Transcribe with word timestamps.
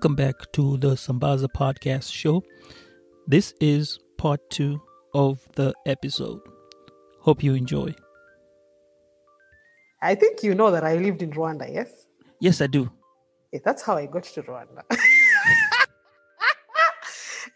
Welcome 0.00 0.16
back 0.16 0.50
to 0.52 0.78
the 0.78 0.92
Sambaza 0.92 1.46
Podcast 1.46 2.10
Show. 2.10 2.42
This 3.26 3.52
is 3.60 3.98
part 4.16 4.40
two 4.48 4.80
of 5.12 5.46
the 5.56 5.74
episode. 5.84 6.40
Hope 7.18 7.42
you 7.42 7.52
enjoy. 7.52 7.94
I 10.00 10.14
think 10.14 10.42
you 10.42 10.54
know 10.54 10.70
that 10.70 10.84
I 10.84 10.96
lived 10.96 11.20
in 11.20 11.32
Rwanda, 11.32 11.70
yes? 11.70 12.06
Yes, 12.38 12.62
I 12.62 12.66
do. 12.68 12.90
Yeah, 13.52 13.60
that's 13.62 13.82
how 13.82 13.98
I 13.98 14.06
got 14.06 14.22
to 14.22 14.42
Rwanda. 14.42 14.84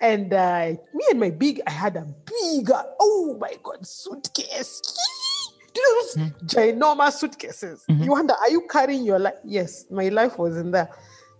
and 0.02 0.35
uh, 0.35 0.73
me 0.93 1.05
and 1.13 1.21
my 1.21 1.30
big, 1.30 1.63
I 1.66 1.71
had 1.71 1.96
a 1.96 2.05
big, 2.27 2.71
oh 3.01 3.38
my 3.40 3.55
God, 3.63 3.87
suitcase. 3.87 4.83
Do 5.73 5.80
you 5.80 5.95
know 5.95 6.02
those 6.02 6.33
ginormous 6.45 7.13
suitcases? 7.13 7.87
Mhm. 7.90 8.05
You 8.05 8.11
wonder, 8.11 8.35
are 8.35 8.51
you 8.51 8.66
carrying 8.71 9.02
your 9.02 9.18
life? 9.18 9.37
Yes, 9.45 9.87
my 9.90 10.11
life 10.11 10.38
was 10.38 10.59
in 10.59 10.73
there. 10.73 10.90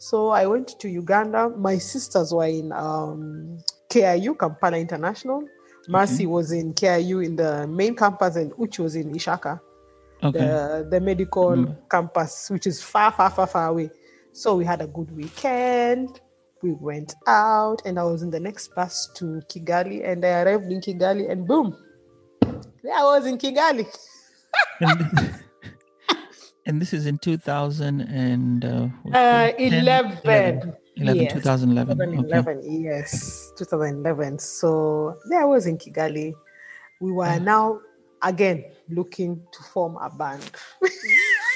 So 0.05 0.29
I 0.29 0.45
went 0.45 0.79
to 0.81 0.89
Uganda. 0.91 1.49
My 1.49 1.79
sisters 1.79 2.35
were 2.35 2.45
in 2.45 2.73
um, 2.73 3.57
KIU, 3.89 4.39
Kampala 4.39 4.77
International. 4.77 5.49
Mercy 5.89 6.27
was 6.27 6.53
in 6.53 6.75
KIU 6.75 7.25
in 7.25 7.37
the 7.37 7.67
main 7.67 7.97
campus, 7.97 8.37
and 8.37 8.53
Uchi 8.61 8.83
was 8.83 8.97
in 8.97 9.15
Ishaka 9.15 9.59
Okay. 10.23 10.39
the, 10.39 10.87
the 10.91 11.01
medical 11.01 11.57
Mm. 11.57 11.77
campus, 11.91 12.51
which 12.51 12.67
is 12.67 12.83
far, 12.83 13.13
far, 13.13 13.31
far, 13.31 13.47
far 13.47 13.69
away. 13.69 13.91
So 14.33 14.57
we 14.57 14.67
had 14.67 14.83
a 14.83 14.87
good 14.87 15.11
weekend. 15.17 16.21
We 16.63 16.73
went 16.73 17.15
out, 17.27 17.81
and 17.87 17.99
I 17.99 18.05
was 18.05 18.23
in 18.23 18.29
the 18.29 18.41
next 18.41 18.75
bus 18.75 19.09
to 19.15 19.41
Kigali, 19.49 20.07
and 20.07 20.23
I 20.23 20.43
arrived 20.43 20.71
in 20.71 20.83
Kigali, 20.83 21.31
and 21.31 21.47
boom, 21.49 21.75
there 22.83 22.95
I 22.95 23.05
was 23.05 23.25
in 23.25 23.39
Kigali. 23.39 23.87
and, 26.67 26.75
and 26.75 26.83
this 26.83 26.93
is 26.93 27.07
in 27.07 27.19
2000 27.19 28.01
and 28.01 28.65
uh, 28.65 28.89
Uh, 29.13 29.53
11. 29.59 30.19
11, 30.25 30.77
11, 30.97 31.23
Yes, 31.23 31.33
2011. 31.33 32.01
Okay. 32.01 32.17
2011, 32.17 32.83
yes, 32.83 33.53
2011. 33.59 34.39
So 34.39 35.17
there 35.29 35.41
I 35.41 35.45
was 35.45 35.67
in 35.67 35.79
Kigali. 35.79 36.35
We 37.01 37.13
were 37.13 37.27
Ah. 37.27 37.39
now 37.39 37.81
again 38.23 38.65
looking 38.89 39.41
to 39.53 39.63
form 39.63 39.97
a 40.01 40.11
band. 40.11 40.43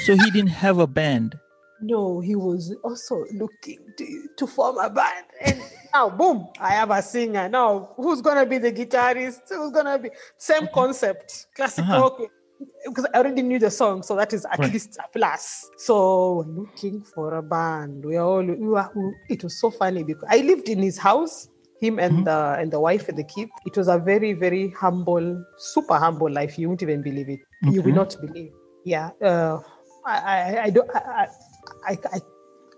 So 0.05 0.15
he 0.15 0.31
didn't 0.31 0.51
have 0.51 0.79
a 0.79 0.87
band. 0.87 1.37
No, 1.81 2.21
he 2.21 2.37
was 2.37 2.73
also 2.85 3.25
looking 3.35 3.79
to, 3.97 4.29
to 4.37 4.47
form 4.47 4.79
a 4.79 4.89
band. 4.89 5.27
And 5.45 5.61
now, 5.93 6.09
boom, 6.09 6.47
I 6.61 6.71
have 6.71 6.91
a 6.93 7.03
singer. 7.03 7.49
Now, 7.49 7.91
who's 7.97 8.21
going 8.23 8.37
to 8.39 8.47
be 8.47 8.59
the 8.59 8.73
guitarist? 8.73 9.41
Who's 9.49 9.73
going 9.73 9.87
to 9.87 9.99
be 9.99 10.11
same 10.37 10.69
concept, 10.73 11.47
classical? 11.55 11.93
Uh-huh. 11.93 12.27
Okay. 12.61 12.71
Because 12.89 13.07
I 13.15 13.19
already 13.19 13.43
knew 13.43 13.59
the 13.59 13.71
song, 13.71 14.03
so 14.03 14.17
that 14.17 14.33
is 14.33 14.45
at 14.47 14.59
Right. 14.59 14.73
least 14.73 14.99
a 14.99 15.09
plus. 15.17 15.69
So, 15.77 16.41
looking 16.49 17.03
for 17.03 17.35
a 17.35 17.43
band. 17.43 18.05
We 18.05 18.17
are 18.17 18.27
all, 18.27 18.43
we 18.45 18.55
were, 18.69 18.89
it 19.29 19.43
was 19.45 19.61
so 19.61 19.71
funny 19.71 20.05
because 20.05 20.29
I 20.31 20.39
lived 20.39 20.69
in 20.69 20.83
his 20.83 20.99
house, 20.99 21.49
him 21.81 21.99
and 21.99 22.19
Mhm. 22.19 22.25
the 22.25 22.61
and 22.61 22.73
the 22.73 22.81
wife 22.81 23.09
and 23.09 23.17
the 23.19 23.25
kid. 23.25 23.49
It 23.67 23.77
was 23.77 23.89
a 23.89 23.99
very, 23.99 24.33
very 24.33 24.71
humble, 24.71 25.45
super 25.59 25.95
humble 25.97 26.31
life. 26.31 26.59
You 26.59 26.69
won't 26.69 26.83
even 26.83 27.03
believe 27.03 27.29
it. 27.29 27.41
You 27.63 27.83
will 27.83 27.95
not 27.95 28.17
believe. 28.21 28.53
Yeah. 28.85 29.11
Uh, 29.23 29.61
I, 30.05 30.17
I, 30.19 30.63
I 30.65 30.71
don't. 30.71 30.91
I, 30.95 31.27
I, 31.87 31.99
I, 32.13 32.21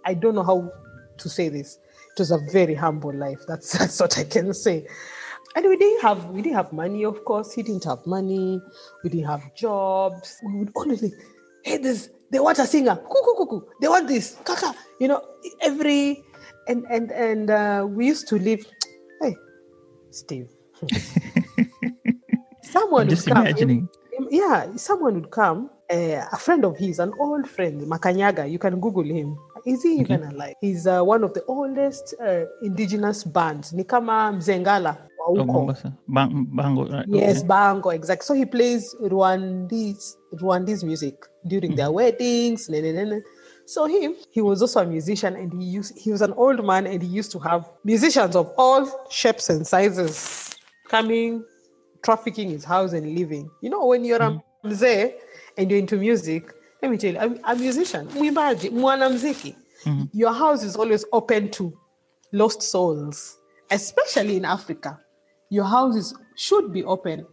I 0.05 0.15
don't 0.15 0.35
know 0.35 0.43
how 0.43 0.71
to 1.19 1.29
say 1.29 1.49
this. 1.49 1.79
It 2.17 2.19
was 2.19 2.31
a 2.33 2.39
very 2.53 2.75
humble 2.75 3.15
life. 3.15 3.41
That's 3.47 3.73
that's 3.79 4.01
what 4.01 4.19
I 4.19 4.25
can 4.25 4.53
say. 4.53 4.87
And 5.57 5.67
we 5.67 5.77
didn't 5.77 6.03
have 6.03 6.27
we 6.27 6.43
didn't 6.43 6.57
have 6.57 6.73
money, 6.73 7.05
of 7.05 7.25
course. 7.25 7.53
He 7.53 7.63
didn't 7.63 7.85
have 7.85 8.07
money. 8.07 8.63
We 9.03 9.11
didn't 9.11 9.27
have 9.27 9.55
jobs. 9.55 10.39
We 10.47 10.61
would 10.61 10.73
honestly, 10.77 11.13
hey, 11.65 11.79
this 11.79 12.11
they 12.31 12.39
want 12.39 12.59
a 12.61 12.67
singer. 12.67 12.95
Cuckoo, 12.97 13.35
cuckoo. 13.37 13.61
They 13.81 13.89
want 13.89 14.07
this. 14.07 14.37
Kaka. 14.45 14.75
You 15.01 15.09
know, 15.09 15.23
every 15.61 16.23
and 16.69 16.87
and 16.89 17.11
and 17.11 17.51
uh, 17.51 17.87
we 17.89 18.07
used 18.07 18.29
to 18.29 18.39
live. 18.39 18.65
Hey, 19.21 19.37
Steve. 20.11 20.49
Someone 22.63 23.03
I'm 23.03 23.09
would 23.09 23.17
just 23.17 23.27
come. 23.29 23.47
imagining. 23.47 23.89
Yeah, 24.31 24.77
someone 24.77 25.15
would 25.15 25.31
come, 25.31 25.71
uh, 25.91 26.25
a 26.33 26.37
friend 26.39 26.65
of 26.65 26.77
his, 26.79 27.01
an 27.01 27.13
old 27.19 27.49
friend, 27.49 27.83
Makanyaga. 27.83 28.51
You 28.51 28.59
can 28.59 28.81
Google 28.81 29.05
him. 29.05 29.37
Is 29.67 29.83
he 29.83 29.97
even 30.01 30.23
alive? 30.23 30.55
He's 30.61 30.87
uh, 30.87 31.03
one 31.03 31.25
of 31.25 31.35
the 31.35 31.45
oldest 31.47 32.15
uh, 32.23 32.45
indigenous 32.63 33.25
bands. 33.25 33.73
Nikama 33.73 34.33
Mzengala 34.37 34.97
Mombasa. 35.35 35.97
Bang, 36.09 36.47
bango, 36.51 36.87
right? 36.89 37.07
Yes, 37.09 37.39
okay. 37.39 37.49
Bango, 37.49 37.91
exactly. 37.91 38.25
So 38.25 38.35
he 38.35 38.45
plays 38.45 38.95
Rwandese 39.03 40.17
Rwandese 40.35 40.85
music 40.85 41.15
during 41.47 41.77
their 41.77 41.87
mm-hmm. 41.87 41.95
weddings. 41.95 42.69
ne- 42.69 42.81
ne- 42.81 42.93
ne- 42.93 43.05
ne. 43.05 43.21
So 43.67 43.87
him, 43.87 44.15
he 44.31 44.41
was 44.41 44.63
also 44.63 44.81
a 44.81 44.87
musician, 44.87 45.37
and 45.37 45.53
he 45.63 45.69
used 45.69 45.97
he 45.97 46.11
was 46.11 46.23
an 46.23 46.33
old 46.33 46.65
man, 46.65 46.87
and 46.87 47.03
he 47.03 47.09
used 47.09 47.31
to 47.33 47.39
have 47.39 47.71
musicians 47.85 48.35
of 48.35 48.53
all 48.59 49.07
shapes 49.11 49.49
and 49.49 49.67
sizes 49.67 50.57
coming, 50.89 51.45
trafficking 52.03 52.51
his 52.51 52.65
house 52.65 52.93
and 52.93 53.15
living. 53.17 53.49
You 53.63 53.71
know, 53.71 53.87
when 53.87 54.05
you're 54.05 54.23
a 54.23 54.31
mm-hmm. 54.31 54.69
mzee 54.69 55.15
and 55.57 55.71
you're 55.71 55.79
into 55.79 55.97
music, 55.97 56.53
let 56.83 56.91
me 56.91 56.97
tell 56.97 57.13
you, 57.13 57.19
I'm 57.19 57.39
a 57.45 57.55
musician, 57.55 58.09
mwimbaji, 58.09 58.71
mwanamziki. 58.71 59.55
Mm-hmm. 59.85 60.05
Your 60.13 60.33
house 60.33 60.65
is 60.65 60.77
always 60.77 61.05
open 61.13 61.51
to 61.53 61.73
lost 62.33 62.63
souls, 62.63 63.39
especially 63.71 64.37
in 64.37 64.45
Africa. 64.45 64.99
Your 65.51 65.65
houses 65.65 66.15
should 66.37 66.73
be 66.73 66.85
open 66.85 67.27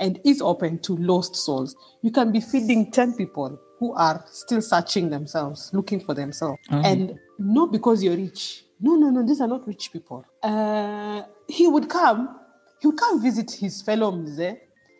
and 0.00 0.20
is 0.24 0.42
open 0.42 0.80
to 0.80 0.96
lost 0.96 1.36
souls. 1.36 1.76
You 2.02 2.10
can 2.10 2.32
be 2.32 2.40
feeding 2.40 2.90
10 2.90 3.14
people 3.14 3.58
who 3.78 3.94
are 3.94 4.24
still 4.26 4.60
searching 4.60 5.08
themselves, 5.08 5.70
looking 5.72 6.00
for 6.00 6.14
themselves. 6.14 6.60
And 6.68 7.14
not 7.38 7.70
because 7.70 8.02
you're 8.02 8.16
rich. 8.16 8.64
No, 8.80 8.96
no, 8.96 9.10
no, 9.10 9.24
these 9.24 9.40
are 9.40 9.46
not 9.46 9.66
rich 9.68 9.92
people. 9.92 10.24
Uh, 10.42 11.22
he 11.48 11.68
would 11.68 11.88
come, 11.88 12.36
he 12.80 12.88
would 12.88 12.98
come 12.98 13.22
visit 13.22 13.52
his 13.52 13.82
fellow 13.82 14.10
mzee, 14.10 14.58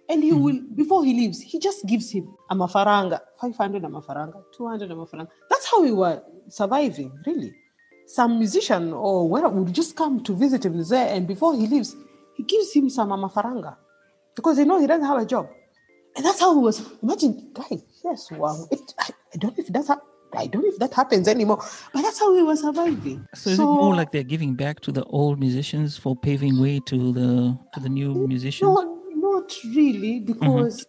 and 0.09 0.23
he 0.23 0.33
will, 0.33 0.61
before 0.77 1.05
he 1.05 1.13
leaves, 1.13 1.41
he 1.41 1.59
just 1.59 1.85
gives 1.87 2.11
him 2.11 2.33
a 2.51 2.55
mafaranga, 2.55 3.21
500 3.41 3.83
a 3.83 3.89
mafaranga, 3.89 4.43
200 4.57 4.91
a 4.91 4.95
mafaranga. 4.95 5.29
That's 5.51 5.69
how 5.69 5.83
we 5.83 5.91
were 5.91 6.23
surviving, 6.49 7.13
really 7.27 7.53
some 8.07 8.39
musician 8.39 8.93
or 8.93 9.29
whatever 9.29 9.55
would 9.55 9.73
just 9.73 9.97
come 9.97 10.23
to 10.23 10.35
visit 10.35 10.65
him 10.65 10.83
there, 10.85 11.09
and 11.15 11.27
before 11.27 11.55
he 11.55 11.67
leaves, 11.67 11.97
he 12.35 12.43
gives 12.43 12.73
him 12.73 12.91
some 12.91 13.13
amafaranga 13.13 13.77
because 14.35 14.57
they 14.57 14.65
know 14.65 14.81
he 14.81 14.87
doesn't 14.87 15.07
have 15.07 15.19
a 15.19 15.27
job, 15.27 15.49
and 16.17 16.25
that's 16.25 16.41
how 16.41 16.55
he 16.55 16.61
was. 16.61 16.83
Imagine, 17.03 17.51
guys, 17.53 17.83
yes, 18.05 18.31
wow. 18.31 18.67
It, 18.71 18.81
I, 18.99 19.11
I 19.33 19.37
don't 19.39 19.57
know 19.57 19.65
if 19.65 19.73
that's 19.73 19.89
how, 19.89 20.01
I 20.37 20.47
don't 20.47 20.63
know 20.63 20.69
if 20.69 20.79
that 20.79 20.93
happens 20.93 21.29
anymore, 21.29 21.63
but 21.93 22.03
that's 22.03 22.19
how 22.19 22.33
we 22.35 22.43
were 22.43 22.57
surviving. 22.57 23.27
So 23.35 23.51
is 23.51 23.59
it 23.59 23.63
more 23.63 23.95
like 23.95 24.11
they're 24.11 24.25
giving 24.25 24.55
back 24.55 24.81
to 24.81 24.93
the 24.93 25.05
old 25.05 25.39
musicians 25.39 25.97
for 25.97 26.17
paving 26.17 26.61
way 26.61 26.81
to 26.87 27.13
the 27.13 27.59
to 27.75 27.81
the 27.81 27.89
new 27.89 28.15
musicians? 28.27 28.69
No, 28.69 29.01
not 29.15 29.53
really, 29.75 30.21
because 30.21 30.85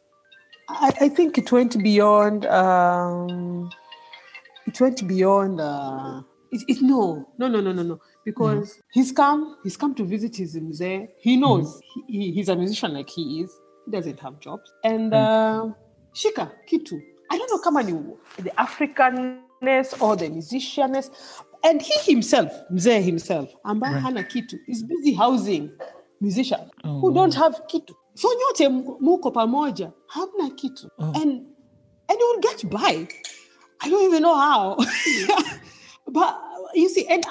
I, 0.69 0.91
I 1.01 1.09
think 1.09 1.37
it 1.37 1.51
went 1.51 1.81
beyond. 1.83 2.45
Um, 2.47 3.69
it 4.65 4.81
went 4.81 5.07
beyond. 5.07 5.61
Uh, 5.61 6.23
it, 6.51 6.63
it, 6.67 6.81
no, 6.81 7.29
no, 7.37 7.47
no, 7.47 7.61
no, 7.61 7.71
no, 7.71 7.83
no. 7.83 7.99
Because 8.25 8.71
mm-hmm. 8.71 8.81
he's 8.91 9.11
come, 9.11 9.57
he's 9.63 9.77
come 9.77 9.93
to 9.95 10.03
visit 10.03 10.35
his 10.35 10.55
mzee. 10.55 11.07
He 11.19 11.33
mm-hmm. 11.35 11.41
knows 11.41 11.79
he, 11.93 12.03
he- 12.19 12.31
he's 12.31 12.49
a 12.49 12.55
musician 12.55 12.93
like 12.93 13.09
he 13.09 13.41
is. 13.41 13.55
He 13.85 13.91
doesn't 13.91 14.19
have 14.19 14.39
jobs. 14.39 14.73
And 14.83 15.11
mm-hmm. 15.11 15.69
uh, 15.69 15.73
Shika 16.13 16.51
Kitu, 16.69 16.99
I 17.31 17.37
don't 17.37 17.49
know 17.51 17.59
kama 17.59 17.83
ni 17.83 17.91
the 18.37 18.51
Africanness 18.57 20.01
or 20.01 20.15
the 20.15 20.29
musicianness. 20.29 21.09
And 21.63 21.81
he 21.81 21.93
himself, 22.11 22.51
mzee 22.71 23.01
himself, 23.03 23.49
ambaye 23.65 23.93
Right. 23.93 24.01
hana 24.03 24.23
kitu, 24.23 24.57
is 24.67 24.83
busy 24.83 25.13
housing 25.13 25.71
musicians 26.21 26.69
Oh, 26.83 26.99
who 26.99 27.13
don't 27.13 27.33
have 27.33 27.59
kitu. 27.67 27.93
So 28.15 28.29
nyote 28.29 28.69
muko 29.01 29.31
pamoja, 29.31 29.91
hamna 30.07 30.49
kitu. 30.55 30.89
Oh. 30.99 31.11
And 31.15 31.45
and 32.07 32.19
you 32.19 32.33
will 32.33 32.39
get 32.41 32.69
by. 32.69 33.07
I 33.81 33.89
don't 33.89 34.03
even 34.05 34.21
know 34.21 34.35
how. 34.35 34.77
but 36.07 36.39
you 36.75 36.87
see, 36.87 37.07
and 37.07 37.25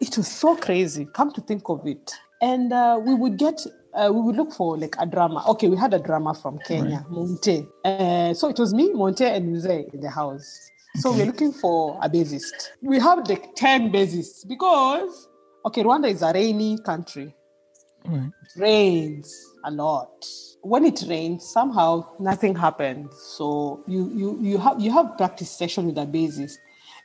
it 0.00 0.16
was 0.16 0.28
so 0.28 0.56
crazy. 0.56 1.06
Come 1.12 1.32
to 1.32 1.40
think 1.40 1.68
of 1.68 1.86
it, 1.86 2.12
and 2.40 2.72
uh, 2.72 3.00
we 3.02 3.14
would 3.14 3.36
get. 3.36 3.64
Uh, 3.92 4.08
we 4.12 4.20
would 4.20 4.36
look 4.36 4.52
for 4.52 4.78
like 4.78 4.94
a 5.00 5.06
drama. 5.06 5.44
Okay, 5.48 5.68
we 5.68 5.76
had 5.76 5.92
a 5.92 5.98
drama 5.98 6.32
from 6.32 6.58
Kenya, 6.60 7.04
Monte. 7.10 7.66
Uh, 7.84 8.32
so 8.32 8.48
it 8.48 8.56
was 8.56 8.72
me, 8.72 8.92
Monte, 8.92 9.24
and 9.24 9.46
Muse 9.48 9.64
in 9.66 10.00
the 10.00 10.08
house. 10.08 10.70
So 10.96 11.12
we're 11.12 11.26
looking 11.26 11.52
for 11.52 11.98
a 12.02 12.08
bassist. 12.08 12.70
We 12.82 13.00
have 13.00 13.28
like 13.28 13.54
10 13.56 13.90
bassists 13.90 14.46
because, 14.46 15.28
okay, 15.66 15.82
Rwanda 15.82 16.08
is 16.08 16.22
a 16.22 16.32
rainy 16.32 16.78
country. 16.78 17.34
Right. 18.04 18.30
It 18.42 18.60
rains 18.60 19.34
a 19.64 19.70
lot. 19.70 20.24
When 20.62 20.84
it 20.84 21.04
rains, 21.08 21.48
somehow 21.48 22.06
nothing 22.18 22.54
happens. 22.54 23.14
So 23.36 23.82
you 23.86 24.10
you 24.14 24.38
you 24.40 24.58
have 24.58 24.80
you 24.80 24.92
have 24.92 25.16
practice 25.16 25.50
session 25.50 25.86
with 25.86 25.98
a 25.98 26.06
bassist, 26.06 26.58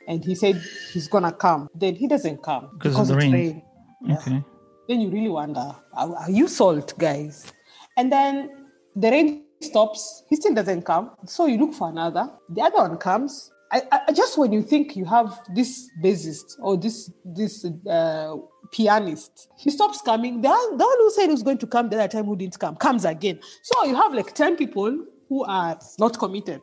and 0.08 0.24
he 0.24 0.34
said 0.34 0.56
he's 0.92 1.08
gonna 1.08 1.32
come. 1.32 1.68
Then 1.74 1.94
he 1.94 2.06
doesn't 2.08 2.42
come 2.42 2.70
Because 2.74 2.98
of 2.98 3.08
the 3.08 3.16
rain. 3.16 3.32
rain. 3.32 3.62
Yeah. 4.02 4.16
Okay. 4.18 4.44
Then 4.88 5.00
you 5.00 5.10
really 5.10 5.28
wonder, 5.28 5.74
are, 5.94 6.16
are 6.16 6.30
you 6.30 6.46
salt, 6.48 6.94
guys? 6.98 7.52
And 7.96 8.12
then 8.12 8.50
the 8.94 9.10
rain 9.10 9.44
stops. 9.60 10.22
He 10.28 10.36
still 10.36 10.54
doesn't 10.54 10.82
come. 10.82 11.10
So 11.26 11.46
you 11.46 11.58
look 11.58 11.74
for 11.74 11.88
another. 11.88 12.30
The 12.50 12.62
other 12.62 12.76
one 12.76 12.96
comes. 12.98 13.50
I, 13.72 13.82
I 14.08 14.12
just 14.12 14.38
when 14.38 14.52
you 14.52 14.62
think 14.62 14.94
you 14.94 15.04
have 15.06 15.40
this 15.54 15.90
bassist 16.04 16.54
or 16.60 16.76
this 16.76 17.10
this 17.24 17.64
uh, 17.90 18.36
pianist, 18.70 19.48
he 19.58 19.70
stops 19.70 20.00
coming. 20.02 20.40
The, 20.40 20.48
the 20.48 20.84
one 20.84 20.98
who 20.98 21.10
said 21.10 21.26
he 21.26 21.32
was 21.32 21.42
going 21.42 21.58
to 21.58 21.66
come 21.66 21.88
the 21.88 21.96
other 21.96 22.06
time 22.06 22.26
who 22.26 22.36
didn't 22.36 22.58
come 22.60 22.76
comes 22.76 23.04
again. 23.04 23.40
So 23.62 23.84
you 23.86 23.96
have 23.96 24.14
like 24.14 24.34
ten 24.34 24.54
people 24.56 24.96
who 25.28 25.44
are 25.46 25.76
not 25.98 26.16
committed. 26.16 26.60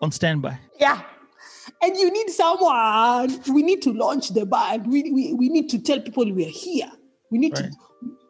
On 0.00 0.10
standby. 0.10 0.58
Yeah. 0.80 1.02
And 1.82 1.96
you 1.96 2.10
need 2.10 2.30
someone. 2.30 3.40
We 3.52 3.62
need 3.62 3.82
to 3.82 3.92
launch 3.92 4.28
the 4.30 4.46
band. 4.46 4.86
We, 4.86 5.10
we, 5.10 5.34
we 5.34 5.48
need 5.48 5.68
to 5.70 5.78
tell 5.78 6.00
people 6.00 6.24
we're 6.32 6.48
here. 6.48 6.90
We 7.30 7.38
need 7.38 7.58
Right. 7.58 7.70
to, 7.70 7.76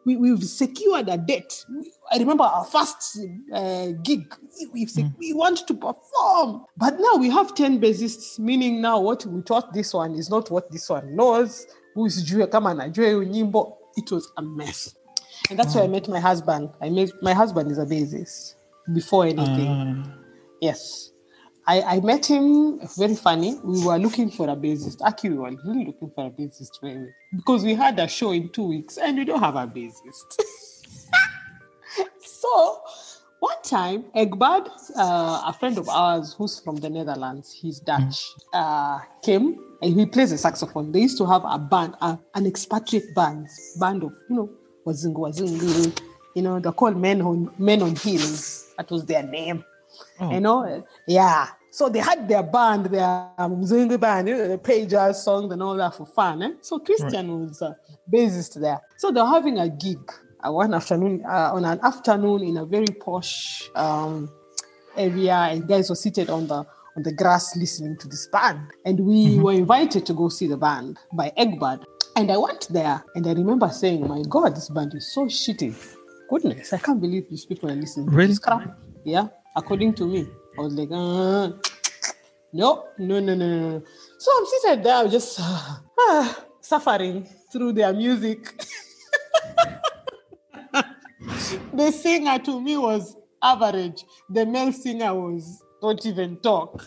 we, 0.05 0.15
we've 0.17 0.43
secured 0.43 1.07
a 1.07 1.17
date. 1.17 1.63
I 2.11 2.17
remember 2.17 2.43
our 2.43 2.65
first 2.65 3.19
uh, 3.53 3.87
gig. 4.03 4.33
We've 4.73 4.89
sec- 4.89 5.05
We 5.19 5.33
want 5.33 5.65
to 5.67 5.73
perform. 5.73 6.65
But 6.77 6.99
now 6.99 7.15
we 7.17 7.29
have 7.29 7.53
10 7.55 7.79
bassists, 7.79 8.39
meaning 8.39 8.81
now 8.81 8.99
what 8.99 9.25
we 9.25 9.41
taught 9.43 9.71
this 9.73 9.93
one 9.93 10.15
is 10.15 10.29
not 10.29 10.49
what 10.51 10.71
this 10.71 10.89
one 10.89 11.15
knows. 11.15 11.65
Who 11.95 12.05
is 12.07 12.23
Jue 12.23 12.45
anajua 12.47 13.05
hiyo 13.07 13.23
nyimbo. 13.23 13.77
It 13.95 14.11
was 14.11 14.31
a 14.37 14.41
mess. 14.41 14.95
And 15.49 15.59
that's 15.59 15.75
where 15.75 15.83
I 15.83 15.87
met 15.87 16.07
my 16.09 16.19
husband. 16.19 16.69
I 16.81 16.89
met 16.89 17.11
my 17.21 17.33
husband 17.33 17.71
is 17.71 17.77
a 17.77 17.85
bassist 17.85 18.55
before 18.93 19.25
anything. 19.27 19.67
Uh, 19.67 20.03
Yes. 20.61 21.12
I, 21.65 21.81
I 21.81 21.99
met 22.01 22.25
him 22.25 22.79
very 22.97 23.15
funny. 23.15 23.55
We 23.63 23.85
were 23.85 23.97
looking 23.97 24.29
for 24.29 24.49
a 24.49 24.55
bassist. 24.55 24.99
Actually, 25.05 25.31
we 25.31 25.37
were 25.37 25.51
really 25.65 25.85
looking 25.85 26.11
for 26.13 26.27
a 26.27 26.29
bassist 26.29 26.81
really, 26.81 27.07
because 27.35 27.63
we 27.63 27.73
had 27.73 27.99
a 27.99 28.07
show 28.07 28.31
in 28.31 28.49
two 28.49 28.67
weeks 28.67 28.97
and 28.97 29.17
we 29.17 29.23
don't 29.23 29.39
have 29.39 29.55
a 29.55 29.65
bassist. 29.65 30.41
so 32.19 32.81
one 33.39 33.61
time, 33.63 34.05
Egbert, 34.13 34.67
uh, 34.97 35.43
a 35.45 35.55
friend 35.57 35.77
of 35.77 35.87
ours 35.87 36.33
who's 36.37 36.59
from 36.59 36.77
the 36.77 36.89
Netherlands, 36.89 37.53
he's 37.53 37.79
Dutch, 37.79 38.31
uh, 38.53 38.99
came 39.21 39.57
and 39.81 39.97
he 39.97 40.05
plays 40.05 40.31
the 40.31 40.37
saxophone. 40.37 40.91
They 40.91 41.01
used 41.01 41.17
to 41.19 41.25
have 41.25 41.43
a 41.45 41.57
band, 41.57 41.95
uh, 42.01 42.17
an 42.35 42.45
expatriate 42.45 43.15
band, 43.15 43.47
band 43.79 44.03
of, 44.03 44.11
you 44.29 44.35
know, 44.35 44.49
wazungu, 44.85 45.15
wazungu, 45.15 46.01
you 46.35 46.41
know, 46.41 46.59
they're 46.59 46.71
called 46.73 46.97
Men 46.97 47.21
on, 47.21 47.53
Men 47.57 47.81
on 47.81 47.95
Heels. 47.95 48.73
That 48.77 48.89
was 48.91 49.05
their 49.05 49.23
name. 49.23 49.63
Oh. 50.19 50.31
You 50.31 50.39
know, 50.39 50.85
yeah. 51.07 51.47
So 51.71 51.89
they 51.89 51.99
had 51.99 52.27
their 52.27 52.43
band, 52.43 52.85
their 52.85 53.31
um, 53.37 53.61
band, 53.99 54.27
you 54.27 54.37
know, 54.37 54.47
they 54.47 54.57
play 54.57 54.85
jazz 54.85 55.23
songs 55.23 55.51
and 55.51 55.63
all 55.63 55.75
that 55.75 55.95
for 55.95 56.05
fun. 56.05 56.43
Eh? 56.43 56.51
So 56.61 56.77
Christian 56.79 57.47
was 57.47 57.61
a 57.63 57.75
bassist 58.11 58.61
there. 58.61 58.79
So 58.97 59.11
they're 59.11 59.25
having 59.25 59.57
a 59.57 59.69
gig 59.69 59.99
uh, 60.45 60.51
one 60.51 60.73
afternoon, 60.73 61.23
uh, 61.27 61.51
on 61.53 61.65
an 61.65 61.79
afternoon 61.83 62.43
in 62.43 62.57
a 62.57 62.65
very 62.65 62.85
posh 62.85 63.69
um, 63.75 64.29
area, 64.95 65.33
and 65.33 65.67
guys 65.67 65.89
were 65.89 65.95
seated 65.95 66.29
on 66.29 66.47
the 66.47 66.65
on 66.95 67.01
the 67.01 67.11
grass 67.11 67.55
listening 67.55 67.97
to 67.97 68.07
this 68.07 68.27
band. 68.27 68.59
And 68.85 68.99
we 68.99 69.39
were 69.39 69.53
invited 69.53 70.05
to 70.05 70.13
go 70.13 70.29
see 70.29 70.45
the 70.45 70.57
band 70.57 70.99
by 71.13 71.31
Egbert. 71.37 71.83
And 72.15 72.31
I 72.31 72.37
went 72.37 72.67
there, 72.69 73.03
and 73.15 73.25
I 73.25 73.33
remember 73.33 73.69
saying, 73.69 74.07
"My 74.07 74.21
God, 74.29 74.55
this 74.55 74.69
band 74.69 74.93
is 74.93 75.11
so 75.11 75.25
shitty." 75.25 75.73
Goodness, 76.29 76.71
I 76.71 76.77
can't 76.77 77.01
believe 77.01 77.27
these 77.29 77.45
people 77.45 77.71
are 77.71 77.75
listening. 77.75 78.09
to 78.09 78.15
Really? 78.15 78.27
this 78.27 78.39
crap. 78.39 78.77
Yeah, 79.03 79.27
according 79.55 79.93
to 79.95 80.05
me, 80.05 80.27
I 80.57 80.61
was 80.61 80.73
like, 80.73 80.89
uh, 80.91 81.51
no, 82.51 82.85
no, 82.97 83.19
no, 83.19 83.35
no, 83.35 83.69
no. 83.69 83.83
So 84.19 84.31
I'm 84.37 84.45
sitting 84.45 84.83
there, 84.83 85.07
just 85.07 85.39
ah, 85.41 86.45
suffering 86.61 87.27
through 87.51 87.73
their 87.73 87.93
music. 87.93 88.53
the 91.73 91.91
singer 91.91 92.39
to 92.39 92.61
me 92.61 92.77
was 92.77 93.15
average. 93.41 94.05
The 94.29 94.45
male 94.45 94.71
singer 94.71 95.13
was 95.13 95.63
don't 95.81 96.05
even 96.05 96.37
talk. 96.37 96.85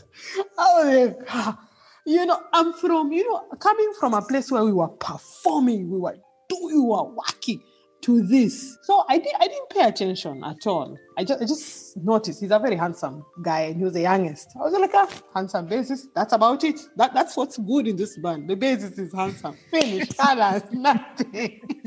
I 0.58 0.74
was 0.74 1.08
like, 1.08 1.19
ah. 1.30 1.58
you 2.06 2.24
know, 2.26 2.40
I'm 2.52 2.72
from, 2.72 3.12
you 3.12 3.28
know, 3.28 3.44
coming 3.58 3.92
from 3.98 4.14
a 4.14 4.22
place 4.22 4.50
where 4.50 4.64
we 4.64 4.72
were 4.72 4.88
performing, 4.88 5.90
we 5.90 5.98
were 5.98 6.16
doing, 6.48 6.76
we 6.76 6.80
were 6.80 7.04
working 7.04 7.62
to 8.06 8.23
this. 8.23 8.79
So 8.82 9.05
I 9.08 9.19
did 9.19 9.35
I 9.41 9.49
didn't 9.49 9.69
pay 9.70 9.82
attention 9.82 10.44
at 10.44 10.64
all. 10.67 10.97
I 11.19 11.25
just 11.25 11.43
I 11.43 11.44
just 11.44 11.97
noticed 11.97 12.41
he's 12.41 12.53
a 12.53 12.58
very 12.61 12.76
handsome 12.76 13.25
guy 13.43 13.62
and 13.62 13.76
he 13.76 13.82
was 13.82 13.94
the 13.94 14.03
youngest. 14.03 14.50
I 14.55 14.61
was 14.61 14.73
like, 14.75 14.93
ah, 14.94 15.11
handsome 15.35 15.69
bassist. 15.69 16.06
That's 16.14 16.32
about 16.32 16.62
it. 16.62 16.81
That 16.97 17.12
that's 17.14 17.37
what's 17.37 17.58
good 17.58 17.88
in 17.88 17.97
this 17.97 18.17
band. 18.19 18.49
The 18.49 18.55
bassist 18.55 18.99
is 19.00 19.12
handsome. 19.12 19.56
Finish, 19.73 20.08
colors, 20.17 20.62
nothing. 20.70 21.61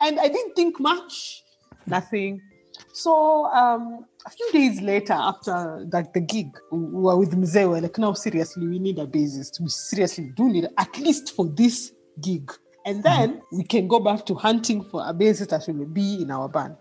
and 0.00 0.18
I 0.18 0.28
didn't 0.28 0.56
think 0.56 0.80
much. 0.80 1.44
Nothing. 1.86 2.42
So 2.92 3.46
um, 3.46 4.04
a 4.26 4.30
few 4.30 4.50
days 4.50 4.80
later, 4.80 5.12
after 5.12 5.86
like 5.92 6.12
the 6.12 6.20
gig, 6.20 6.48
we 6.72 7.02
were 7.02 7.16
with 7.16 7.30
Mzee. 7.30 7.72
We 7.72 7.80
like, 7.80 7.98
no, 7.98 8.14
seriously, 8.14 8.66
we 8.66 8.80
need 8.80 8.98
a 8.98 9.06
bassist. 9.06 9.60
We 9.60 9.68
seriously 9.68 10.32
do 10.34 10.48
need 10.48 10.66
at 10.76 10.98
least 10.98 11.36
for 11.36 11.46
this 11.46 11.92
gig. 12.20 12.50
And 12.86 13.02
then 13.02 13.42
we 13.52 13.64
can 13.64 13.88
go 13.88 13.98
back 13.98 14.24
to 14.26 14.34
hunting 14.34 14.84
for 14.84 15.02
a 15.02 15.12
bassist 15.12 15.48
that 15.48 15.66
will 15.66 15.86
be 15.86 16.22
in 16.22 16.30
our 16.30 16.48
band. 16.48 16.76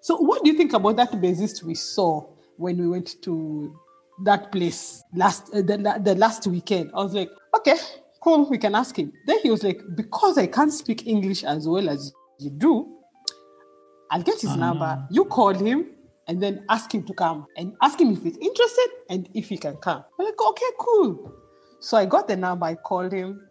So, 0.00 0.16
what 0.16 0.42
do 0.42 0.50
you 0.50 0.56
think 0.56 0.72
about 0.72 0.96
that 0.96 1.12
bassist 1.12 1.62
we 1.62 1.74
saw 1.74 2.26
when 2.56 2.78
we 2.78 2.88
went 2.88 3.20
to 3.22 3.78
that 4.24 4.50
place 4.50 5.02
last 5.14 5.54
uh, 5.54 5.60
the, 5.60 6.00
the 6.02 6.14
last 6.14 6.46
weekend? 6.46 6.90
I 6.94 7.02
was 7.02 7.12
like, 7.12 7.28
okay, 7.58 7.76
cool, 8.22 8.48
we 8.48 8.56
can 8.56 8.74
ask 8.74 8.98
him. 8.98 9.12
Then 9.26 9.38
he 9.42 9.50
was 9.50 9.62
like, 9.62 9.82
because 9.94 10.38
I 10.38 10.46
can't 10.46 10.72
speak 10.72 11.06
English 11.06 11.44
as 11.44 11.68
well 11.68 11.90
as 11.90 12.10
you 12.38 12.48
do, 12.48 12.96
I'll 14.10 14.22
get 14.22 14.40
his 14.40 14.56
number. 14.56 15.06
You 15.10 15.26
call 15.26 15.52
him 15.52 15.90
and 16.26 16.42
then 16.42 16.64
ask 16.70 16.94
him 16.94 17.04
to 17.04 17.12
come 17.12 17.46
and 17.58 17.74
ask 17.82 18.00
him 18.00 18.12
if 18.12 18.22
he's 18.22 18.38
interested 18.38 18.88
and 19.10 19.28
if 19.34 19.50
he 19.50 19.58
can 19.58 19.76
come. 19.76 20.04
I'm 20.18 20.24
like, 20.24 20.40
okay, 20.40 20.70
cool. 20.78 21.34
So 21.80 21.98
I 21.98 22.06
got 22.06 22.28
the 22.28 22.36
number, 22.36 22.64
I 22.64 22.76
called 22.76 23.12
him, 23.12 23.48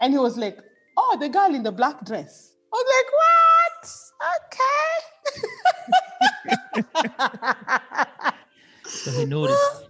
and 0.00 0.12
he 0.12 0.18
was 0.18 0.36
like, 0.36 0.58
Oh, 1.00 1.16
the 1.20 1.28
girl 1.28 1.54
in 1.54 1.62
the 1.62 1.70
black 1.70 2.04
dress. 2.04 2.54
I 2.74 2.76
was 2.76 2.86
like, 2.96 3.06
What? 3.20 3.86
Okay. 4.44 4.98
so 8.84 9.10
he 9.18 9.24
noticed. 9.26 9.84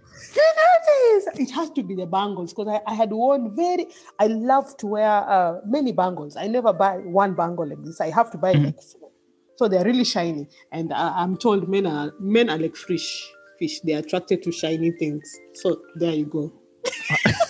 It 1.35 1.49
has 1.51 1.71
to 1.71 1.81
be 1.81 1.95
the 1.95 2.05
bangles 2.05 2.53
because 2.53 2.67
I, 2.67 2.91
I 2.91 2.93
had 2.93 3.11
worn 3.11 3.55
very. 3.55 3.87
I 4.19 4.27
love 4.27 4.77
to 4.77 4.87
wear 4.87 5.09
uh, 5.09 5.61
many 5.65 5.91
bangles. 5.91 6.37
I 6.37 6.45
never 6.45 6.71
buy 6.73 6.97
one 6.97 7.33
bangle 7.33 7.67
like 7.67 7.83
this. 7.83 7.99
I 7.99 8.11
have 8.11 8.29
to 8.31 8.37
buy 8.37 8.51
like 8.51 8.79
four. 8.81 9.09
So 9.55 9.67
they're 9.67 9.83
really 9.83 10.03
shiny. 10.03 10.47
And 10.71 10.93
uh, 10.93 11.13
I'm 11.15 11.37
told 11.37 11.67
men 11.67 11.87
are 11.87 12.13
men 12.19 12.51
are 12.51 12.57
like 12.59 12.75
fish. 12.75 13.27
Fish. 13.57 13.79
They're 13.81 13.99
attracted 13.99 14.43
to 14.43 14.51
shiny 14.51 14.91
things. 14.91 15.27
So 15.55 15.81
there 15.95 16.13
you 16.13 16.25
go. 16.25 16.53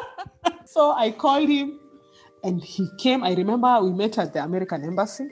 so 0.66 0.92
I 0.92 1.10
called 1.10 1.48
him, 1.48 1.80
and 2.44 2.62
he 2.62 2.88
came. 2.98 3.22
I 3.24 3.34
remember 3.34 3.80
we 3.82 3.92
met 3.92 4.18
at 4.18 4.32
the 4.32 4.42
American 4.42 4.84
embassy 4.84 5.28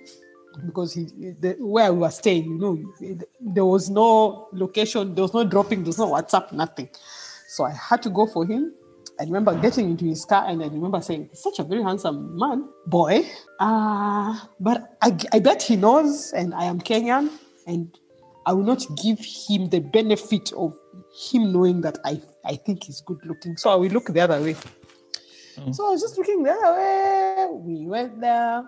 because 0.67 0.95
he 0.95 1.05
the, 1.41 1.57
where 1.61 1.93
we 1.93 2.01
were 2.01 2.11
staying, 2.11 2.45
you 2.45 2.59
know, 2.59 3.17
there 3.41 3.65
was 3.65 3.91
no 3.91 4.49
location, 4.53 5.15
there 5.15 5.23
was 5.23 5.35
no 5.35 5.45
dropping, 5.45 5.81
there 5.81 5.89
was 5.89 5.99
no 5.99 6.13
WhatsApp, 6.13 6.53
nothing. 6.53 6.89
So 7.49 7.65
I 7.65 7.73
had 7.73 8.03
to 8.03 8.11
go 8.11 8.27
for 8.27 8.47
him. 8.47 8.73
I 9.19 9.25
remember 9.25 9.55
getting 9.61 9.91
into 9.91 10.07
his 10.07 10.25
car 10.25 10.47
and 10.49 10.63
I 10.63 10.69
remember 10.69 11.01
saying, 11.03 11.31
such 11.35 11.59
a 11.59 11.65
very 11.65 11.83
handsome 11.83 12.39
man, 12.39 12.69
boy. 12.87 13.27
Uh, 13.59 14.39
but 14.59 14.97
I, 15.03 15.15
I 15.33 15.41
bet 15.41 15.63
he 15.63 15.77
knows, 15.77 16.33
and 16.33 16.55
I 16.55 16.65
am 16.65 16.81
Kenyan, 16.81 17.29
and 17.67 17.99
I 18.47 18.55
will 18.55 18.63
not 18.63 18.83
give 19.03 19.19
him 19.19 19.69
the 19.69 19.81
benefit 19.81 20.53
of 20.55 20.75
him 21.31 21.53
knowing 21.53 21.83
that 21.83 21.99
I, 22.05 22.23
I 22.47 22.57
think 22.57 22.85
he's 22.85 23.03
good 23.03 23.19
looking. 23.27 23.59
So 23.59 23.69
I 23.69 23.75
will 23.75 23.91
look 23.91 24.07
the 24.07 24.21
other 24.21 24.41
way. 24.41 24.57
Oh. 25.59 25.73
So 25.73 25.87
I 25.87 25.91
was 25.91 26.01
just 26.01 26.17
looking 26.19 26.43
the 26.43 26.53
other 26.53 26.73
way. 26.79 27.35
Eh, 27.39 27.47
we 27.51 27.87
went 27.87 28.21
there. 28.21 28.65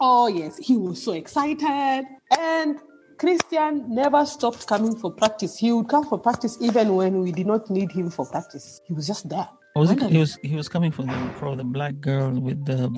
Oh, 0.00 0.26
yes, 0.26 0.58
he 0.58 0.76
was 0.76 1.02
so 1.02 1.12
excited. 1.12 2.04
And 2.38 2.80
Christian 3.18 3.94
never 3.94 4.26
stopped 4.26 4.66
coming 4.66 4.96
for 4.96 5.12
practice. 5.12 5.56
He 5.56 5.70
would 5.72 5.88
come 5.88 6.04
for 6.04 6.18
practice 6.18 6.58
even 6.60 6.96
when 6.96 7.20
we 7.20 7.30
did 7.30 7.46
not 7.46 7.70
need 7.70 7.92
him 7.92 8.10
for 8.10 8.26
practice. 8.26 8.80
He 8.86 8.94
was 8.94 9.06
just 9.06 9.28
there. 9.28 9.48
Was 9.76 9.90
it, 9.90 10.02
he 10.02 10.18
was 10.18 10.38
he 10.42 10.54
was 10.54 10.68
coming 10.68 10.90
for 10.90 11.02
the 11.02 11.30
for 11.38 11.56
the 11.56 11.64
black 11.64 11.98
girl 12.00 12.30
with 12.38 12.62
the 12.66 12.90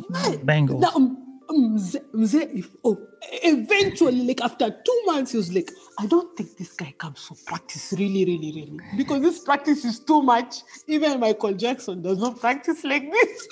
bangles. 0.42 0.80
Now, 0.80 0.90
um, 0.96 1.23
oh, 1.48 2.98
eventually, 3.42 4.26
like 4.26 4.40
after 4.40 4.70
two 4.70 5.02
months, 5.06 5.32
he 5.32 5.36
was 5.36 5.52
like, 5.52 5.70
I 5.98 6.06
don't 6.06 6.36
think 6.36 6.56
this 6.56 6.72
guy 6.72 6.94
comes 6.98 7.24
for 7.24 7.36
practice, 7.46 7.94
really, 7.96 8.24
really, 8.24 8.52
really. 8.52 8.80
Because 8.96 9.22
this 9.22 9.38
practice 9.40 9.84
is 9.84 10.00
too 10.00 10.22
much. 10.22 10.56
Even 10.86 11.20
Michael 11.20 11.54
Jackson 11.54 12.02
does 12.02 12.18
not 12.18 12.40
practice 12.40 12.84
like 12.84 13.10
this. 13.10 13.48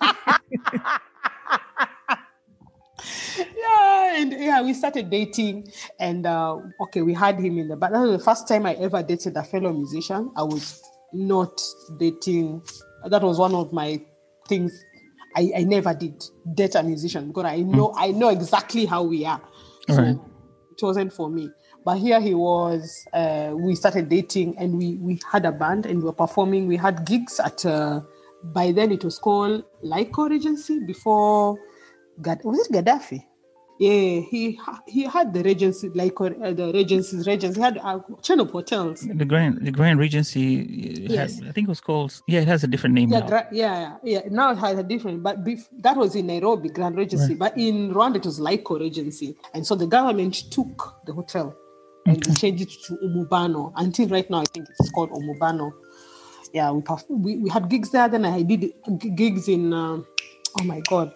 yeah, 3.38 4.16
and 4.16 4.32
yeah, 4.32 4.62
we 4.62 4.74
started 4.74 5.10
dating, 5.10 5.70
and 6.00 6.26
uh, 6.26 6.58
okay, 6.82 7.02
we 7.02 7.14
had 7.14 7.38
him 7.38 7.58
in 7.58 7.68
the 7.68 7.76
but 7.76 7.92
that 7.92 8.00
was 8.00 8.18
the 8.18 8.24
first 8.24 8.48
time 8.48 8.66
I 8.66 8.74
ever 8.74 9.02
dated 9.02 9.36
a 9.36 9.44
fellow 9.44 9.72
musician. 9.72 10.30
I 10.36 10.42
was 10.42 10.82
not 11.12 11.60
dating. 11.98 12.62
That 13.06 13.22
was 13.22 13.38
one 13.38 13.54
of 13.54 13.72
my 13.72 14.00
things. 14.48 14.72
I, 15.36 15.52
I 15.58 15.62
never 15.64 15.92
did 15.94 16.24
date 16.54 16.74
a 16.74 16.82
musician 16.82 17.28
because 17.28 17.44
I 17.44 17.58
know 17.60 17.92
I 17.96 18.10
know 18.12 18.28
exactly 18.30 18.86
how 18.86 19.02
we 19.02 19.24
are. 19.26 19.40
So 19.88 19.96
Right. 20.02 20.16
it 20.72 20.82
wasn't 20.82 21.12
for 21.12 21.28
me. 21.28 21.50
But 21.84 21.98
here 21.98 22.20
he 22.20 22.34
was. 22.34 23.06
Uh, 23.12 23.52
we 23.54 23.74
started 23.76 24.08
dating, 24.08 24.56
and 24.58 24.76
we 24.78 24.96
we 24.96 25.20
had 25.30 25.44
a 25.46 25.52
band, 25.52 25.86
and 25.86 25.98
we 26.00 26.04
were 26.04 26.12
performing. 26.24 26.66
We 26.66 26.76
had 26.76 27.04
gigs 27.06 27.38
at. 27.38 27.64
Uh, 27.64 28.00
by 28.42 28.72
then, 28.72 28.90
it 28.92 29.04
was 29.04 29.18
called 29.18 29.62
Laico 29.84 30.28
Regency. 30.30 30.80
Before, 30.86 31.58
Gad- 32.22 32.42
was 32.44 32.58
it 32.66 32.72
Gaddafi? 32.72 33.22
Yeah, 33.78 34.20
he 34.30 34.58
he 34.88 35.02
had 35.04 35.34
the 35.34 35.42
Regency, 35.42 35.90
like 35.90 36.18
uh, 36.18 36.30
the 36.52 36.70
Regency's 36.72 37.26
Regency. 37.26 37.60
He 37.60 37.62
had 37.62 37.76
a 37.76 38.02
chain 38.22 38.40
of 38.40 38.50
hotels. 38.50 39.02
The 39.02 39.24
Grand 39.26 39.64
the 39.66 39.70
Grand 39.70 39.98
Regency 40.00 41.04
uh, 41.06 41.12
Yes. 41.12 41.38
had, 41.40 41.48
I 41.48 41.52
think 41.52 41.68
it 41.68 41.68
was 41.68 41.80
called 41.82 42.12
yeah, 42.26 42.40
it 42.40 42.48
has 42.48 42.64
a 42.64 42.68
different 42.68 42.94
name 42.94 43.10
Yeah, 43.12 43.20
now. 43.20 43.26
gra- 43.26 43.48
yeah, 43.52 43.80
yeah, 43.80 43.96
yeah. 44.02 44.20
Now 44.30 44.52
it 44.52 44.58
has 44.58 44.78
a 44.78 44.82
different, 44.82 45.22
but 45.22 45.44
bef- 45.44 45.68
that 45.82 45.96
was 45.96 46.14
in 46.16 46.26
Nairobi, 46.28 46.70
Grand 46.70 46.96
Regency. 46.96 47.34
But 47.34 47.58
in 47.58 47.92
Rwanda, 47.92 48.16
it 48.16 48.24
was 48.24 48.40
Laico 48.40 48.80
Regency. 48.80 49.36
And 49.52 49.66
so 49.66 49.74
the 49.74 49.86
government 49.86 50.34
took 50.50 50.94
the 51.04 51.12
hotel 51.12 51.54
and 52.06 52.24
we 52.26 52.34
changed 52.34 52.62
it 52.62 52.70
to 52.86 52.96
Umubano. 53.04 53.72
Until 53.76 54.08
right 54.08 54.28
now, 54.30 54.40
I 54.40 54.44
think 54.54 54.68
it's 54.80 54.90
called 54.90 55.10
Umubano. 55.10 55.70
Yeah, 56.54 56.70
we, 56.70 56.80
perf- 56.80 57.04
we, 57.10 57.36
we 57.36 57.50
had 57.50 57.68
gigs 57.68 57.90
there. 57.90 58.08
Then 58.08 58.24
I 58.24 58.40
did 58.40 58.72
gigs 59.14 59.48
in, 59.48 59.74
um 59.74 60.06
oh 60.58 60.64
my 60.64 60.80
God. 60.88 61.12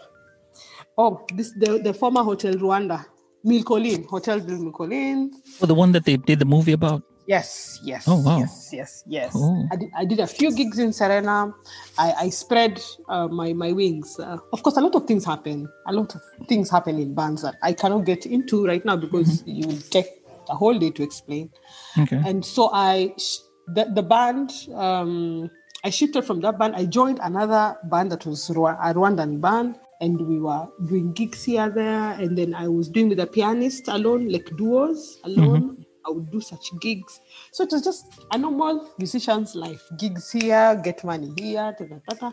Oh, 1.03 1.25
this 1.35 1.53
the, 1.53 1.79
the 1.79 1.95
former 1.95 2.23
Hotel 2.23 2.53
Rwanda, 2.55 3.07
Mille 3.43 3.65
Collines, 3.65 4.07
Hotel 4.07 4.39
de 4.41 4.53
Mille 4.53 4.71
Collines. 4.71 5.35
Oh, 5.63 5.65
the 5.65 5.75
one 5.75 5.93
that 5.93 6.05
they 6.05 6.19
did 6.19 6.41
the 6.41 6.45
movie 6.45 6.73
about. 6.73 7.03
Yes, 7.27 7.81
yes. 7.83 8.05
Oh, 8.07 8.21
wow. 8.21 8.41
Yes, 8.41 8.69
yes, 8.71 9.05
yes. 9.07 9.33
Cool. 9.33 9.67
I, 9.73 9.77
did, 9.77 9.89
I 9.97 10.05
did 10.05 10.21
a 10.21 10.27
few 10.27 10.55
gigs 10.55 10.79
in 10.79 10.93
Serena. 10.93 11.55
I, 11.97 12.13
I 12.25 12.29
spread 12.29 12.83
uh, 13.09 13.29
my, 13.29 13.55
my 13.55 13.73
wings. 13.73 14.19
Uh, 14.19 14.37
of 14.53 14.63
course, 14.63 14.77
a 14.77 14.83
lot 14.83 14.95
of 14.95 15.07
things 15.07 15.25
happen. 15.25 15.67
A 15.87 15.93
lot 15.93 16.15
of 16.15 16.21
things 16.49 16.69
happen 16.69 16.99
in 16.99 17.15
bands 17.15 17.41
that 17.43 17.55
I 17.63 17.73
cannot 17.73 18.05
get 18.05 18.27
into 18.27 18.67
right 18.67 18.85
now 18.85 18.97
because 18.97 19.43
you 19.47 19.69
will 19.69 19.81
take 19.89 20.09
a 20.51 20.55
whole 20.55 20.79
day 20.79 20.91
to 20.91 21.03
explain. 21.03 21.49
Okay. 21.99 22.21
And 22.27 22.45
so 22.45 22.69
I, 22.75 23.15
the, 23.69 23.91
the 23.95 24.03
band, 24.03 24.53
um, 24.75 25.51
I 25.83 25.89
shifted 25.89 26.27
from 26.27 26.41
that 26.43 26.59
band. 26.59 26.75
I 26.77 26.85
joined 26.85 27.21
another 27.23 27.79
band 27.85 28.13
that 28.13 28.27
was 28.27 28.51
a 28.51 28.55
Rwandan 28.55 29.41
band. 29.41 29.79
And 30.01 30.21
we 30.21 30.41
were 30.41 30.67
doing 30.87 31.13
gigs 31.13 31.45
here, 31.45 31.69
there. 31.69 32.13
And 32.13 32.37
then 32.37 32.55
I 32.55 32.69
was 32.69 32.89
doing 32.89 33.09
with 33.11 33.21
a 33.21 33.27
pianist 33.27 33.89
alone, 33.89 34.29
like 34.29 34.51
duos 34.57 35.21
alone. 35.25 35.63
Mm-hmm. 35.63 35.83
I 36.07 36.11
would 36.11 36.31
do 36.31 36.41
such 36.41 36.71
gigs. 36.81 37.21
So 37.53 37.65
it 37.65 37.71
was 37.73 37.83
just 37.83 38.07
a 38.33 38.39
normal 38.39 38.91
musician's 38.99 39.55
life. 39.55 39.83
Gigs 39.99 40.31
here, 40.33 40.81
get 40.83 41.05
money 41.05 41.33
here. 41.37 41.75
Da, 41.79 41.85
da, 41.85 42.15
da. 42.15 42.33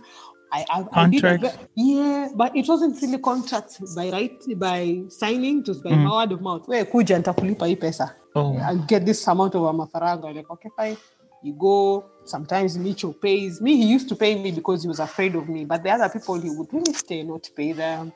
I, 0.52 0.66
I, 0.70 0.86
I 0.94 1.10
did 1.10 1.26
a 1.26 1.38
Contracts? 1.38 1.68
yeah, 1.76 2.30
but 2.34 2.56
it 2.56 2.68
wasn't 2.68 3.02
really 3.02 3.18
contracts 3.18 3.80
by 3.96 4.10
right 4.10 4.42
by 4.56 5.04
signing. 5.10 5.60
It 5.60 5.68
was 5.68 5.82
by 5.82 5.92
mm. 5.92 6.10
word 6.10 6.32
of 6.32 6.42
mouth. 6.42 6.68
Wewe 6.68 6.86
kuja 6.86 7.18
nitakulipa 7.18 7.66
hii 7.66 7.76
pesa. 7.76 8.16
Oh. 8.36 8.58
I'll 8.58 8.86
get 8.88 9.06
this 9.06 9.28
amount 9.28 9.56
of 9.56 9.76
mafaranga. 9.76 10.28
Like, 10.34 10.50
okay, 10.50 10.70
fine. 10.78 10.98
You 11.44 11.53
go. 11.53 12.06
Sometimes 12.25 12.77
Micho 12.77 13.13
pays 13.20 13.62
me. 13.62 13.77
He 13.77 13.86
used 13.88 14.10
to 14.10 14.15
pay 14.15 14.36
me 14.41 14.51
because 14.51 14.82
he 14.84 14.88
was 14.89 15.00
afraid 15.00 15.36
of 15.36 15.48
me. 15.48 15.65
But 15.65 15.84
the 15.84 15.91
other 15.91 16.10
people, 16.10 16.39
he 16.39 16.50
would 16.50 16.67
really 16.74 16.94
stay 16.94 17.24
not 17.24 17.50
pay 17.56 17.72
them 17.72 18.12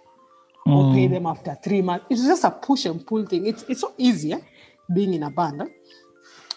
or 0.66 0.94
pay 0.94 1.08
them 1.08 1.26
after 1.26 1.56
three 1.64 1.82
months. 1.82 2.06
It's 2.10 2.26
just 2.26 2.44
a 2.44 2.52
push 2.52 2.86
and 2.86 3.06
pull 3.06 3.26
thing. 3.26 3.46
It's 3.46 3.64
it's 3.70 3.82
so 3.82 3.94
easy 3.98 4.34
eh, 4.34 4.40
being 4.94 5.14
in 5.14 5.24
a 5.24 5.30
band. 5.30 5.62
eh. 5.62 5.66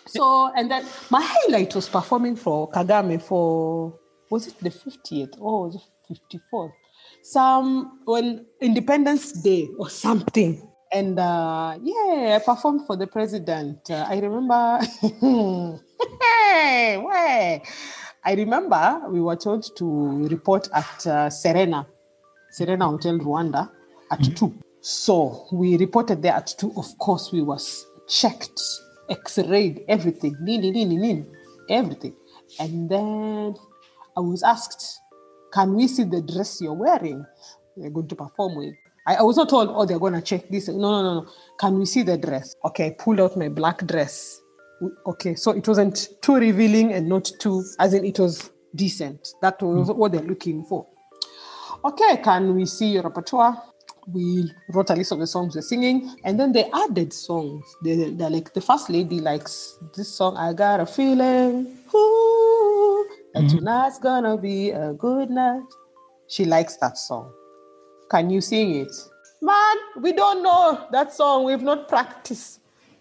So 0.06 0.50
and 0.54 0.70
then 0.70 0.84
my 1.10 1.22
highlight 1.22 1.74
was 1.74 1.88
performing 1.88 2.36
for 2.36 2.70
Kagame 2.70 3.20
for 3.22 3.98
was 4.30 4.46
it 4.48 4.58
the 4.60 4.70
50th 4.70 5.36
or 5.40 5.66
was 5.68 5.76
it 6.10 6.18
54th? 6.52 6.72
Some 7.22 8.00
when 8.04 8.46
Independence 8.60 9.32
Day 9.32 9.68
or 9.78 9.88
something. 9.88 10.68
And 10.92 11.18
uh, 11.18 11.78
yeah, 11.82 12.36
I 12.36 12.42
performed 12.44 12.86
for 12.86 12.96
the 12.96 13.06
president. 13.06 13.90
Uh, 13.90 14.06
I 14.08 14.18
remember 14.20 14.78
Where? 15.98 17.62
I 18.24 18.34
remember 18.34 19.02
we 19.10 19.20
were 19.20 19.36
told 19.36 19.76
to 19.76 20.26
report 20.28 20.68
at 20.72 21.06
uh, 21.06 21.30
Serena, 21.30 21.86
Serena 22.50 22.88
Hotel 22.88 23.18
Rwanda 23.18 23.70
at 24.10 24.36
two. 24.36 24.54
So 24.80 25.46
we 25.52 25.76
reported 25.76 26.22
there 26.22 26.32
at 26.34 26.54
two. 26.58 26.72
Of 26.76 26.96
course, 26.98 27.32
we 27.32 27.42
was 27.42 27.86
checked, 28.08 28.60
X-rayed, 29.10 29.84
everything, 29.88 30.36
nini, 30.40 30.70
nini, 30.70 30.96
nini, 30.96 31.24
everything. 31.68 32.14
And 32.60 32.88
then 32.88 33.54
I 34.16 34.20
was 34.20 34.42
asked, 34.42 35.00
"Can 35.52 35.74
we 35.74 35.88
see 35.88 36.04
the 36.04 36.22
dress 36.22 36.60
you're 36.60 36.74
wearing? 36.74 37.24
You're 37.76 37.90
going 37.90 38.08
to 38.08 38.14
perform 38.14 38.56
with." 38.56 38.74
I, 39.06 39.16
I 39.16 39.22
was 39.22 39.36
not 39.36 39.48
told, 39.50 39.68
"Oh, 39.70 39.84
they're 39.84 39.98
going 39.98 40.14
to 40.14 40.22
check 40.22 40.48
this." 40.48 40.68
No, 40.68 40.74
no, 40.76 41.02
no, 41.02 41.20
no. 41.20 41.26
Can 41.58 41.78
we 41.78 41.86
see 41.86 42.02
the 42.02 42.16
dress? 42.16 42.54
Okay, 42.64 42.86
I 42.86 42.90
pulled 42.90 43.20
out 43.20 43.36
my 43.36 43.48
black 43.48 43.86
dress. 43.86 44.40
Okay, 45.06 45.34
so 45.34 45.52
it 45.52 45.66
wasn't 45.66 46.08
too 46.20 46.36
revealing 46.36 46.92
and 46.92 47.08
not 47.08 47.30
too, 47.38 47.64
as 47.78 47.94
in 47.94 48.04
it 48.04 48.18
was 48.18 48.50
decent. 48.74 49.34
That 49.40 49.62
was 49.62 49.88
hmm. 49.88 49.96
what 49.96 50.12
they're 50.12 50.22
looking 50.22 50.64
for. 50.64 50.86
Okay, 51.84 52.16
can 52.22 52.54
we 52.54 52.66
see 52.66 52.92
your 52.92 53.02
repertoire? 53.02 53.62
We 54.06 54.50
wrote 54.70 54.90
a 54.90 54.94
list 54.94 55.12
of 55.12 55.18
the 55.18 55.26
songs 55.26 55.54
we're 55.54 55.62
singing, 55.62 56.14
and 56.24 56.38
then 56.38 56.52
they 56.52 56.70
added 56.72 57.12
songs. 57.12 57.64
They, 57.82 58.10
they're 58.10 58.30
like, 58.30 58.52
the 58.52 58.60
first 58.60 58.90
lady 58.90 59.20
likes 59.20 59.78
this 59.96 60.08
song, 60.08 60.36
I 60.36 60.52
Got 60.52 60.80
a 60.80 60.86
Feeling, 60.86 61.78
ooh, 61.94 63.08
that 63.32 63.44
mm-hmm. 63.44 63.58
tonight's 63.58 63.98
gonna 63.98 64.36
be 64.36 64.70
a 64.70 64.92
good 64.92 65.30
night. 65.30 65.62
She 66.28 66.44
likes 66.44 66.76
that 66.78 66.98
song. 66.98 67.32
Can 68.10 68.30
you 68.30 68.40
sing 68.40 68.76
it? 68.76 68.92
Man, 69.40 69.76
we 70.00 70.12
don't 70.12 70.42
know 70.42 70.86
that 70.90 71.12
song. 71.12 71.44
We've 71.44 71.62
not 71.62 71.88
practiced. 71.88 72.60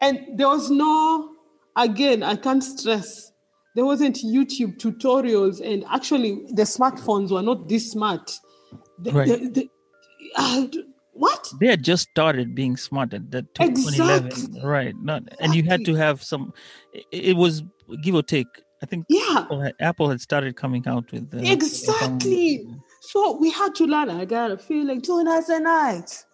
and 0.00 0.20
there 0.38 0.48
was 0.48 0.70
no, 0.70 1.30
again, 1.76 2.22
I 2.22 2.36
can't 2.36 2.62
stress, 2.62 3.32
there 3.74 3.84
wasn't 3.84 4.16
YouTube 4.16 4.78
tutorials, 4.78 5.60
and 5.60 5.84
actually, 5.92 6.42
the 6.54 6.62
smartphones 6.62 7.30
were 7.30 7.42
not 7.42 7.68
this 7.68 7.90
smart. 7.92 8.32
The- 9.02 9.12
Right. 9.12 9.28
the- 9.28 9.48
the- 9.50 9.70
uh, 10.36 10.66
what? 11.12 11.50
They 11.60 11.66
had 11.66 11.82
just 11.82 12.08
started 12.10 12.54
being 12.54 12.76
smart 12.76 13.12
at 13.14 13.30
that 13.30 13.54
2011, 13.54 14.26
Exactly. 14.26 14.60
right? 14.62 14.94
Not, 15.02 15.22
and 15.40 15.54
you 15.54 15.62
had 15.64 15.84
to 15.86 15.94
have 15.94 16.22
some. 16.22 16.52
It, 17.12 17.36
was 17.36 17.62
give 18.02 18.14
or 18.14 18.22
take. 18.22 18.46
I 18.82 18.86
think 18.86 19.06
Yeah, 19.08 19.24
Apple 19.38 19.60
had, 19.60 19.74
Apple 19.80 20.08
had 20.10 20.20
started 20.20 20.56
coming 20.56 20.86
out 20.86 21.10
with 21.12 21.30
the 21.30 21.50
exactly. 21.50 22.66
So 23.00 23.36
we 23.38 23.50
had 23.50 23.74
to 23.76 23.86
learn. 23.86 24.10
I 24.10 24.24
got 24.26 24.50
a 24.50 24.58
feeling 24.58 25.00
tonight's 25.00 25.48
a 25.48 25.60
night. 25.60 26.24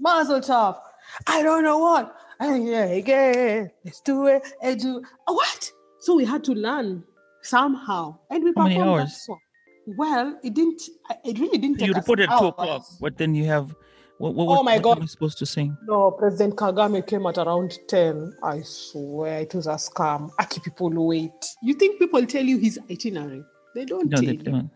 Mazel 0.00 0.40
tov. 0.40 0.78
I 1.26 1.42
don't 1.42 1.62
know 1.62 1.78
what. 1.78 2.14
Yeah, 2.42 2.84
again. 2.84 3.70
Let's 3.84 4.00
do 4.00 4.26
it. 4.26 4.42
And 4.62 4.80
do 4.80 5.02
what? 5.26 5.72
So 6.00 6.16
we 6.16 6.24
had 6.24 6.42
to 6.44 6.52
learn 6.52 7.04
somehow, 7.42 8.18
and 8.30 8.42
we 8.44 8.52
How 8.56 8.66
performed 8.66 9.00
that 9.00 9.10
song. 9.10 9.38
Well, 9.86 10.38
it 10.42 10.54
didn't. 10.54 10.80
It 11.24 11.38
really 11.38 11.58
didn't. 11.58 11.80
You 11.80 11.86
take 11.88 11.90
us 11.90 11.96
reported 11.96 12.30
at 12.30 12.38
two 12.38 12.46
o'clock, 12.46 12.84
but 13.00 13.16
then 13.18 13.34
you 13.34 13.44
have. 13.46 13.74
What, 14.18 14.34
what, 14.34 14.60
Oh 14.60 14.62
my 14.62 14.74
what 14.74 14.82
God. 14.84 14.96
were 14.98 15.02
you 15.02 15.08
supposed 15.08 15.38
to 15.38 15.46
sing? 15.46 15.76
No, 15.84 16.12
President 16.12 16.54
Kagame 16.54 17.04
came 17.04 17.26
at 17.26 17.38
around 17.38 17.76
10. 17.88 18.34
I 18.44 18.62
swear 18.62 19.40
it 19.40 19.52
was 19.52 19.66
a 19.66 19.70
scam. 19.74 20.30
Aki 20.38 20.60
people 20.60 20.90
wait. 21.06 21.32
You 21.60 21.74
think 21.74 21.98
people 21.98 22.24
tell 22.26 22.44
you 22.44 22.58
his 22.58 22.78
itinerary? 22.88 23.42
They 23.74 23.84
don't 23.84 24.08
No, 24.08 24.20
they 24.20 24.26
you. 24.26 24.38
don't. 24.38 24.70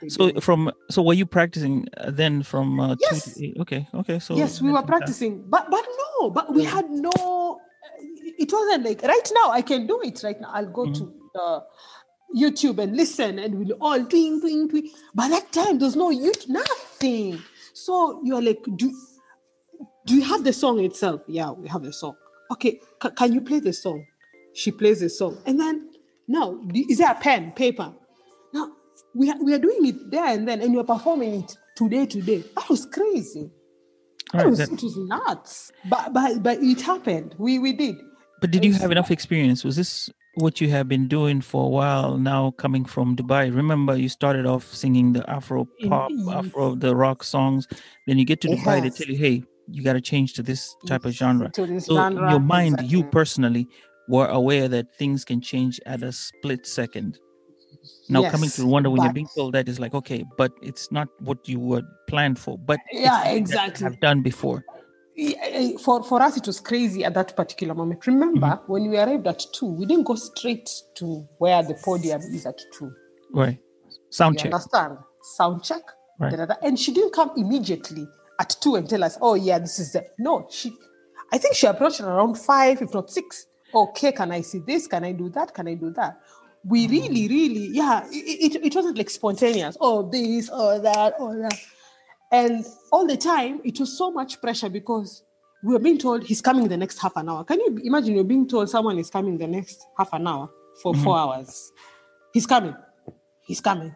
They 0.00 0.08
So 0.08 0.30
don't. 0.30 0.40
from 0.40 0.70
so 0.88 1.02
were 1.02 1.14
you 1.14 1.26
practicing 1.26 1.86
then 2.06 2.44
from 2.44 2.78
uh, 2.78 2.94
Yes. 3.00 3.34
two 3.34 3.54
to? 3.54 3.60
Okay, 3.62 3.88
okay. 3.94 4.18
So 4.20 4.36
yes, 4.36 4.62
we 4.62 4.70
were 4.70 4.82
practicing, 4.82 5.42
but 5.50 5.68
but 5.68 5.82
no, 5.84 6.04
but 6.34 6.52
we 6.52 6.64
had 6.64 6.90
no. 6.90 7.60
It 8.38 8.52
wasn't 8.52 8.84
like 8.84 9.02
right 9.02 9.30
now. 9.34 9.50
I 9.50 9.62
can 9.62 9.86
do 9.86 10.00
it 10.02 10.20
right 10.22 10.40
now. 10.40 10.50
I'll 10.52 10.70
go 10.70 10.92
to 10.92 11.14
uh, 11.40 11.60
YouTube 12.36 12.78
and 12.78 12.96
listen, 12.96 13.38
and 13.38 13.58
we'll 13.58 13.76
all 13.80 13.98
twing 14.00 14.40
twing 14.42 14.68
twing. 14.70 14.88
By 15.14 15.28
that 15.28 15.52
time, 15.52 15.78
there's 15.78 15.96
no 15.96 16.10
YouTube, 16.10 16.48
nothing. 16.48 17.40
So 17.72 18.20
you're 18.24 18.42
like, 18.42 18.62
do 18.76 18.92
do 20.06 20.14
you 20.14 20.22
have 20.22 20.44
the 20.44 20.52
song 20.52 20.80
itself? 20.84 21.22
Yeah, 21.26 21.50
we 21.50 21.68
have 21.68 21.82
the 21.82 21.92
song. 21.92 22.16
Okay, 22.52 22.80
ca- 23.00 23.10
can 23.10 23.32
you 23.32 23.40
play 23.40 23.60
the 23.60 23.72
song? 23.72 24.04
She 24.54 24.70
plays 24.70 25.00
the 25.00 25.08
song, 25.08 25.36
and 25.46 25.58
then 25.60 25.90
Now, 26.28 26.58
is 26.74 26.98
there 26.98 27.10
a 27.10 27.14
pen, 27.14 27.52
paper? 27.52 27.92
Now, 28.52 28.72
we 29.14 29.30
are, 29.30 29.36
we 29.42 29.54
are 29.54 29.58
doing 29.58 29.86
it 29.86 30.10
there 30.10 30.26
and 30.26 30.46
then, 30.48 30.60
and 30.60 30.72
you're 30.72 30.84
performing 30.84 31.44
it 31.44 31.56
today, 31.76 32.06
today. 32.06 32.42
That 32.56 32.68
was 32.68 32.86
crazy. 32.86 33.50
Right, 34.34 34.46
was, 34.46 34.58
that- 34.58 34.72
it 34.72 34.82
was 34.82 34.96
nuts. 34.96 35.72
But, 35.88 36.12
but, 36.12 36.42
but 36.42 36.58
it 36.62 36.80
happened. 36.80 37.34
We, 37.38 37.58
we 37.58 37.72
did. 37.72 37.96
But 38.40 38.50
did 38.50 38.64
you 38.64 38.74
have 38.74 38.90
enough 38.90 39.10
experience? 39.10 39.64
Was 39.64 39.76
this 39.76 40.10
what 40.34 40.60
you 40.60 40.68
have 40.68 40.88
been 40.88 41.08
doing 41.08 41.40
for 41.40 41.64
a 41.64 41.68
while 41.68 42.18
now 42.18 42.50
coming 42.52 42.84
from 42.84 43.16
Dubai? 43.16 43.54
Remember 43.54 43.96
you 43.96 44.10
started 44.10 44.44
off 44.44 44.74
singing 44.74 45.14
the 45.14 45.28
Afro 45.30 45.66
pop, 45.88 46.10
Afro 46.30 46.74
the 46.74 46.94
rock 46.94 47.24
songs. 47.24 47.66
Then 48.06 48.18
you 48.18 48.26
get 48.26 48.42
to 48.42 48.48
Dubai, 48.48 48.82
they 48.82 48.90
tell 48.90 49.06
you, 49.06 49.16
hey, 49.16 49.42
you 49.68 49.82
gotta 49.82 50.02
change 50.02 50.34
to 50.34 50.42
this 50.42 50.76
type 50.86 51.06
of 51.06 51.12
genre. 51.12 51.50
To 51.52 51.66
this 51.66 51.86
So 51.86 51.94
genre, 51.94 52.30
your 52.30 52.40
mind, 52.40 52.80
you 52.82 53.04
personally 53.04 53.68
were 54.08 54.26
aware 54.26 54.68
that 54.68 54.94
things 54.96 55.24
can 55.24 55.40
change 55.40 55.80
at 55.86 56.02
a 56.02 56.12
split 56.12 56.66
second. 56.66 57.18
Now 58.08 58.22
coming 58.30 58.50
to 58.50 58.62
Yes, 58.62 58.66
Rwanda 58.66 58.90
when 58.92 59.02
you're 59.02 59.12
being 59.12 59.28
told 59.34 59.54
that 59.54 59.68
is 59.68 59.80
like, 59.80 59.94
okay, 59.94 60.24
but 60.36 60.52
it's 60.62 60.90
not 60.92 61.08
what 61.20 61.48
you 61.48 61.58
were 61.58 61.82
planned 62.08 62.38
for. 62.38 62.58
But 62.58 62.80
Yeah, 62.92 63.10
something 63.22 63.32
that 63.32 63.34
you 63.34 63.38
exactly. 63.38 63.84
have 63.84 64.00
done 64.00 64.22
before. 64.22 64.64
Eh, 65.18 65.72
for 65.78 66.02
for 66.04 66.20
us 66.22 66.36
it 66.36 66.46
was 66.46 66.60
crazy 66.60 67.02
at 67.02 67.14
that 67.14 67.34
particular 67.36 67.74
moment 67.74 68.06
remember 68.06 68.48
Mm-hmm. 68.60 68.72
when 68.72 68.90
we 68.90 68.98
arrived 68.98 69.26
at 69.26 69.42
two 69.54 69.66
we 69.66 69.86
didn't 69.86 70.04
go 70.04 70.14
straight 70.14 70.68
to 70.96 71.26
where 71.38 71.62
the 71.62 71.74
podium 71.82 72.20
is 72.20 72.44
at 72.44 72.60
two 72.78 72.92
Right. 73.32 73.58
Sound 74.10 74.34
you 74.36 74.42
check. 74.42 74.52
understand 74.52 74.98
sound 75.22 75.62
check 75.64 75.82
Right. 76.18 76.32
da, 76.32 76.36
da, 76.36 76.46
da. 76.46 76.54
and 76.62 76.78
she 76.78 76.92
didn't 76.92 77.14
come 77.14 77.30
immediately 77.38 78.06
at 78.40 78.56
two 78.60 78.74
and 78.76 78.88
tell 78.90 79.02
us 79.02 79.16
oh 79.22 79.34
yeah 79.34 79.58
this 79.58 79.78
is 79.78 79.92
the 79.92 80.04
no 80.18 80.46
she 80.50 80.70
i 81.32 81.38
think 81.38 81.54
she 81.54 81.66
approached 81.66 82.00
around 82.02 82.34
five 82.36 82.82
if 82.82 82.92
not 82.92 83.10
six 83.10 83.46
okay 83.74 84.12
can 84.12 84.30
i 84.32 84.42
see 84.42 84.58
this 84.66 84.86
can 84.86 85.02
i 85.02 85.12
do 85.12 85.30
that 85.30 85.54
can 85.54 85.66
i 85.66 85.74
do 85.74 85.90
that 85.90 86.18
we 86.64 86.86
really 86.88 87.28
really 87.28 87.68
yeah 87.68 88.04
it, 88.10 88.54
it, 88.54 88.64
it 88.66 88.74
wasn't 88.74 88.96
like 88.98 89.08
spontaneous 89.08 89.76
oh 89.80 90.08
this 90.10 90.48
or 90.50 90.78
that 90.78 91.14
or 91.18 91.36
that 91.36 91.58
and 92.32 92.66
all 92.90 93.06
the 93.06 93.16
time, 93.16 93.60
it 93.64 93.78
was 93.78 93.96
so 93.96 94.10
much 94.10 94.40
pressure 94.40 94.68
because 94.68 95.22
we 95.62 95.72
were 95.72 95.78
being 95.78 95.98
told 95.98 96.24
he's 96.24 96.40
coming 96.40 96.68
the 96.68 96.76
next 96.76 96.98
half 96.98 97.16
an 97.16 97.28
hour. 97.28 97.44
Can 97.44 97.60
you 97.60 97.80
imagine 97.84 98.14
you're 98.14 98.24
being 98.24 98.48
told 98.48 98.68
someone 98.68 98.98
is 98.98 99.10
coming 99.10 99.38
the 99.38 99.46
next 99.46 99.86
half 99.96 100.12
an 100.12 100.26
hour 100.26 100.50
for 100.82 100.92
mm-hmm. 100.92 101.04
four 101.04 101.18
hours? 101.18 101.72
He's 102.32 102.46
coming. 102.46 102.74
He's 103.46 103.60
coming. 103.60 103.94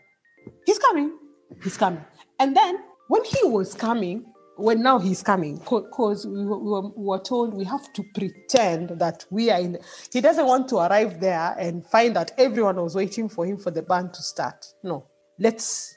He's 0.64 0.78
coming. 0.78 1.18
He's 1.62 1.76
coming. 1.76 2.04
And 2.38 2.56
then 2.56 2.78
when 3.08 3.24
he 3.24 3.48
was 3.48 3.74
coming, 3.74 4.29
when 4.60 4.82
now 4.82 4.98
he's 4.98 5.22
coming, 5.22 5.58
because 5.58 6.26
we, 6.26 6.44
were- 6.44 6.58
we, 6.58 6.88
we 6.96 7.04
were 7.06 7.18
told 7.18 7.54
we 7.54 7.64
have 7.64 7.92
to 7.94 8.04
pretend 8.14 8.90
that 9.00 9.24
we 9.30 9.50
are 9.50 9.60
in. 9.60 9.78
He 10.12 10.20
doesn't 10.20 10.46
want 10.46 10.68
to 10.68 10.76
arrive 10.78 11.20
there 11.20 11.54
and 11.58 11.86
find 11.86 12.14
that 12.16 12.32
everyone 12.38 12.76
was 12.76 12.94
waiting 12.94 13.28
for 13.28 13.46
him 13.46 13.56
for 13.58 13.70
the 13.70 13.82
band 13.82 14.14
to 14.14 14.22
start. 14.22 14.66
No, 14.82 15.06
let's 15.38 15.96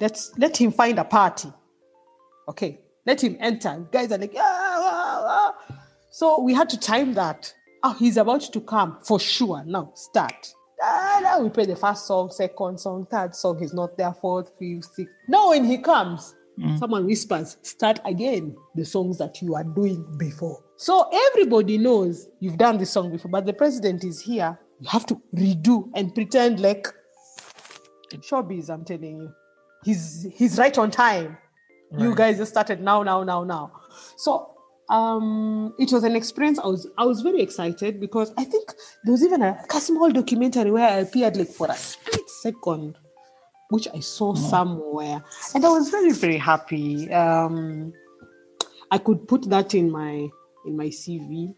let's 0.00 0.32
let 0.38 0.56
him 0.56 0.72
find 0.72 0.98
a 0.98 1.04
party. 1.04 1.52
Okay, 2.48 2.80
let 3.06 3.22
him 3.22 3.36
enter. 3.40 3.86
Guys 3.92 4.10
are 4.12 4.18
like, 4.18 4.34
ah, 4.36 4.40
ah, 4.42 5.54
ah." 5.68 5.76
so 6.10 6.40
we 6.40 6.54
had 6.54 6.68
to 6.70 6.78
time 6.78 7.14
that. 7.14 7.52
Oh, 7.84 7.94
he's 7.98 8.16
about 8.16 8.42
to 8.42 8.60
come 8.60 8.98
for 9.02 9.18
sure. 9.20 9.62
Now 9.66 9.90
start. 9.94 10.54
Ah, 10.80 11.38
we 11.40 11.48
play 11.48 11.66
the 11.66 11.76
first 11.76 12.06
song, 12.06 12.30
second 12.30 12.78
song, 12.78 13.06
third 13.10 13.34
song. 13.34 13.58
He's 13.60 13.72
not 13.74 13.96
there. 13.96 14.12
Fourth, 14.14 14.50
fifth, 14.58 14.86
sixth. 14.94 15.14
Now 15.28 15.50
when 15.50 15.64
he 15.64 15.78
comes, 15.78 16.34
someone 16.78 17.06
whispers, 17.06 17.56
"Start 17.62 18.00
again." 18.04 18.56
The 18.74 18.84
songs 18.84 19.18
that 19.18 19.40
you 19.42 19.54
are 19.54 19.64
doing 19.64 20.04
before. 20.18 20.62
So 20.76 21.08
everybody 21.28 21.78
knows 21.78 22.28
you've 22.40 22.58
done 22.58 22.78
this 22.78 22.90
song 22.90 23.10
before, 23.10 23.30
but 23.30 23.46
the 23.46 23.52
president 23.52 24.04
is 24.04 24.20
here. 24.20 24.58
You 24.80 24.88
have 24.88 25.06
to 25.06 25.20
redo 25.34 25.90
and 25.94 26.14
pretend 26.14 26.60
like 26.60 26.88
showbiz. 28.20 28.68
I'm 28.68 28.84
telling 28.84 29.20
you, 29.20 29.34
he's 29.84 30.26
he's 30.34 30.58
right 30.58 30.76
on 30.76 30.90
time. 30.90 31.38
You 31.98 32.14
guys 32.14 32.38
just 32.38 32.52
started 32.52 32.80
now, 32.80 33.02
now, 33.02 33.22
now, 33.22 33.44
now. 33.44 33.70
So 34.16 34.52
um, 34.88 35.74
it 35.78 35.92
was 35.92 36.04
an 36.04 36.16
experience. 36.16 36.58
I 36.58 36.66
was 36.66 36.88
I 36.98 37.04
was 37.04 37.20
very 37.20 37.40
excited 37.42 38.00
because 38.00 38.32
I 38.36 38.44
think 38.44 38.72
there 39.04 39.12
was 39.12 39.22
even 39.22 39.42
a, 39.42 39.62
a 39.74 39.80
small 39.80 40.10
documentary 40.10 40.70
where 40.70 40.88
I 40.88 40.98
appeared 41.00 41.36
like 41.36 41.48
for 41.48 41.66
a 41.66 41.74
split 41.74 42.28
second, 42.28 42.96
which 43.72 43.88
I 43.94 44.00
saw 44.00 44.34
somewhere, 44.34 45.24
and 45.54 45.64
I 45.64 45.68
was 45.68 45.88
very 45.88 46.12
very 46.12 46.36
happy. 46.38 47.10
Um, 47.12 47.92
I 48.90 48.98
could 48.98 49.26
put 49.26 49.48
that 49.48 49.74
in 49.74 49.90
my 49.90 50.28
in 50.66 50.76
my 50.76 50.86
CV 50.88 51.54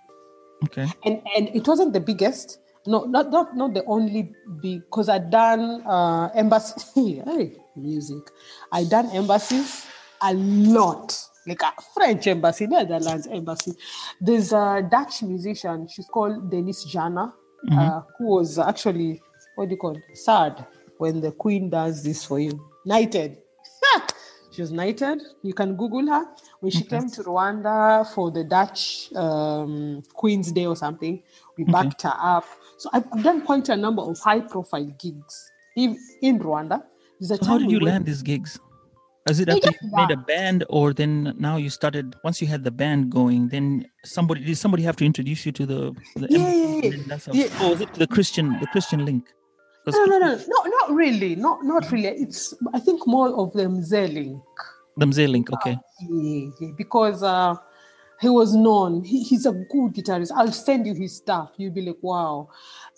Okay. 0.65 0.87
and 1.05 1.21
and 1.37 1.49
it 1.55 1.67
wasn't 1.67 1.93
the 1.93 2.01
biggest. 2.01 2.59
No 2.87 3.05
not 3.05 3.31
not 3.31 3.57
not 3.57 3.75
the 3.75 3.85
only 3.87 4.33
big 4.61 4.85
because 4.85 5.09
i'd 5.09 5.31
done 5.31 5.83
uh 5.87 6.29
embassy. 6.35 7.23
Hey, 7.27 7.57
music. 7.77 8.23
I 8.71 8.85
done 8.85 9.11
embassies 9.11 9.87
a 10.23 10.33
lot. 10.35 11.17
Like 11.47 11.63
a 11.63 11.73
french 11.93 12.27
embassy 12.27 12.67
netherlands 12.67 13.27
embassy. 13.27 13.73
There's 14.21 14.53
a 14.53 14.87
dutch 14.89 15.23
musician. 15.23 15.89
She's 15.89 16.07
called 16.07 16.51
denise 16.51 16.85
Jannah 16.85 17.33
uh, 17.73 18.01
who 18.19 18.27
was 18.37 18.59
actually 18.59 19.21
what 19.57 19.69
do 19.69 19.73
you 19.75 19.81
call 19.81 19.97
it? 19.97 20.03
Sad 20.17 20.67
when 20.99 21.21
the 21.21 21.33
queen 21.33 21.71
does 21.71 22.03
this 22.03 22.25
for 22.25 22.39
you 22.39 22.59
knighted 22.85 23.39
she 24.55 24.63
was 24.63 24.71
knighted. 24.71 25.21
You 25.43 25.53
can 25.53 25.75
Google 25.75 26.07
her. 26.07 26.25
When 26.61 26.71
she 26.71 26.85
came 26.85 27.11
to 27.11 27.25
Rwanda 27.25 28.07
for 28.15 28.31
the 28.31 28.45
Dutch 28.45 29.13
um, 29.17 30.03
Queen's 30.15 30.53
Day 30.53 30.67
or 30.67 30.77
something, 30.77 31.21
we 31.59 31.65
backed 31.65 32.03
her 32.03 32.15
up. 32.17 32.45
So 32.79 32.89
I've, 32.93 33.11
done 33.23 33.43
quite 33.43 33.69
a 33.69 33.77
number 33.77 34.03
of 34.03 34.19
high 34.21 34.41
profile 34.41 34.87
gigs 34.99 35.51
in, 35.77 35.99
in 36.23 36.39
Rwanda. 36.39 36.85
So 37.21 37.37
how 37.45 37.59
did 37.59 37.67
we 37.67 37.75
you 37.75 37.79
went- 37.81 37.87
land 37.87 38.07
these 38.07 38.23
gigs? 38.23 38.61
Is 39.29 39.41
it 39.41 39.49
after 39.49 39.71
you 39.71 39.91
made 39.91 40.11
a 40.11 40.19
band, 40.19 40.65
or 40.69 40.93
then 40.93 41.35
now 41.39 41.57
you 41.57 41.71
started? 41.71 42.15
Once 42.23 42.43
you 42.43 42.47
had 42.47 42.63
the 42.63 42.71
band 42.71 43.11
going, 43.11 43.49
then 43.49 43.87
somebody 44.05 44.45
did 44.45 44.59
somebody 44.59 44.83
have 44.83 44.97
to 44.97 45.07
introduce 45.07 45.47
you 45.47 45.53
to 45.53 45.65
the? 45.65 45.97
the 46.17 46.27
Yeah, 46.29 46.53
yeah, 46.53 46.91
yeah. 46.91 47.17
Yeah. 47.33 47.49
Oh, 47.59 47.71
was 47.71 47.81
it 47.81 47.95
the 47.95 48.07
Christian 48.07 48.59
the 48.61 48.67
Christian 48.67 49.07
link? 49.07 49.33
'Cause 49.85 49.95
No, 49.95 50.05
no, 50.07 50.19
no, 50.19 50.37
no, 50.37 50.65
not 50.65 50.91
really. 50.95 51.37
Not 51.37 51.65
not 51.65 51.91
really. 51.93 52.09
It's 52.09 52.55
I 52.73 52.81
think 52.81 53.07
more 53.07 53.29
of 53.29 53.53
the 53.53 53.65
Mzelink. 53.65 54.43
The 54.97 55.07
Mzee 55.07 55.29
link. 55.29 55.53
Okay. 55.53 55.77
Ah, 55.79 56.07
yeah, 56.09 56.51
yeah, 56.61 56.69
because 56.77 57.23
uh, 57.23 57.57
he 58.21 58.29
was 58.29 58.55
known. 58.55 59.05
He, 59.05 59.23
he's 59.25 59.45
a 59.45 59.53
good 59.53 59.93
guitarist. 59.93 60.31
I'll 60.35 60.53
send 60.53 60.87
you 60.87 60.95
his 60.95 61.17
stuff. 61.17 61.51
You'll 61.57 61.73
be 61.73 61.83
like, 61.83 61.99
wow. 62.01 62.49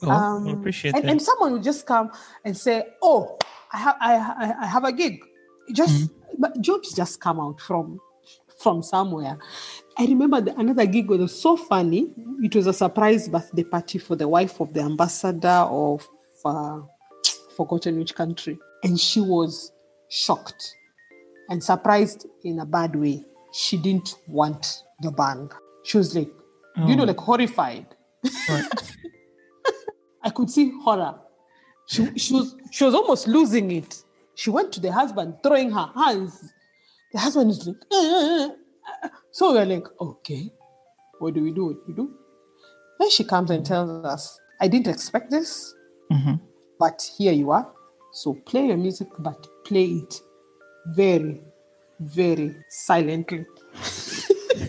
Oh, 0.02 0.10
I 0.10 0.14
um, 0.14 0.46
appreciate 0.48 0.94
and, 0.94 1.04
that. 1.04 1.10
and 1.10 1.22
someone 1.22 1.52
would 1.54 1.62
just 1.62 1.86
come 1.86 2.12
and 2.44 2.56
say, 2.56 2.86
"Oh, 3.02 3.38
I 3.72 3.78
have, 3.78 3.96
I, 4.00 4.14
I, 4.14 4.54
I 4.62 4.66
have 4.66 4.84
a 4.84 4.92
gig." 4.92 5.24
Just, 5.72 6.04
mm-hmm. 6.04 6.34
but 6.38 6.60
jobs 6.60 6.94
just 6.94 7.20
come 7.20 7.40
out 7.40 7.60
from 7.60 7.98
from 8.58 8.82
somewhere. 8.82 9.38
I 9.98 10.04
remember 10.04 10.40
the, 10.40 10.58
another 10.58 10.86
gig 10.86 11.08
was 11.08 11.40
so 11.40 11.56
funny. 11.56 12.10
It 12.42 12.54
was 12.54 12.66
a 12.66 12.72
surprise 12.72 13.28
birthday 13.28 13.64
party 13.64 13.98
for 13.98 14.16
the 14.16 14.28
wife 14.28 14.60
of 14.60 14.72
the 14.72 14.80
ambassador 14.80 15.48
of 15.48 16.06
uh, 16.46 16.80
forgotten 17.56 17.98
which 17.98 18.14
country, 18.14 18.58
and 18.84 18.98
she 18.98 19.20
was 19.20 19.72
shocked 20.08 20.74
and 21.48 21.62
surprised 21.62 22.26
in 22.44 22.60
a 22.60 22.66
bad 22.66 22.94
way. 22.96 23.24
She 23.52 23.76
didn't 23.76 24.16
want 24.28 24.82
the 25.00 25.10
band. 25.10 25.52
She 25.84 25.96
was 25.98 26.14
like, 26.14 26.30
you 26.86 26.94
know, 26.96 27.04
Oh. 27.04 27.06
like 27.06 27.18
horrified. 27.18 27.86
Right. 28.48 28.68
I 30.22 30.30
could 30.30 30.50
see 30.50 30.72
horror. 30.82 31.14
She, 31.88 32.18
she 32.18 32.34
was 32.34 32.56
she 32.72 32.84
was 32.84 32.94
almost 32.94 33.28
losing 33.28 33.70
it. 33.70 34.02
She 34.34 34.50
went 34.50 34.72
to 34.72 34.80
the 34.80 34.90
husband, 34.92 35.34
throwing 35.42 35.70
her 35.70 35.88
hands. 35.94 36.52
The 37.12 37.20
husband 37.20 37.50
is 37.52 37.66
like, 37.66 37.76
"Uh, 37.92 37.96
uh, 37.96 38.48
uh." 39.04 39.08
so 39.30 39.52
we're 39.52 39.64
like, 39.64 39.86
okay, 40.00 40.50
what 41.20 41.32
do 41.34 41.42
we 41.42 41.52
do? 41.52 41.66
What 41.66 41.74
do 41.76 41.82
we 41.88 41.94
do? 41.94 42.10
Then 42.98 43.10
she 43.10 43.22
comes 43.24 43.50
and 43.50 43.64
tells 43.64 44.04
us, 44.04 44.38
I 44.60 44.66
didn't 44.68 44.88
expect 44.88 45.30
this, 45.30 45.72
Mhm. 46.12 46.40
but 46.78 47.02
here 47.18 47.32
you 47.32 47.50
are. 47.50 47.66
So 48.12 48.34
play 48.34 48.66
your 48.66 48.76
music, 48.76 49.08
but 49.18 49.46
play 49.64 49.84
it 49.84 50.20
very, 50.94 51.42
very 52.00 52.56
silently. 52.68 53.44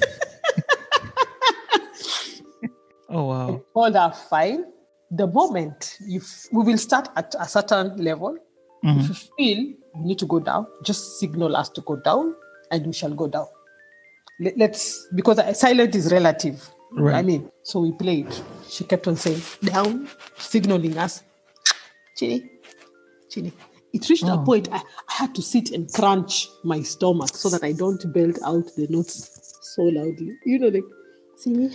Oh 3.09 3.23
wow. 3.25 3.61
told 3.73 3.95
her 3.95 4.11
fine. 4.29 4.65
The 5.11 5.25
moment 5.27 5.95
you 6.05 6.19
f- 6.19 6.47
we 6.51 6.63
will 6.65 6.77
start 6.77 7.07
at 7.15 7.33
a 7.39 7.47
certain 7.47 7.95
level. 7.97 8.37
If 8.83 9.07
you 9.09 9.15
feel 9.37 9.57
you 9.59 9.77
need 9.95 10.19
to 10.19 10.25
go 10.25 10.39
down, 10.39 10.67
just 10.83 11.17
signal 11.19 11.55
us 11.55 11.69
to 11.69 11.81
go 11.81 11.95
down, 11.97 12.35
and 12.71 12.85
we 12.85 12.93
shall 12.93 13.13
go 13.13 13.27
down. 13.27 13.47
Let, 14.39 14.71
us 14.71 15.07
because 15.15 15.39
silent 15.57 15.95
is 15.95 16.11
relative. 16.11 16.69
I 16.95 17.21
mean, 17.21 17.49
so 17.63 17.81
we 17.81 17.91
played. 17.91 18.27
She 18.69 18.83
kept 18.83 19.07
on 19.07 19.15
saying 19.15 19.41
down, 19.63 20.07
signaling 20.37 20.97
us. 20.97 21.23
Chini, 22.17 22.49
chini. 23.29 23.51
It 23.93 24.07
reached 24.09 24.23
a 24.23 24.33
Oh. 24.33 24.43
point 24.43 24.69
I, 24.71 24.77
I 24.77 25.13
had 25.13 25.35
to 25.35 25.41
sit 25.41 25.71
and 25.71 25.91
crunch 25.93 26.47
my 26.63 26.81
stomach 26.81 27.29
so 27.35 27.49
that 27.49 27.63
I 27.63 27.71
don't 27.73 28.01
belt 28.13 28.37
out 28.45 28.65
the 28.75 28.87
notes 28.89 29.59
so 29.75 29.83
loudly. 29.83 30.35
You 30.45 30.59
know, 30.59 30.67
like 30.67 30.83
singing. 31.37 31.71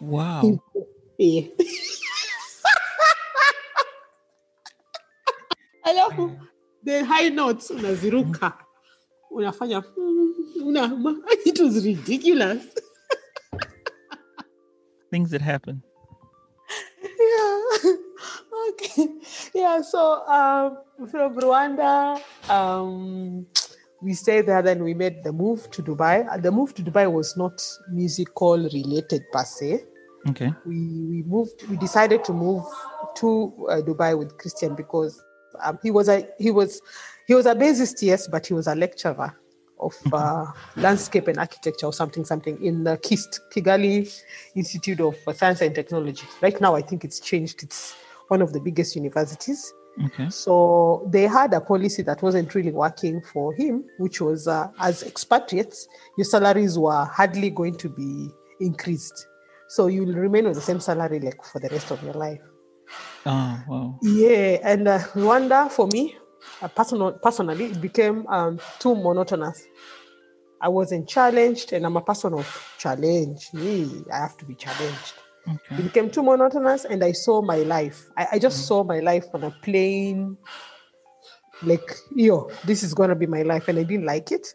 Wow. 0.00 0.58
Yeah. 1.18 1.42
alafu 5.82 6.30
the 6.84 7.04
high 7.04 7.28
notes 7.30 7.70
unaziruka 7.70 8.52
unafanya 9.30 9.82
mm, 9.96 10.34
una, 10.66 10.90
it 11.46 11.58
was 11.60 11.84
ridiculous 11.84 12.62
Things 15.16 15.30
that 15.30 15.40
happen. 15.40 15.82
yeah. 17.02 17.60
Okay. 18.68 19.08
Yeah 19.54 19.80
so 19.80 20.00
um 20.36 20.78
from 21.10 21.36
rwanda 21.44 22.20
um 22.50 23.46
we 24.02 24.12
stayed 24.12 24.44
there 24.46 24.60
then 24.68 24.82
we 24.84 24.92
made 24.92 25.16
the 25.24 25.32
move 25.32 25.70
to 25.70 25.82
dubai. 25.82 26.16
Uh, 26.30 26.36
the 26.36 26.52
move 26.58 26.74
to 26.74 26.82
dubai 26.82 27.10
was 27.10 27.34
not 27.42 27.56
musical 27.90 28.58
related 28.78 29.22
per 29.32 29.44
se. 29.44 29.84
Okay. 30.28 30.52
we 30.66 30.78
we 31.12 31.22
moved 31.34 31.58
we 31.70 31.76
decided 31.86 32.22
to 32.28 32.32
move 32.34 32.64
to 33.14 33.28
uh, 33.70 33.80
dubai 33.88 34.12
with 34.18 34.36
christian 34.36 34.74
because 34.74 35.22
um, 35.64 35.78
he 35.82 35.90
was 35.90 36.08
a 36.10 36.28
he 36.38 36.50
was 36.50 36.82
he 37.28 37.34
was 37.38 37.46
a 37.46 37.54
bassist 37.54 38.02
yes 38.02 38.28
but 38.28 38.46
he 38.46 38.52
was 38.52 38.66
a 38.66 38.74
lecturer 38.74 39.30
of 39.86 39.94
uh, 40.12 40.44
landscape 40.76 41.28
and 41.28 41.38
architecture 41.38 41.86
or 41.86 41.92
something 41.92 42.24
something 42.24 42.56
in 42.62 42.84
the 42.84 42.96
kist 42.98 43.40
kigali 43.52 43.96
institute 44.54 45.00
of 45.00 45.16
science 45.34 45.60
and 45.62 45.74
technology 45.74 46.26
right 46.42 46.60
now 46.60 46.74
i 46.74 46.82
think 46.82 47.04
it's 47.04 47.20
changed 47.20 47.62
it's 47.62 47.96
one 48.28 48.42
of 48.42 48.52
the 48.52 48.60
biggest 48.60 48.96
universities 48.96 49.72
Okay. 50.04 50.28
so 50.28 51.08
they 51.10 51.26
had 51.26 51.54
a 51.54 51.60
policy 51.60 52.02
that 52.02 52.22
wasn't 52.22 52.54
really 52.54 52.70
working 52.70 53.22
for 53.22 53.54
him, 53.54 53.84
which 53.98 54.20
was 54.20 54.46
uh, 54.46 54.68
as 54.78 55.02
expatriates, 55.02 55.88
your 56.18 56.26
salaries 56.26 56.78
were 56.78 57.04
hardly 57.04 57.50
going 57.50 57.76
to 57.78 57.88
be 57.88 58.30
increased. 58.60 59.26
So 59.68 59.86
you'll 59.86 60.14
remain 60.14 60.44
with 60.44 60.54
the 60.56 60.60
same 60.60 60.80
salary 60.80 61.20
like 61.20 61.42
for 61.44 61.60
the 61.60 61.68
rest 61.70 61.90
of 61.90 62.02
your 62.02 62.12
life. 62.12 62.40
Oh, 63.24 63.64
wow. 63.68 63.98
Yeah, 64.02 64.58
and 64.62 64.86
uh, 64.86 64.98
Rwanda 65.14 65.70
for 65.70 65.86
me, 65.88 66.16
uh, 66.62 66.68
personal, 66.68 67.12
personally, 67.12 67.66
it 67.66 67.80
became 67.80 68.26
um, 68.28 68.58
too 68.78 68.94
monotonous. 68.94 69.62
I 70.60 70.68
wasn't 70.68 71.08
challenged, 71.08 71.72
and 71.72 71.84
I'm 71.84 71.96
a 71.96 72.00
person 72.00 72.32
of 72.34 72.74
challenge. 72.78 73.50
Yeah, 73.52 73.86
I 74.12 74.16
have 74.18 74.36
to 74.38 74.44
be 74.44 74.54
challenged. 74.54 75.14
Okay. 75.46 75.76
It 75.78 75.82
became 75.84 76.10
too 76.10 76.22
monotonous, 76.22 76.84
and 76.84 77.04
I 77.04 77.12
saw 77.12 77.42
my 77.42 77.58
life. 77.58 78.06
I, 78.16 78.26
I 78.32 78.38
just 78.38 78.66
saw 78.66 78.82
my 78.82 79.00
life 79.00 79.26
on 79.34 79.44
a 79.44 79.50
plane, 79.50 80.36
like, 81.62 81.94
yo, 82.14 82.50
this 82.64 82.82
is 82.82 82.94
gonna 82.94 83.14
be 83.14 83.26
my 83.26 83.42
life, 83.42 83.68
and 83.68 83.78
I 83.78 83.82
didn't 83.82 84.06
like 84.06 84.32
it. 84.32 84.46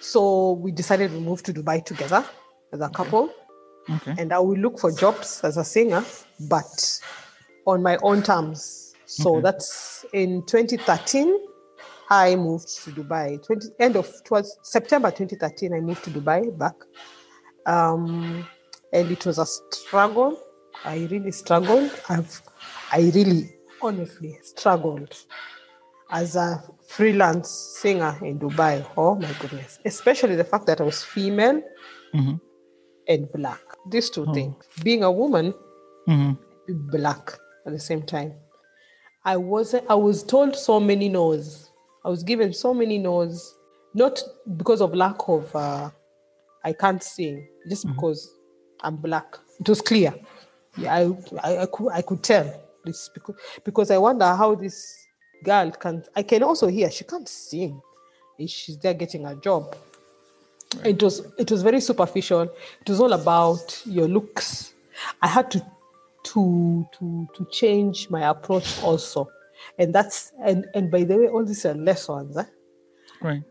So 0.00 0.52
we 0.52 0.70
decided 0.70 1.10
to 1.10 1.20
move 1.20 1.42
to 1.44 1.52
Dubai 1.52 1.84
together 1.84 2.24
as 2.72 2.80
a 2.80 2.88
couple, 2.90 3.32
Okay. 3.90 4.14
and 4.18 4.32
I 4.32 4.38
will 4.38 4.56
look 4.56 4.78
for 4.78 4.92
jobs 4.92 5.40
as 5.44 5.56
a 5.56 5.64
singer, 5.64 6.04
but 6.48 7.00
on 7.66 7.82
my 7.82 7.96
own 8.02 8.22
terms. 8.22 8.83
So 9.14 9.36
Okay. 9.36 9.42
that's 9.42 10.04
in 10.12 10.42
2013. 10.46 11.38
I 12.10 12.34
moved 12.36 12.68
to 12.84 12.90
Dubai. 12.90 13.40
20, 13.46 13.68
end 13.78 13.96
of 13.96 14.06
it 14.08 14.30
was 14.30 14.58
September 14.62 15.10
2013. 15.10 15.72
I 15.72 15.80
moved 15.80 16.02
to 16.04 16.10
Dubai 16.10 16.56
back, 16.58 16.74
um, 17.66 18.46
and 18.92 19.10
it 19.10 19.24
was 19.24 19.38
a 19.38 19.46
struggle. 19.46 20.36
I 20.84 21.06
really 21.10 21.30
struggled. 21.30 21.90
I've, 22.08 22.42
I 22.92 23.10
really, 23.14 23.54
honestly 23.80 24.36
struggled 24.42 25.14
as 26.10 26.36
a 26.36 26.62
freelance 26.88 27.48
singer 27.80 28.18
in 28.22 28.38
Dubai. 28.38 28.84
Oh 28.96 29.14
my 29.14 29.32
goodness! 29.40 29.78
Especially 29.84 30.34
the 30.36 30.44
fact 30.44 30.66
that 30.66 30.80
I 30.80 30.84
was 30.84 31.02
female 31.04 31.62
Mhm. 32.14 32.40
and 33.08 33.30
black. 33.32 33.62
These 33.88 34.10
two 34.10 34.26
Oh. 34.28 34.34
things. 34.34 34.56
Being 34.82 35.04
a 35.04 35.10
woman, 35.12 35.54
Mhm. 36.08 36.36
black 36.90 37.38
at 37.64 37.72
the 37.72 37.80
same 37.80 38.02
time. 38.02 38.34
I 39.24 39.36
wasn't 39.36 39.84
I 39.88 39.94
was 39.94 40.22
told 40.22 40.54
so 40.54 40.78
many 40.78 41.08
no's. 41.08 41.70
I 42.04 42.10
was 42.10 42.22
given 42.22 42.52
so 42.52 42.74
many 42.74 42.98
no's, 42.98 43.54
not 43.94 44.22
because 44.56 44.82
of 44.82 44.94
lack 44.94 45.16
of 45.28 45.54
uh, 45.56 45.90
I 46.62 46.72
can't 46.72 47.02
sing, 47.02 47.46
just 47.68 47.86
because 47.86 48.30
I'm 48.80 48.96
black. 48.96 49.38
It 49.60 49.68
was 49.68 49.80
clear. 49.80 50.14
Yeah, 50.76 50.94
I, 50.94 51.16
I, 51.42 51.58
I 51.62 51.66
could 51.66 51.88
I 51.92 52.02
could 52.02 52.22
tell 52.22 52.62
this 52.84 53.10
because 53.14 53.36
because 53.64 53.90
I 53.90 53.98
wonder 53.98 54.26
how 54.26 54.54
this 54.54 55.06
girl 55.42 55.70
can 55.70 56.04
I 56.14 56.22
can 56.22 56.42
also 56.42 56.66
hear 56.66 56.90
she 56.90 57.04
can't 57.04 57.28
sing. 57.28 57.80
And 58.38 58.50
she's 58.50 58.76
there 58.78 58.94
getting 58.94 59.26
a 59.26 59.36
job. 59.36 59.76
It 60.84 61.02
was 61.02 61.24
it 61.38 61.50
was 61.50 61.62
very 61.62 61.80
superficial. 61.80 62.42
It 62.42 62.88
was 62.88 63.00
all 63.00 63.12
about 63.12 63.80
your 63.86 64.08
looks. 64.08 64.74
I 65.22 65.28
had 65.28 65.50
to 65.52 65.64
to 66.24 66.88
to 66.98 67.28
to 67.34 67.46
change 67.50 68.10
my 68.10 68.28
approach 68.28 68.82
also, 68.82 69.28
and 69.78 69.94
that's 69.94 70.32
and 70.42 70.66
and 70.74 70.90
by 70.90 71.04
the 71.04 71.16
way, 71.16 71.28
all 71.28 71.44
these 71.44 71.64
are 71.64 71.74
lessons. 71.74 72.36
Eh? 72.36 72.44
Right. 73.22 73.42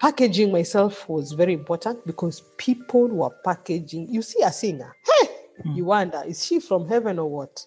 Packaging 0.00 0.52
myself 0.52 1.08
was 1.08 1.32
very 1.32 1.54
important 1.54 2.06
because 2.06 2.42
people 2.56 3.08
were 3.08 3.30
packaging. 3.44 4.08
You 4.08 4.22
see 4.22 4.42
a 4.42 4.52
singer, 4.52 4.94
hey, 5.20 5.28
you 5.74 5.84
wonder 5.86 6.22
is 6.26 6.44
she 6.46 6.60
from 6.60 6.86
heaven 6.86 7.18
or 7.18 7.28
what? 7.28 7.66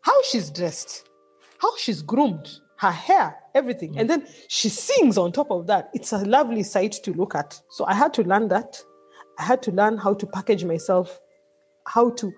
How 0.00 0.22
she's 0.22 0.50
dressed, 0.50 1.08
how 1.58 1.76
she's 1.76 2.02
groomed, 2.02 2.48
her 2.76 2.90
hair, 2.90 3.36
everything, 3.54 3.98
and 3.98 4.08
then 4.08 4.26
she 4.48 4.68
sings 4.68 5.18
on 5.18 5.32
top 5.32 5.50
of 5.50 5.66
that. 5.66 5.90
It's 5.94 6.12
a 6.12 6.24
lovely 6.24 6.62
sight 6.62 6.92
to 7.04 7.12
look 7.12 7.34
at. 7.34 7.60
So 7.70 7.84
I 7.84 7.94
had 7.94 8.14
to 8.14 8.22
learn 8.22 8.48
that. 8.48 8.82
I 9.38 9.44
had 9.44 9.62
to 9.62 9.72
learn 9.72 9.98
how 9.98 10.14
to 10.14 10.26
package 10.26 10.64
myself, 10.64 11.20
how 11.86 12.10
to 12.10 12.32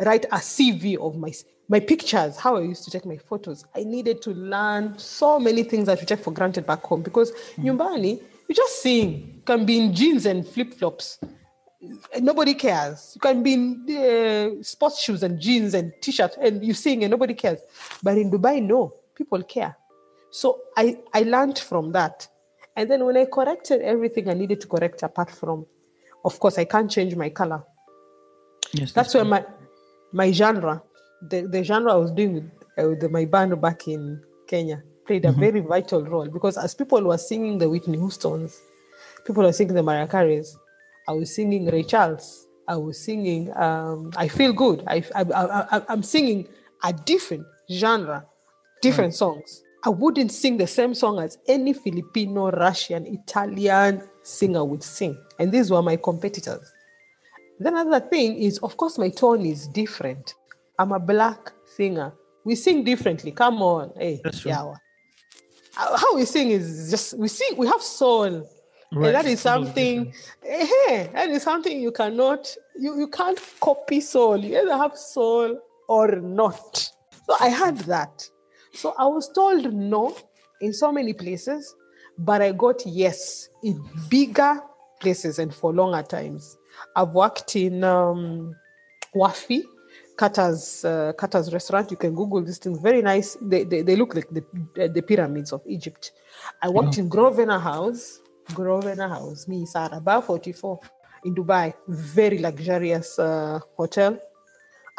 write 0.00 0.24
a 0.26 0.38
CV 0.38 0.96
of 0.96 1.16
my 1.16 1.32
my 1.70 1.78
pictures, 1.78 2.36
how 2.36 2.56
I 2.56 2.62
used 2.62 2.82
to 2.84 2.90
take 2.90 3.06
my 3.06 3.16
photos. 3.16 3.64
I 3.76 3.84
needed 3.84 4.20
to 4.22 4.30
learn 4.30 4.98
so 4.98 5.38
many 5.38 5.62
things 5.62 5.86
that 5.86 6.00
we 6.00 6.04
take 6.04 6.18
for 6.18 6.32
granted 6.32 6.66
back 6.66 6.82
home 6.82 7.00
because 7.00 7.32
nyumbani, 7.56 8.20
you 8.48 8.54
just 8.54 8.82
sing. 8.82 9.34
You 9.36 9.42
can 9.46 9.64
be 9.64 9.78
in 9.78 9.94
jeans 9.94 10.26
and 10.26 10.44
flip 10.44 10.74
flops. 10.74 11.20
Nobody 12.18 12.54
cares. 12.54 13.12
You 13.14 13.20
can 13.20 13.44
be 13.44 13.52
in 13.54 13.86
uh, 13.88 14.62
sports 14.64 15.00
shoes 15.00 15.22
and 15.22 15.40
jeans 15.40 15.72
and 15.74 15.92
t-shirt 16.00 16.36
and 16.38 16.64
you 16.64 16.74
sing 16.74 17.04
and 17.04 17.10
nobody 17.12 17.34
cares. 17.34 17.60
But 18.02 18.18
in 18.18 18.32
Dubai, 18.32 18.60
no, 18.60 18.92
people 19.14 19.40
care. 19.44 19.76
So 20.32 20.62
I, 20.76 20.98
I 21.14 21.22
learned 21.22 21.60
from 21.60 21.92
that. 21.92 22.26
And 22.74 22.90
then 22.90 23.04
when 23.04 23.16
I 23.16 23.26
corrected 23.26 23.80
everything 23.80 24.28
I 24.28 24.34
needed 24.34 24.60
to 24.62 24.66
correct 24.66 25.04
apart 25.04 25.30
from, 25.30 25.66
of 26.24 26.40
course, 26.40 26.58
I 26.58 26.64
can't 26.64 26.90
change 26.90 27.14
my 27.14 27.28
color. 27.28 27.62
Yes. 28.72 28.92
That's 28.92 29.14
where 29.14 29.24
my 29.24 29.44
my 30.12 30.32
genre, 30.32 30.82
the, 31.28 31.42
the 31.42 31.62
genre 31.64 31.92
I 31.92 31.96
was 31.96 32.10
doing 32.12 32.34
with, 32.34 32.50
uh, 32.78 32.88
with 32.90 33.10
my 33.10 33.24
band 33.24 33.60
back 33.60 33.88
in 33.88 34.22
Kenya, 34.48 34.82
played 35.06 35.24
a 35.24 35.32
very 35.32 35.60
vital 35.60 36.04
role 36.04 36.28
because 36.28 36.56
as 36.56 36.74
people 36.74 37.02
were 37.02 37.18
singing 37.18 37.58
the 37.58 37.68
Whitney 37.68 37.98
Houston's, 37.98 38.60
people 39.26 39.42
were 39.42 39.52
singing 39.52 39.74
the 39.74 39.82
Mariah 39.82 40.06
Carey's, 40.06 40.56
I 41.08 41.12
was 41.12 41.34
singing 41.34 41.66
Ray 41.66 41.82
Charles, 41.82 42.46
I 42.68 42.76
was 42.76 42.98
singing 42.98 43.50
um, 43.56 44.12
I 44.16 44.28
Feel 44.28 44.52
Good. 44.52 44.84
I, 44.86 45.02
I, 45.14 45.22
I, 45.22 45.76
I, 45.76 45.82
I'm 45.88 46.02
singing 46.02 46.46
a 46.84 46.92
different 46.92 47.44
genre, 47.70 48.24
different 48.80 49.14
songs. 49.14 49.62
I 49.84 49.88
wouldn't 49.88 50.30
sing 50.30 50.58
the 50.58 50.66
same 50.66 50.94
song 50.94 51.18
as 51.18 51.38
any 51.48 51.72
Filipino, 51.72 52.50
Russian, 52.50 53.06
Italian 53.06 54.02
singer 54.22 54.64
would 54.64 54.82
sing. 54.82 55.18
And 55.38 55.50
these 55.50 55.70
were 55.70 55.82
my 55.82 55.96
competitors. 55.96 56.70
Then 57.60 57.76
another 57.76 58.04
thing 58.04 58.36
is, 58.36 58.58
of 58.58 58.76
course, 58.76 58.98
my 58.98 59.10
tone 59.10 59.44
is 59.44 59.68
different. 59.68 60.34
I'm 60.78 60.92
a 60.92 60.98
black 60.98 61.52
singer. 61.76 62.12
We 62.44 62.54
sing 62.54 62.84
differently. 62.84 63.32
Come 63.32 63.60
on, 63.62 63.92
hey, 63.98 64.20
That's 64.24 64.40
true. 64.40 64.50
yawa. 64.52 64.76
How 65.74 66.16
we 66.16 66.24
sing 66.24 66.50
is 66.50 66.90
just 66.90 67.16
we 67.18 67.28
sing. 67.28 67.56
We 67.56 67.66
have 67.66 67.82
soul, 67.82 68.48
Right. 68.92 69.06
and 69.06 69.14
that 69.14 69.26
is 69.26 69.32
It's 69.34 69.44
a 69.46 69.50
little 69.58 69.66
something. 69.66 70.12
eh, 70.44 71.06
that 71.12 71.28
is 71.30 71.42
something 71.42 71.80
you 71.80 71.92
cannot. 71.92 72.54
You 72.78 72.98
you 72.98 73.08
can't 73.08 73.38
copy 73.60 74.00
soul. 74.00 74.38
You 74.38 74.58
either 74.58 74.76
have 74.76 74.96
soul 74.96 75.58
or 75.88 76.08
not. 76.20 76.90
So 77.26 77.36
I 77.40 77.48
had 77.48 77.78
that. 77.80 78.28
So 78.72 78.94
I 78.98 79.04
was 79.06 79.30
told 79.32 79.72
no 79.72 80.16
in 80.60 80.72
so 80.72 80.90
many 80.92 81.12
places, 81.12 81.74
but 82.18 82.40
I 82.42 82.52
got 82.52 82.84
yes 82.86 83.48
in 83.62 83.80
bigger 84.08 84.60
places 85.00 85.38
and 85.38 85.54
for 85.54 85.72
longer 85.72 86.02
times. 86.02 86.56
I've 86.96 87.10
worked 87.10 87.56
in 87.56 87.84
um, 87.84 88.54
Wafi, 89.14 89.62
Qatar's, 90.16 90.84
uh, 90.84 91.12
Qatar's 91.18 91.52
restaurant. 91.52 91.90
You 91.90 91.96
can 91.96 92.14
Google 92.14 92.42
these 92.42 92.58
things. 92.58 92.78
Very 92.78 93.02
nice. 93.02 93.36
They, 93.40 93.64
they, 93.64 93.82
they 93.82 93.96
look 93.96 94.14
like 94.14 94.28
the, 94.30 94.44
uh, 94.82 94.88
the 94.88 95.02
pyramids 95.02 95.52
of 95.52 95.62
Egypt. 95.66 96.12
I 96.62 96.68
worked 96.68 96.98
in 96.98 97.08
Grosvenor 97.08 97.58
House. 97.58 98.20
Grosvenor 98.54 99.08
House, 99.08 99.46
me, 99.46 99.64
Sarah, 99.64 100.00
bar 100.00 100.22
44 100.22 100.80
in 101.24 101.34
Dubai. 101.34 101.72
Very 101.88 102.38
luxurious 102.38 103.18
uh, 103.18 103.60
hotel. 103.76 104.18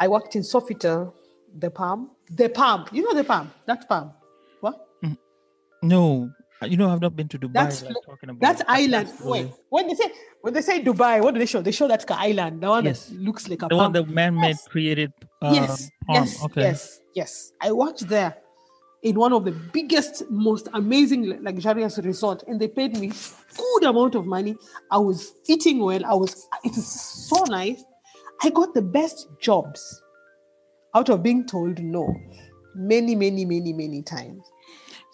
I 0.00 0.08
worked 0.08 0.36
in 0.36 0.42
Sofitel, 0.42 1.12
the 1.58 1.70
Palm. 1.70 2.10
The 2.30 2.48
Palm. 2.48 2.86
You 2.92 3.02
know 3.02 3.14
the 3.14 3.24
Palm? 3.24 3.52
That 3.66 3.86
Palm. 3.88 4.12
What? 4.60 4.86
No, 5.82 6.30
you 6.64 6.76
know, 6.76 6.88
I've 6.90 7.00
not 7.00 7.14
been 7.16 7.28
to 7.28 7.38
Dubai. 7.38 7.52
That's 7.52 7.82
like 7.82 7.94
talking 8.06 8.30
about 8.30 8.40
that's 8.40 8.62
island. 8.68 9.08
Wait, 9.24 9.48
when 9.70 9.86
they 9.88 9.94
say 9.94 10.10
when 10.42 10.54
they 10.54 10.62
say 10.62 10.82
Dubai, 10.82 11.22
what 11.22 11.34
do 11.34 11.40
they 11.40 11.46
show? 11.46 11.62
They 11.62 11.72
show 11.72 11.88
that 11.88 12.04
island, 12.10 12.62
the 12.62 12.68
one 12.68 12.84
Yes. 12.84 13.06
that 13.06 13.20
looks 13.20 13.48
like 13.48 13.62
a 13.62 13.68
the 13.68 13.76
one 13.76 13.84
palm. 13.86 13.92
that 13.94 14.08
man-made 14.08 14.48
Yes. 14.48 14.68
created. 14.68 15.12
Uh, 15.40 15.52
yes, 15.54 15.90
palm. 16.06 16.16
yes, 16.16 16.44
Okay. 16.44 16.60
yes, 16.62 17.00
yes. 17.14 17.52
I 17.60 17.72
worked 17.72 18.08
there. 18.08 18.36
in 19.10 19.16
one 19.18 19.32
of 19.32 19.44
the 19.44 19.50
biggest, 19.76 20.22
most 20.30 20.68
amazing 20.74 21.22
luxurious 21.42 21.98
resort, 21.98 22.44
and 22.46 22.60
they 22.60 22.68
paid 22.68 22.96
me 23.02 23.10
good 23.56 23.82
amount 23.90 24.14
of 24.14 24.24
money. 24.26 24.54
I 24.92 24.98
was 24.98 25.32
eating 25.48 25.80
well. 25.80 26.04
I 26.06 26.14
was. 26.14 26.46
It 26.62 26.76
is 26.76 26.86
so 27.30 27.42
nice. 27.48 27.82
I 28.44 28.50
got 28.50 28.74
the 28.74 28.82
best 28.98 29.26
jobs 29.40 29.80
out 30.94 31.08
of 31.08 31.20
being 31.20 31.44
told 31.46 31.82
no, 31.82 32.04
many, 32.76 33.16
many, 33.16 33.44
many, 33.44 33.72
many 33.72 34.02
times. 34.02 34.44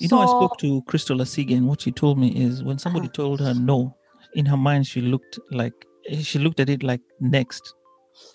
You 0.01 0.09
know, 0.09 0.21
I 0.21 0.27
spoke 0.27 0.57
to 0.59 0.83
Crystal 0.83 1.21
Asige, 1.21 1.53
and 1.57 1.67
what 1.67 1.81
she 1.81 1.91
told 1.91 2.19
me 2.19 2.29
is 2.29 2.63
when 2.63 2.79
somebody 2.79 3.07
Uh-huh. 3.07 3.23
told 3.23 3.41
her 3.41 3.55
no, 3.55 3.97
in 4.35 4.47
her 4.47 4.57
mind 4.57 4.87
she 4.87 5.01
looked 5.01 5.39
like 5.51 5.75
she 6.23 6.39
looked 6.39 6.61
at 6.61 6.71
it 6.71 6.83
like 6.83 7.01
next. 7.21 7.75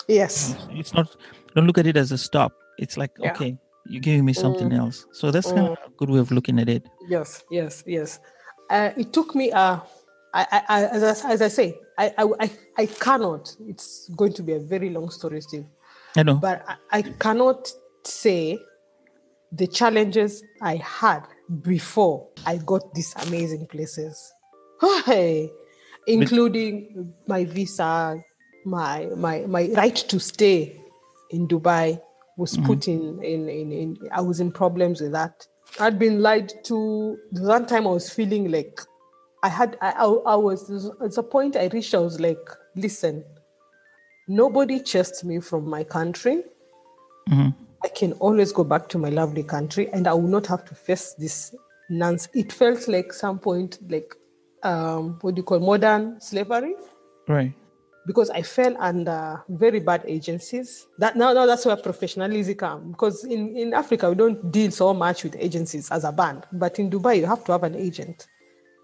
Yes. 0.08 0.56
It's 0.72 0.94
not. 0.94 1.16
Don't 1.56 1.66
look 1.68 1.78
at 1.78 1.88
it 1.88 1.98
as 1.98 2.12
a 2.12 2.18
stop. 2.18 2.52
It's 2.78 2.98
like 2.98 3.12
Yeah. 3.20 3.32
okay, 3.32 3.58
you're 3.86 4.02
giving 4.02 4.26
me 4.26 4.34
something 4.34 4.72
else. 4.74 5.06
So 5.14 5.32
that's 5.32 5.52
kind 5.52 5.68
of 5.68 5.78
a 5.86 5.90
good 5.98 6.10
way 6.10 6.20
of 6.20 6.32
looking 6.32 6.60
at 6.60 6.70
it. 6.70 6.84
Yes, 7.08 7.44
yes, 7.50 7.84
yes. 7.86 8.20
Uh, 8.70 8.92
it 8.98 9.14
took 9.14 9.36
me. 9.36 9.52
Uh, 9.52 9.80
I, 10.36 10.64
I, 10.68 10.84
as, 10.86 11.04
I, 11.04 11.32
as 11.32 11.42
I 11.44 11.48
say, 11.48 11.78
I, 11.98 12.12
I, 12.18 12.24
I, 12.40 12.52
I 12.80 12.86
cannot. 12.88 13.56
It's 13.68 14.10
going 14.16 14.34
to 14.34 14.42
be 14.44 14.54
a 14.54 14.60
very 14.60 14.90
long 14.90 15.12
story, 15.12 15.40
Steve. 15.42 15.66
I 16.18 16.24
know. 16.24 16.36
But 16.36 16.64
I, 16.68 16.76
I 16.92 17.02
cannot 17.04 17.72
say 18.04 18.58
the 19.52 19.68
challenges 19.68 20.44
I 20.62 20.78
had 20.78 21.22
before 21.62 22.28
I 22.46 22.58
got 22.58 22.94
these 22.94 23.14
amazing 23.28 23.68
places, 23.68 24.34
Hey, 25.06 25.52
including 26.08 27.14
my 27.28 27.46
visa, 27.46 28.22
my 28.66 29.06
my 29.16 29.46
my 29.48 29.70
right 29.76 29.96
to 29.96 30.20
stay 30.20 30.76
in 31.30 31.48
Dubai 31.48 32.02
was 32.38 32.58
put 32.58 32.88
in, 32.88 33.24
in 33.24 33.48
in 33.50 33.72
in. 33.72 33.98
I 34.12 34.22
was 34.22 34.40
in 34.40 34.52
problems 34.52 35.02
with 35.02 35.12
that. 35.14 35.48
I'd 35.80 35.98
been 36.00 36.22
lied 36.22 36.52
to. 36.66 37.18
One 37.32 37.66
time 37.66 37.88
I 37.88 37.92
was 37.92 38.10
feeling 38.10 38.52
like 38.52 38.80
I 39.44 39.50
had. 39.50 39.78
I 39.82 39.92
I, 39.92 40.06
I 40.06 40.36
was 40.36 40.92
at 41.02 41.18
a 41.18 41.24
point 41.24 41.56
I 41.56 41.68
reached. 41.68 41.94
I 41.94 42.00
was 42.00 42.20
like, 42.20 42.50
listen, 42.76 43.24
nobody 44.28 44.80
chased 44.82 45.24
me 45.24 45.40
from 45.40 45.70
my 45.70 45.84
country. 45.84 46.44
Mhm. 47.30 47.54
I 47.84 47.90
can 47.90 48.14
always 48.14 48.52
go 48.52 48.64
back 48.64 48.88
to 48.90 48.98
my 48.98 49.10
lovely 49.10 49.44
country 49.44 49.90
and 49.92 50.08
I 50.08 50.14
will 50.14 50.22
not 50.28 50.48
have 50.48 50.64
to 50.66 50.76
face 50.76 51.14
this 51.18 51.54
nonsense. 51.90 52.30
It 52.34 52.52
felt 52.54 52.88
like 52.88 53.12
some 53.14 53.40
point 53.40 53.80
like 53.90 54.16
um 54.64 55.18
what 55.22 55.36
do 55.36 55.40
you 55.40 55.44
call 55.44 55.60
modern 55.60 56.20
slavery 56.22 56.76
Right. 57.28 57.54
because 58.08 58.30
I 58.30 58.42
fell 58.42 58.76
under 58.80 59.44
very 59.50 59.80
bad 59.80 60.04
agencies. 60.08 60.88
That 60.98 61.16
now, 61.18 61.34
now 61.34 61.46
that's 61.46 61.66
where 61.66 61.76
professionalism 61.76 62.56
comes. 62.56 62.92
Because 62.92 63.26
in, 63.26 63.56
in 63.58 63.74
Africa 63.74 64.10
we 64.10 64.16
don't 64.16 64.52
deal 64.52 64.72
so 64.72 64.94
much 64.94 65.24
with 65.24 65.36
agencies 65.38 65.92
as 65.92 66.04
a 66.06 66.12
band, 66.12 66.46
but 66.54 66.80
in 66.80 66.90
Dubai 66.90 67.18
you 67.18 67.26
have 67.26 67.44
to 67.46 67.52
have 67.52 67.64
an 67.64 67.76
agent 67.76 68.28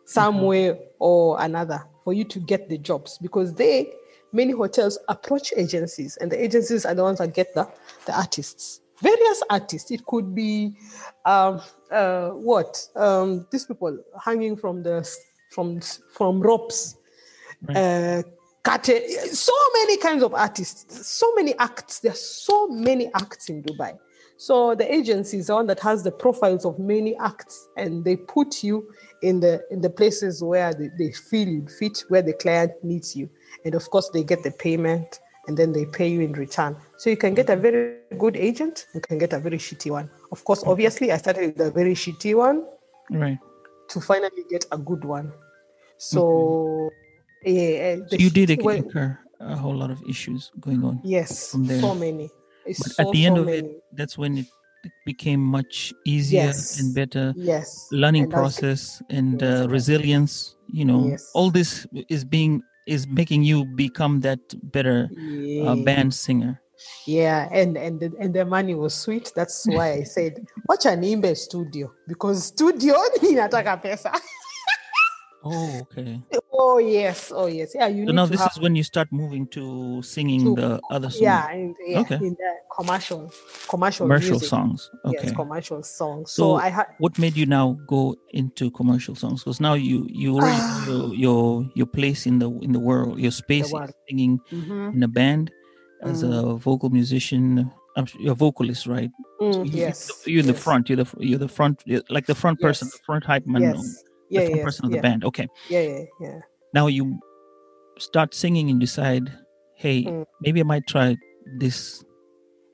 some 0.05 0.41
way 0.41 0.77
or 0.97 1.39
another 1.41 1.83
for 2.03 2.13
you 2.13 2.23
to 2.23 2.39
get 2.39 2.67
the 2.67 2.77
jobs 2.79 3.17
because 3.21 3.53
they 3.53 3.93
many 4.33 4.51
hotels 4.53 4.97
approach 5.07 5.53
agencies 5.55 6.17
and 6.17 6.31
the 6.31 6.43
agencies 6.43 6.83
are 6.85 6.95
the 6.95 7.03
ones 7.03 7.19
that 7.19 7.33
get 7.33 7.53
the, 7.53 7.67
the 8.05 8.17
artists 8.17 8.81
various 9.01 9.43
artists. 9.49 9.91
It 9.91 10.05
could 10.05 10.33
be 10.35 10.75
um 11.25 11.62
uh 11.91 12.29
what 12.29 12.88
um 12.95 13.47
these 13.51 13.65
people 13.65 13.97
hanging 14.23 14.55
from 14.55 14.83
the 14.83 15.07
from 15.51 15.81
from 16.13 16.39
ropes 16.41 16.97
uh 17.75 18.21
Kate, 18.63 19.09
so 19.31 19.53
many 19.73 19.97
kinds 19.97 20.21
of 20.21 20.33
artists, 20.33 21.07
so 21.07 21.33
many 21.35 21.57
acts. 21.57 21.99
There 21.99 22.12
are 22.12 22.15
so 22.15 22.67
many 22.67 23.09
acts 23.13 23.49
in 23.49 23.63
Dubai. 23.63 23.97
So 24.38 24.75
the 24.75 24.93
agency 24.93 25.38
is 25.38 25.47
the 25.47 25.55
one 25.55 25.67
that 25.67 25.79
has 25.79 26.03
the 26.03 26.12
profiles 26.12 26.65
of 26.65 26.77
many 26.79 27.15
acts, 27.17 27.67
and 27.77 28.05
they 28.05 28.15
put 28.15 28.63
you 28.63 28.89
in 29.21 29.39
the 29.39 29.62
in 29.71 29.81
the 29.81 29.89
places 29.89 30.43
where 30.43 30.73
they, 30.73 30.89
they 30.97 31.12
feel 31.12 31.47
you 31.47 31.67
fit, 31.67 32.03
where 32.09 32.21
the 32.21 32.33
client 32.33 32.71
needs 32.83 33.15
you, 33.15 33.29
and 33.65 33.75
of 33.75 33.89
course 33.89 34.09
they 34.09 34.23
get 34.23 34.43
the 34.43 34.51
payment, 34.51 35.19
and 35.49 35.57
then 35.57 35.73
they 35.73 35.85
pay 35.85 36.07
you 36.07 36.21
in 36.21 36.33
return. 36.33 36.77
So 36.97 37.09
you 37.09 37.17
can 37.17 37.33
get 37.33 37.49
a 37.49 37.55
very 37.55 37.97
good 38.19 38.38
agent, 38.38 38.85
you 38.93 39.01
can 39.01 39.17
get 39.17 39.33
a 39.33 39.39
very 39.39 39.57
shitty 39.57 39.89
one. 39.89 40.07
Of 40.31 40.43
course, 40.45 40.63
obviously, 40.63 41.12
I 41.12 41.17
started 41.17 41.57
with 41.57 41.67
a 41.67 41.71
very 41.71 41.95
shitty 41.95 42.35
one 42.38 42.63
Right. 43.09 43.39
to 43.89 43.99
finally 43.99 44.45
get 44.47 44.65
a 44.71 44.77
good 44.77 45.03
one. 45.03 45.33
So 45.97 46.93
yeah, 47.43 47.95
So 48.07 48.15
you 48.17 48.29
did 48.29 48.51
incur 48.51 49.17
a 49.39 49.57
whole 49.57 49.75
lot 49.75 49.89
of 49.89 49.99
issues 50.07 50.51
going 50.59 50.83
on. 50.83 51.01
Yes, 51.03 51.49
so 51.49 51.93
many. 51.95 52.29
It's 52.63 52.79
But 52.79 52.91
so, 52.93 53.03
at 53.09 53.12
the 53.12 53.25
end 53.25 53.38
so 53.38 53.41
of 53.41 53.45
many. 53.47 53.57
it, 53.57 53.83
that's 53.93 54.15
when 54.17 54.38
it 54.38 54.45
became 55.03 55.41
much 55.41 55.91
easier 56.05 56.53
Yes. 56.53 56.79
and 56.79 56.93
better. 56.93 57.33
yes, 57.35 57.88
Learning 57.91 58.23
And 58.23 58.31
process 58.31 59.01
and 59.09 59.41
uh, 59.41 59.65
resilience. 59.67 60.55
You 60.67 60.85
know, 60.85 61.07
Yes. 61.09 61.31
all 61.33 61.49
this 61.49 61.88
is 62.07 62.23
being 62.23 62.62
is 62.89 63.08
making 63.08 63.43
you 63.43 63.65
become 63.65 64.19
that 64.21 64.39
better 64.71 65.10
uh, 65.63 65.75
band 65.75 66.13
singer. 66.13 66.62
Yeah, 67.06 67.49
and 67.52 67.78
and 67.78 67.99
the, 67.99 68.12
and 68.19 68.34
the 68.34 68.45
money 68.45 68.73
was 68.73 68.93
sweet. 68.93 69.32
That's 69.36 69.67
why 69.67 69.93
I 69.93 70.04
said, 70.04 70.47
"Watch 70.67 70.86
an 70.86 71.02
imbe 71.02 71.36
studio 71.36 71.91
because 72.08 72.45
studio 72.45 72.95
inataka 73.21 73.82
pesa." 73.82 74.13
Oh, 75.43 75.80
okay. 75.84 76.21
oh 76.52 76.80
yes, 76.80 77.32
oh 77.34 77.45
yes, 77.47 77.71
yeah. 77.73 77.88
You 77.88 78.06
So 78.08 78.12
now 78.12 78.25
this 78.25 78.41
have, 78.41 78.52
is 78.52 78.60
when 78.60 78.75
you 78.75 78.84
start 78.84 79.08
moving 79.12 79.47
to 79.56 80.02
singing 80.02 80.43
To- 80.43 80.56
the 80.62 80.82
other 80.91 81.10
songs, 81.10 81.21
yeah, 81.21 81.52
in, 81.54 81.75
yeah, 81.88 81.99
Okay. 82.02 82.15
in 82.15 82.36
the 82.36 82.52
commercial 82.75 83.32
commercial 83.69 84.06
commercial 84.06 84.32
music. 84.32 84.49
songs. 84.49 84.91
Okay. 85.06 85.17
Yes, 85.23 85.32
commercial 85.32 85.82
songs. 85.82 86.32
So, 86.32 86.43
So, 86.43 86.56
I 86.56 86.67
had 86.69 86.88
what 86.99 87.17
made 87.17 87.38
you 87.38 87.45
now 87.45 87.78
go 87.88 88.17
into 88.32 88.69
commercial 88.71 89.15
songs? 89.15 89.41
Because 89.43 89.62
now 89.62 89.75
you 89.75 90.08
you 90.12 90.36
already 90.36 90.58
Ah. 90.60 90.86
your, 90.88 91.13
your 91.15 91.69
your 91.73 91.88
place 91.88 92.25
in 92.28 92.39
the 92.39 92.49
in 92.60 92.73
the 92.73 92.80
world, 92.80 93.17
your 93.19 93.32
space 93.32 93.71
world. 93.71 93.91
singing 94.10 94.39
Mhm. 94.52 94.93
in 94.95 95.04
a 95.04 95.08
band 95.08 95.52
as 96.04 96.23
a 96.23 96.56
vocal 96.56 96.89
musician. 96.89 97.71
I'm 97.95 98.06
sure 98.06 98.21
you're 98.21 98.34
a 98.34 98.36
vocalist, 98.36 98.88
right? 98.88 99.10
Mm, 99.41 99.54
So 99.54 99.63
you- 99.63 99.71
yes, 99.88 100.23
You're 100.28 100.39
in 100.41 100.47
the 100.47 100.54
yes, 100.54 100.63
front. 100.63 100.89
You're 100.89 101.04
the 101.04 101.08
you're 101.19 101.39
the 101.39 101.47
front. 101.47 101.82
You're 101.86 102.04
like 102.10 102.25
the 102.28 102.36
front 102.36 102.60
person, 102.60 102.88
Yes. 102.88 102.97
the 102.97 103.04
front 103.06 103.23
hype 103.25 103.47
man, 103.47 103.62
Yes, 103.62 104.04
the 104.30 104.36
yeah, 104.36 104.42
front 104.42 104.56
yes, 104.58 104.65
person 104.65 104.86
of 104.86 104.92
yeah, 104.92 104.98
the 104.98 105.02
band. 105.02 105.24
Okay. 105.26 105.48
yeah, 105.70 105.82
yeah, 105.82 106.04
yeah. 106.22 106.39
Now 106.74 106.88
you 106.88 107.20
start 107.98 108.34
singing 108.34 108.70
and 108.70 108.80
decide, 108.80 109.32
hey, 109.76 110.04
Mm. 110.04 110.26
maybe 110.42 110.60
I 110.60 110.63
might 110.63 110.88
try 110.88 111.15
this 111.58 112.04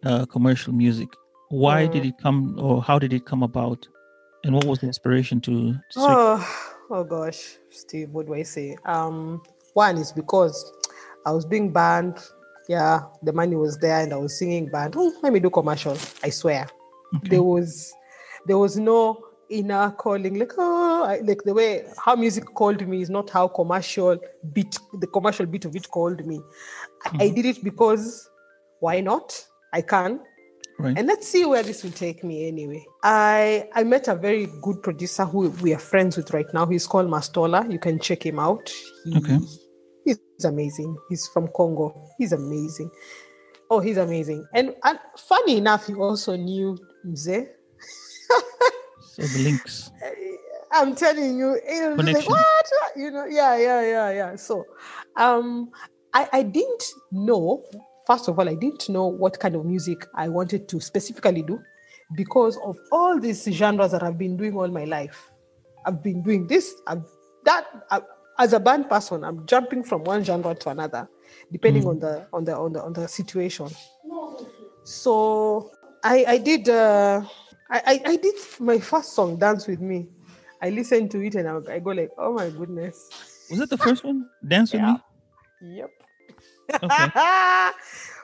uh, 0.05 0.25
commercial 0.25 0.73
music. 0.73 1.09
Why 1.49 1.87
did 1.87 2.03
Mm. 2.03 2.09
it 2.09 2.15
come, 2.21 2.57
or 2.59 2.81
how 2.83 2.99
did 2.99 3.13
it 3.13 3.25
come 3.25 3.43
about, 3.43 3.87
and 4.43 4.53
what 4.53 4.65
was 4.65 4.79
the 4.79 4.87
inspiration 4.87 5.39
to? 5.41 5.73
to? 5.73 5.79
Oh, 5.97 6.57
oh 6.91 7.03
gosh, 7.03 7.57
Steve, 7.69 8.09
what 8.11 8.25
do 8.27 8.33
I 8.33 8.43
say? 8.43 8.75
Um, 8.85 9.41
one 9.73 9.97
is 9.97 10.11
because 10.11 10.55
I 11.25 11.31
was 11.31 11.45
being 11.45 11.71
banned. 11.71 12.17
Yeah, 12.67 13.01
the 13.21 13.31
money 13.31 13.55
was 13.55 13.77
there, 13.77 14.01
and 14.01 14.11
I 14.11 14.17
was 14.17 14.37
singing 14.37 14.67
band. 14.67 14.95
Oh, 14.97 15.13
let 15.21 15.31
me 15.31 15.39
do 15.39 15.49
commercial. 15.49 15.97
I 16.23 16.29
swear, 16.31 16.67
Okay. 17.15 17.29
there 17.29 17.43
was, 17.43 17.93
there 18.47 18.57
was 18.57 18.75
no 18.77 19.21
inner 19.49 19.91
calling. 19.91 20.39
Like 20.39 20.53
oh, 20.57 21.03
I, 21.03 21.19
like 21.19 21.43
the 21.43 21.53
way 21.53 21.85
how 22.03 22.15
music 22.15 22.45
called 22.53 22.85
me 22.87 23.01
is 23.01 23.09
not 23.09 23.29
how 23.29 23.47
commercial 23.47 24.17
beat 24.53 24.77
the 24.93 25.07
commercial 25.07 25.45
beat 25.45 25.65
of 25.65 25.75
it 25.75 25.89
called 25.89 26.25
me. 26.25 26.39
I, 27.05 27.25
I 27.25 27.29
did 27.29 27.45
it 27.45 27.63
because 27.63 28.29
why 28.79 29.01
not? 29.01 29.45
I 29.73 29.81
can. 29.81 30.19
Right. 30.77 30.97
And 30.97 31.07
let's 31.07 31.27
see 31.27 31.45
where 31.45 31.63
this 31.63 31.83
will 31.83 31.91
take 31.91 32.23
me 32.23 32.47
anyway. 32.47 32.85
I 33.03 33.69
I 33.73 33.83
met 33.83 34.07
a 34.07 34.15
very 34.15 34.47
good 34.61 34.83
producer 34.83 35.25
who 35.25 35.49
we 35.61 35.73
are 35.73 35.79
friends 35.79 36.17
with 36.17 36.31
right 36.33 36.51
now. 36.53 36.65
He's 36.65 36.85
called 36.87 37.09
Mastola. 37.09 37.71
You 37.71 37.79
can 37.79 37.99
check 37.99 38.25
him 38.25 38.39
out. 38.39 38.71
He- 39.05 39.17
Okay. 39.17 39.39
He's 40.05 40.45
amazing. 40.45 40.95
He's 41.09 41.27
from 41.29 41.47
Congo. 41.55 42.09
He's 42.19 42.31
amazing. 42.31 42.91
Oh, 43.71 43.79
he's 43.79 43.97
amazing. 43.97 44.45
And, 44.53 44.75
and 44.83 44.99
funny 45.17 45.57
enough, 45.57 45.87
he 45.87 45.95
also 45.95 46.35
knew 46.35 46.77
Mze. 47.07 47.47
so 49.15 49.23
the 49.23 49.39
links. 49.39 49.91
I'm 50.73 50.93
telling 50.93 51.37
you, 51.37 51.57
it 51.63 51.97
like, 51.97 52.27
what? 52.27 52.65
You 52.97 53.11
know, 53.11 53.25
yeah, 53.25 53.55
yeah, 53.55 53.81
yeah, 53.81 54.11
yeah. 54.11 54.35
So, 54.35 54.65
um, 55.15 55.71
I, 56.13 56.27
I 56.33 56.43
didn't 56.43 56.83
know. 57.13 57.63
First 58.05 58.27
of 58.27 58.37
all, 58.37 58.49
I 58.49 58.55
didn't 58.55 58.89
know 58.89 59.07
what 59.07 59.39
kind 59.39 59.55
of 59.55 59.65
music 59.65 60.05
I 60.15 60.27
wanted 60.27 60.67
to 60.67 60.81
specifically 60.81 61.43
do 61.43 61.61
because 62.17 62.57
of 62.57 62.77
all 62.91 63.17
these 63.17 63.45
genres 63.45 63.91
that 63.91 64.03
I've 64.03 64.17
been 64.17 64.35
doing 64.35 64.55
all 64.57 64.67
my 64.67 64.83
life. 64.83 65.31
I've 65.85 66.03
been 66.03 66.21
doing 66.21 66.47
this, 66.47 66.75
I've 66.85 67.05
that. 67.45 67.65
I, 67.89 68.01
as 68.37 68.51
a 68.51 68.59
band 68.59 68.89
person, 68.89 69.23
I'm 69.23 69.45
jumping 69.45 69.81
from 69.81 70.03
one 70.03 70.25
genre 70.25 70.53
to 70.53 70.69
another, 70.69 71.07
depending 71.53 71.85
on 71.87 71.99
the 71.99 72.27
on 72.33 72.43
the 72.43 72.53
on 72.53 72.73
the 72.73 72.83
on 72.83 72.91
the 72.91 73.07
situation. 73.07 73.69
So 74.83 75.71
I 76.03 76.25
I 76.27 76.37
did 76.39 76.67
uh, 76.67 77.21
I, 77.69 77.81
I 77.85 78.01
I 78.11 78.15
did 78.17 78.35
my 78.59 78.79
first 78.79 79.13
song, 79.13 79.37
"Dance 79.39 79.67
with 79.67 79.81
Me." 79.81 80.07
I 80.61 80.69
listened 80.69 81.11
to 81.11 81.19
it 81.25 81.35
and 81.35 81.47
I, 81.49 81.75
I 81.75 81.79
go 81.79 81.91
like, 81.91 82.11
"Oh 82.17 82.33
my 82.33 82.49
goodness!" 82.49 83.09
Was 83.49 83.59
that 83.59 83.69
the 83.69 83.77
first 83.77 84.03
one? 84.03 84.25
Dance 84.47 84.71
with 84.73 84.81
Yeah. 84.81 84.97
me. 85.61 85.77
Yep. 85.81 85.91
Okay. 86.83 87.09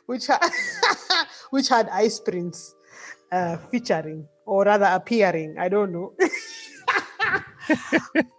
which 0.06 0.28
had, 0.28 0.42
which 1.52 1.70
had 1.70 1.88
Ice 1.90 2.20
Prince 2.20 2.74
uh, 3.32 3.58
featuring. 3.70 4.28
or 4.46 4.66
rather 4.66 4.86
appearing. 4.92 5.56
I 5.58 5.70
don't 5.70 5.92
know. 5.94 6.14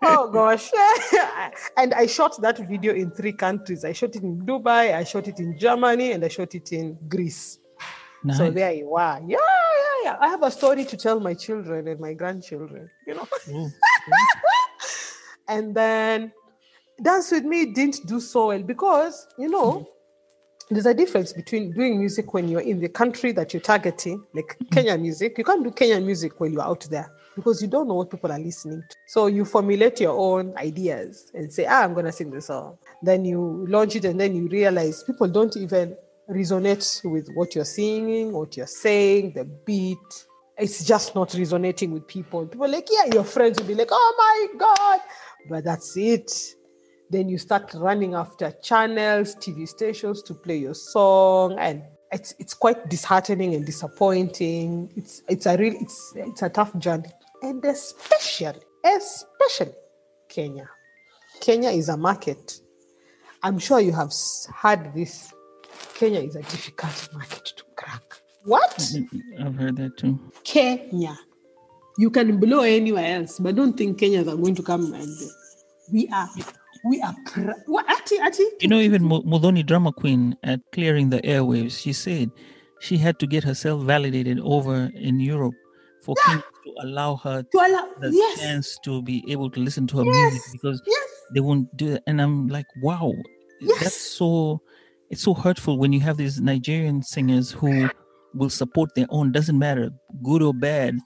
oh 0.02 0.30
gosh. 0.30 0.70
and 1.76 1.94
I 1.94 2.06
shot 2.06 2.40
that 2.42 2.58
video 2.68 2.94
in 2.94 3.10
three 3.12 3.32
countries. 3.32 3.84
I 3.84 3.92
shot 3.92 4.16
it 4.16 4.22
in 4.22 4.44
Dubai, 4.44 4.94
I 4.94 5.04
shot 5.04 5.28
it 5.28 5.38
in 5.38 5.56
Germany, 5.58 6.12
and 6.12 6.24
I 6.24 6.28
shot 6.28 6.54
it 6.54 6.72
in 6.72 6.98
Greece. 7.08 7.58
Nice. 8.24 8.38
So 8.38 8.50
there 8.50 8.72
you 8.72 8.94
are. 8.94 9.20
Yeah, 9.26 9.36
yeah, 9.38 10.04
yeah. 10.04 10.16
I 10.20 10.28
have 10.28 10.42
a 10.42 10.50
story 10.50 10.84
to 10.84 10.96
tell 10.96 11.20
my 11.20 11.34
children 11.34 11.88
and 11.88 11.98
my 12.00 12.14
grandchildren, 12.14 12.88
you 13.06 13.14
know. 13.14 13.28
And 15.48 15.74
then 15.74 16.32
Dance 17.02 17.30
with 17.30 17.44
Me 17.44 17.66
didn't 17.66 18.06
do 18.06 18.20
so 18.20 18.48
well 18.48 18.62
because, 18.62 19.26
you 19.38 19.48
know, 19.48 19.88
there's 20.70 20.86
a 20.86 20.94
difference 20.94 21.32
between 21.32 21.72
doing 21.72 21.98
music 21.98 22.32
when 22.32 22.48
you're 22.48 22.60
in 22.60 22.80
the 22.80 22.88
country 22.88 23.32
that 23.32 23.52
you're 23.52 23.60
targeting, 23.60 24.24
like 24.32 24.56
Kenya 24.70 24.96
music. 24.96 25.36
You 25.36 25.44
can't 25.44 25.62
do 25.62 25.70
Kenyan 25.70 26.04
music 26.04 26.40
when 26.40 26.52
you're 26.52 26.62
out 26.62 26.86
there 26.90 27.12
because 27.36 27.60
you 27.60 27.68
don't 27.68 27.88
know 27.88 27.94
what 27.94 28.10
people 28.10 28.32
are 28.32 28.38
listening 28.38 28.82
to. 28.88 28.96
So 29.08 29.26
you 29.26 29.44
formulate 29.44 30.00
your 30.00 30.16
own 30.16 30.56
ideas 30.56 31.30
and 31.34 31.52
say, 31.52 31.66
ah, 31.66 31.82
I'm 31.82 31.92
going 31.92 32.06
to 32.06 32.12
sing 32.12 32.30
this 32.30 32.46
song. 32.46 32.78
Then 33.02 33.24
you 33.24 33.66
launch 33.68 33.96
it 33.96 34.04
and 34.04 34.18
then 34.18 34.34
you 34.34 34.48
realize 34.48 35.02
people 35.02 35.28
don't 35.28 35.56
even 35.56 35.96
resonate 36.30 37.10
with 37.10 37.28
what 37.34 37.54
you're 37.54 37.64
singing, 37.64 38.32
what 38.32 38.56
you're 38.56 38.66
saying, 38.66 39.32
the 39.34 39.44
beat. 39.44 39.98
It's 40.58 40.84
just 40.84 41.14
not 41.14 41.34
resonating 41.34 41.92
with 41.92 42.06
people. 42.06 42.46
People 42.46 42.68
like, 42.68 42.88
yeah, 42.90 43.12
your 43.12 43.24
friends 43.24 43.58
will 43.58 43.66
be 43.66 43.74
like, 43.74 43.88
oh 43.90 44.14
my 44.18 44.58
God. 44.58 45.00
But 45.48 45.64
that's 45.64 45.96
it. 45.96 46.32
Then 47.10 47.28
you 47.28 47.38
start 47.38 47.72
running 47.74 48.14
after 48.14 48.52
channels, 48.62 49.34
TV 49.36 49.68
stations 49.68 50.22
to 50.22 50.34
play 50.34 50.56
your 50.56 50.74
song, 50.74 51.58
and 51.58 51.82
it's 52.10 52.34
it's 52.38 52.54
quite 52.54 52.88
disheartening 52.88 53.54
and 53.54 53.66
disappointing. 53.66 54.90
It's 54.96 55.22
it's 55.28 55.44
a 55.44 55.56
real 55.58 55.74
it's 55.78 56.12
it's 56.16 56.40
a 56.40 56.48
tough 56.48 56.76
journey, 56.78 57.10
and 57.42 57.62
especially 57.64 58.60
especially 58.84 59.74
Kenya. 60.28 60.70
Kenya 61.40 61.70
is 61.70 61.90
a 61.90 61.96
market. 61.96 62.60
I'm 63.42 63.58
sure 63.58 63.80
you 63.80 63.92
have 63.92 64.12
heard 64.54 64.94
this. 64.94 65.34
Kenya 66.02 66.18
is 66.18 66.34
a 66.34 66.42
difficult 66.42 67.08
market 67.14 67.52
to 67.54 67.62
crack. 67.76 68.02
What? 68.42 68.90
I've 69.38 69.54
heard 69.54 69.76
that 69.76 69.96
too. 69.96 70.18
Kenya. 70.42 71.16
You 71.96 72.10
can 72.10 72.40
blow 72.40 72.62
anywhere 72.62 73.18
else, 73.18 73.38
but 73.38 73.54
don't 73.54 73.78
think 73.78 74.00
Kenyans 74.00 74.26
are 74.26 74.34
going 74.34 74.56
to 74.56 74.64
come 74.64 74.94
and 74.94 75.16
we 75.92 76.08
are 76.12 76.28
we 76.84 77.00
are 77.02 77.14
pr- 77.26 77.52
what 77.66 77.88
Ati 77.88 78.18
Ati? 78.18 78.42
You 78.60 78.66
know, 78.66 78.80
even 78.80 79.04
Mo- 79.04 79.22
Modoni 79.22 79.64
Drama 79.64 79.92
Queen 79.92 80.36
at 80.42 80.58
Clearing 80.72 81.10
the 81.10 81.20
Airwaves, 81.20 81.78
she 81.78 81.92
said 81.92 82.32
she 82.80 82.96
had 82.96 83.20
to 83.20 83.26
get 83.28 83.44
herself 83.44 83.82
validated 83.82 84.40
over 84.40 84.90
in 84.96 85.20
Europe 85.20 85.54
for 86.02 86.16
Kenya 86.26 86.42
to 86.64 86.74
allow 86.82 87.14
her 87.14 87.44
to 87.44 87.58
allow 87.58 87.86
the 88.00 88.10
yes, 88.10 88.40
chance 88.40 88.76
to 88.82 89.02
be 89.02 89.24
able 89.28 89.50
to 89.52 89.60
listen 89.60 89.86
to 89.86 89.98
her 89.98 90.04
yes, 90.04 90.32
music 90.32 90.42
because 90.50 90.82
yes, 90.84 91.08
they 91.32 91.38
won't 91.38 91.76
do 91.76 91.92
it. 91.92 92.02
And 92.08 92.20
I'm 92.20 92.48
like, 92.48 92.66
wow, 92.82 93.12
that's 93.78 93.94
so 93.94 94.60
it's 95.12 95.22
so 95.22 95.34
hurtful 95.34 95.78
when 95.78 95.92
you 95.92 96.00
have 96.00 96.16
these 96.16 96.40
Nigerian 96.40 97.02
singers 97.02 97.50
who 97.50 97.90
will 98.34 98.48
support 98.48 98.94
their 98.96 99.06
own, 99.10 99.30
doesn't 99.30 99.58
matter, 99.58 99.90
good 100.24 100.42
or 100.42 100.54
bad, 100.54 100.98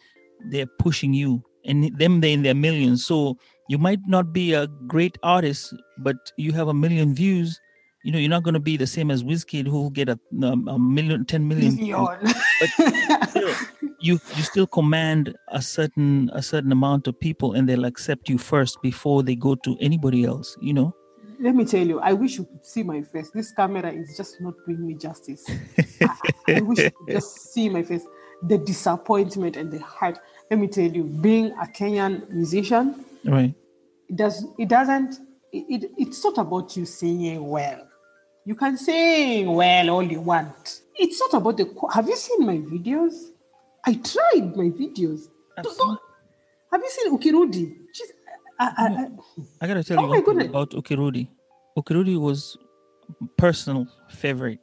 they're 0.51 0.69
pushing 0.79 1.13
you. 1.13 1.43
And 1.65 1.91
them 1.99 2.21
they're 2.21 2.31
in 2.31 2.43
their 2.43 2.55
millions. 2.55 3.05
So 3.05 3.37
you 3.69 3.79
might 3.79 3.99
not 4.07 4.33
be 4.33 4.53
a 4.55 4.69
great 4.87 5.19
artist, 5.25 5.75
but 5.99 6.15
you 6.39 6.53
have 6.53 6.69
a 6.69 6.75
million 6.75 7.17
views. 7.17 7.61
You 8.05 8.13
know, 8.13 8.19
you're 8.19 8.31
not 8.31 8.45
gonna 8.45 8.61
be 8.61 8.77
the 8.77 8.87
same 8.87 9.11
as 9.11 9.25
Wizkid 9.25 9.67
who 9.67 9.91
get 9.91 10.09
a, 10.09 10.17
um, 10.41 10.69
a 10.69 10.79
million, 10.79 11.25
10 11.25 11.49
million 11.49 11.77
views 11.77 11.89
Million. 11.89 12.35
still, 13.29 13.55
you 13.99 14.21
you 14.37 14.43
still 14.45 14.69
command 14.69 15.35
a 15.49 15.61
certain 15.61 16.31
a 16.33 16.43
certain 16.43 16.71
amount 16.71 17.09
of 17.09 17.19
people 17.19 17.55
and 17.55 17.69
they'll 17.69 17.85
accept 17.85 18.29
you 18.29 18.39
first 18.39 18.81
before 18.83 19.25
they 19.25 19.35
go 19.35 19.57
to 19.57 19.77
anybody 19.81 20.25
else 20.25 20.57
you 20.61 20.73
know 20.73 20.95
Let 21.41 21.55
me 21.55 21.65
tell 21.65 21.87
you, 21.87 22.01
I 22.01 22.13
wish 22.13 22.39
you 22.39 22.45
could 22.45 22.65
see 22.65 22.83
my 22.83 23.03
face. 23.03 23.31
This 23.31 23.53
camera 23.53 23.93
is 23.93 24.17
just 24.17 24.41
not 24.41 24.55
doing 24.67 24.87
me 24.87 24.95
justice. 24.95 25.45
I, 26.01 26.09
I 26.57 26.61
wish 26.61 26.79
you 26.79 26.91
could 26.91 27.09
just 27.15 27.39
see 27.53 27.69
my 27.69 27.83
face. 27.83 28.05
The 28.43 28.59
disappointment 28.59 29.57
and 29.57 29.71
the 29.71 29.79
hurt. 29.81 30.19
Let 30.51 30.61
me 30.61 30.69
tell 30.69 30.85
you, 30.91 31.05
being 31.05 31.53
a 31.53 31.67
Kenyan 31.67 32.29
musician, 32.31 33.05
right 33.25 33.55
it 34.09 34.15
does 34.17 34.47
it 34.57 34.69
doesn't 34.69 35.15
it, 35.53 35.83
it, 35.83 35.91
it's 35.99 36.23
not 36.23 36.39
about 36.39 36.77
you 36.77 36.85
singing 36.87 37.49
well 37.49 37.89
you 38.45 38.55
can 38.55 38.77
sing 38.79 39.53
well 39.53 39.91
all 39.91 40.03
you 40.05 40.21
want 40.21 40.83
it's 40.95 41.19
not 41.19 41.35
about 41.35 41.57
the 41.57 41.67
have 41.93 42.07
you 42.07 42.15
seen 42.15 42.47
my 42.47 42.57
videos 42.59 43.31
i 43.85 43.95
tried 43.95 44.55
my 44.57 44.71
videos 44.71 45.23
I've 45.59 45.65
Don't- 45.65 45.75
seen- 45.77 45.87
don't- 45.89 46.01
have 46.71 46.83
you 46.85 46.91
seen 46.91 47.13
ukirudi 47.19 47.77
I, 48.59 48.67
I, 48.79 48.87
I, 48.87 49.07
i 49.61 49.67
gotta 49.67 49.85
tell 49.85 49.99
Oh 49.99 50.17
you 50.33 50.41
about 50.49 50.71
ukirudi 50.71 51.29
ukirudi 51.79 52.19
was 52.19 52.57
personal 53.37 53.87
favorite. 54.09 54.61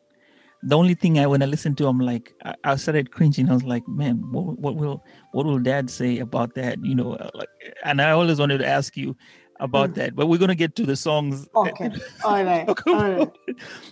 The 0.64 0.78
only 0.78 0.94
thing 0.94 1.20
i 1.20 1.28
when 1.28 1.42
i 1.44 1.46
listened 1.46 1.78
to 1.80 1.88
i'm 1.88 2.00
like 2.00 2.34
I, 2.46 2.56
I 2.64 2.76
started 2.76 3.12
cringing. 3.12 3.50
I 3.50 3.54
was 3.54 3.64
like 3.64 3.84
man 3.88 4.16
what, 4.32 4.58
what 4.60 4.76
will 4.76 5.04
what 5.34 5.46
will 5.46 5.60
dad 5.60 5.90
say 5.90 6.20
about 6.20 6.56
that? 6.56 6.84
You 6.84 6.96
know 6.96 7.14
uh, 7.14 7.30
like 7.34 7.50
and 7.84 8.02
i 8.02 8.12
always 8.12 8.40
wanted 8.40 8.60
to 8.60 8.68
ask 8.68 8.96
you 8.98 9.16
about 9.60 9.92
Mm. 9.92 9.96
that 9.96 10.16
but 10.16 10.28
we're 10.28 10.40
gonna 10.40 10.56
get 10.56 10.76
to 10.76 10.86
the 10.86 10.96
songs. 10.96 11.48
Okay. 11.56 11.92
All 12.26 12.44
right. 12.44 12.68
All 12.88 12.96
right. 12.96 13.30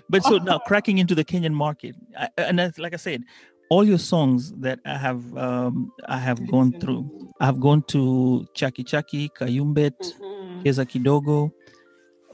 But 0.10 0.24
so 0.24 0.38
now 0.40 0.58
cracking 0.70 0.98
into 0.98 1.16
the 1.16 1.24
Kenyan 1.24 1.54
market, 1.54 1.96
and 2.38 2.58
like 2.78 2.94
I 2.94 2.98
said, 2.98 3.24
all 3.72 3.86
your 3.86 3.98
songs 3.98 4.52
that 4.60 4.80
I 4.86 4.98
have 4.98 5.24
um, 5.38 5.94
I 6.06 6.18
have 6.18 6.46
gone 6.46 6.74
through. 6.82 7.08
I 7.40 7.46
have 7.46 7.62
gone 7.62 7.84
to 7.94 8.46
Chaki 8.54 8.84
Chaki, 8.84 9.30
Kayumbet, 9.32 9.96
Mhm. 10.20 10.64
Cheza 10.66 10.86
Kidogo, 10.86 11.52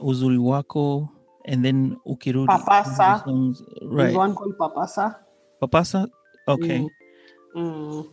Uzuri 0.02 0.38
Wako, 0.38 1.08
and 1.44 1.64
then 1.64 1.96
Ukirudi. 2.04 2.46
Papasa. 2.48 3.22
Those 3.24 3.62
are 3.62 3.64
the 3.88 3.96
There's 3.96 4.16
one 4.16 4.34
called 4.34 4.58
papasa 4.58 5.14
Papasa. 5.62 6.08
Okay. 6.48 6.80
Mm. 6.80 6.90
Mm. 7.54 8.06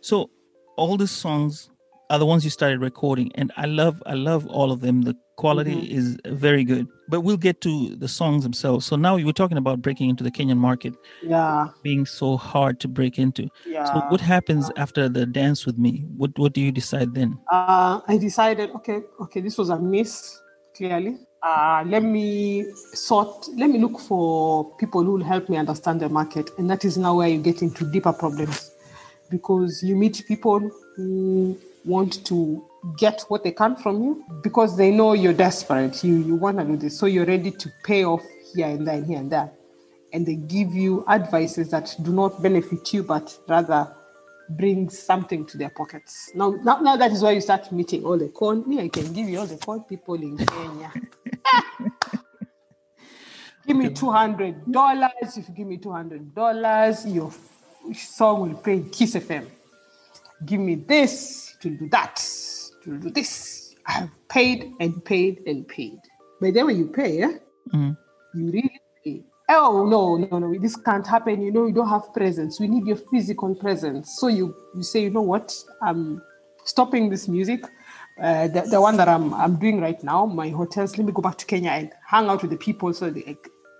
So 0.00 0.30
all 0.78 0.96
the 0.96 1.06
songs 1.06 1.68
are 2.10 2.18
the 2.18 2.26
ones 2.26 2.44
you 2.44 2.50
started 2.50 2.80
recording, 2.80 3.30
and 3.36 3.52
I 3.56 3.66
love 3.66 4.02
I 4.06 4.14
love 4.14 4.46
all 4.48 4.70
of 4.72 4.80
them. 4.80 5.02
The 5.02 5.16
quality 5.36 5.76
Mhm. 5.76 5.90
is 5.98 6.18
very 6.26 6.64
good. 6.64 6.86
But 7.08 7.22
we'll 7.22 7.36
get 7.38 7.60
to 7.62 7.96
the 7.96 8.08
songs 8.08 8.42
themselves. 8.42 8.86
So 8.86 8.96
now 8.96 9.16
you 9.16 9.26
were 9.26 9.32
talking 9.32 9.56
about 9.58 9.80
breaking 9.80 10.10
into 10.10 10.24
the 10.24 10.30
Kenyan 10.30 10.58
market. 10.58 10.94
yeah 11.22 11.68
being 11.82 12.04
so 12.04 12.36
hard 12.36 12.78
to 12.80 12.88
break 12.88 13.18
into. 13.18 13.48
yeah 13.66 13.84
So 13.84 14.00
what 14.08 14.20
happens 14.20 14.70
after 14.76 15.08
the 15.08 15.24
dance 15.24 15.64
with 15.66 15.78
me? 15.78 15.92
What 16.16 16.30
what 16.38 16.52
do 16.52 16.60
you 16.60 16.72
decide 16.72 17.14
then? 17.14 17.38
uh, 17.50 18.00
I 18.06 18.18
decided, 18.18 18.70
okay, 18.78 19.00
okay, 19.24 19.40
this 19.40 19.56
was 19.56 19.70
a 19.70 19.78
miss, 19.78 20.38
clearly. 20.76 21.16
Uh, 21.42 21.82
let 21.86 22.02
me 22.02 22.64
sort, 22.92 23.48
let 23.56 23.70
me 23.70 23.78
look 23.78 23.98
for 23.98 24.76
people 24.76 25.02
who 25.02 25.12
will 25.12 25.24
help 25.24 25.48
me 25.48 25.56
understand 25.56 26.00
the 26.00 26.08
market. 26.08 26.50
And 26.58 26.68
that 26.70 26.84
is 26.84 26.98
now 26.98 27.16
where 27.16 27.28
you 27.28 27.38
get 27.40 27.62
into 27.62 27.90
deeper 27.90 28.12
problems 28.12 28.70
because 29.30 29.82
you 29.82 29.96
meet 29.96 30.22
people 30.28 30.60
who 30.96 31.56
want 31.84 32.24
to 32.26 32.64
get 32.96 33.24
what 33.28 33.44
they 33.44 33.52
can 33.52 33.76
from 33.76 34.02
you 34.02 34.24
because 34.42 34.76
they 34.76 34.90
know 34.90 35.12
you're 35.12 35.32
desperate. 35.32 36.02
You, 36.02 36.16
you 36.16 36.34
want 36.34 36.58
to 36.58 36.64
do 36.64 36.76
this. 36.76 36.98
So 36.98 37.06
you're 37.06 37.26
ready 37.26 37.50
to 37.50 37.72
pay 37.84 38.04
off 38.04 38.22
here 38.54 38.66
and 38.68 38.86
there 38.86 38.96
and 38.96 39.06
here 39.06 39.18
and 39.18 39.30
there. 39.30 39.50
And 40.12 40.26
they 40.26 40.36
give 40.36 40.74
you 40.74 41.04
advices 41.08 41.70
that 41.70 41.94
do 42.02 42.12
not 42.12 42.42
benefit 42.42 42.92
you, 42.92 43.02
but 43.02 43.36
rather 43.48 43.94
bring 44.50 44.90
something 44.90 45.46
to 45.46 45.56
their 45.56 45.70
pockets. 45.70 46.30
Now, 46.34 46.50
now, 46.62 46.80
now 46.80 46.96
that 46.96 47.12
is 47.12 47.22
why 47.22 47.32
you 47.32 47.40
start 47.40 47.70
meeting 47.70 48.04
all 48.04 48.18
the 48.18 48.28
corn. 48.28 48.68
Me, 48.68 48.80
I 48.80 48.88
can 48.88 49.12
give 49.12 49.28
you 49.28 49.38
all 49.38 49.46
the 49.46 49.56
corn 49.56 49.82
people 49.82 50.14
in 50.14 50.36
Kenya. 50.36 50.92
give 53.66 53.76
me 53.76 53.90
two 53.90 54.10
hundred 54.10 54.70
dollars. 54.70 55.36
If 55.36 55.48
you 55.48 55.54
give 55.54 55.66
me 55.68 55.76
two 55.76 55.92
hundred 55.92 56.34
dollars, 56.34 57.06
your 57.06 57.30
song 57.94 58.48
will 58.48 58.58
play 58.58 58.74
in 58.74 58.90
Kiss 58.90 59.14
FM. 59.14 59.46
Give 60.44 60.58
me 60.58 60.74
this 60.74 61.49
to 61.60 61.70
do 61.70 61.88
that, 61.90 62.16
to 62.84 62.98
do 62.98 63.10
this. 63.10 63.74
I 63.86 63.92
have 63.92 64.10
paid 64.28 64.72
and 64.80 65.04
paid 65.04 65.42
and 65.46 65.66
paid. 65.66 65.98
But 66.40 66.54
then 66.54 66.66
when 66.66 66.78
you 66.78 66.88
pay, 66.88 67.18
yeah, 67.18 67.32
Mhm. 67.72 67.96
you 68.34 68.44
really 68.50 68.80
pay. 69.04 69.24
Oh 69.48 69.84
no, 69.86 70.16
no, 70.16 70.38
no, 70.38 70.58
this 70.58 70.76
can't 70.76 71.06
happen. 71.06 71.42
You 71.42 71.52
know, 71.52 71.66
you 71.66 71.72
don't 71.72 71.88
have 71.88 72.12
presence. 72.14 72.60
We 72.60 72.68
need 72.68 72.86
your 72.86 72.96
physical 73.10 73.54
presence. 73.54 74.16
So 74.18 74.28
you 74.28 74.54
you 74.76 74.82
say, 74.82 75.02
you 75.02 75.10
know 75.10 75.22
what? 75.22 75.54
I'm 75.82 76.22
stopping 76.64 77.10
this 77.10 77.28
music. 77.28 77.64
Uh, 78.22 78.48
the, 78.48 78.62
the 78.62 78.80
one 78.80 78.96
that 78.96 79.08
I'm 79.08 79.32
I'm 79.34 79.56
doing 79.56 79.80
right 79.80 80.02
now, 80.04 80.26
my 80.26 80.50
hotels. 80.50 80.96
Let 80.98 81.06
me 81.06 81.12
go 81.12 81.22
back 81.22 81.36
to 81.38 81.46
Kenya 81.46 81.70
and 81.70 81.90
hang 82.06 82.28
out 82.28 82.42
with 82.42 82.50
the 82.50 82.58
people 82.58 82.92
so 82.92 83.10
they, 83.10 83.36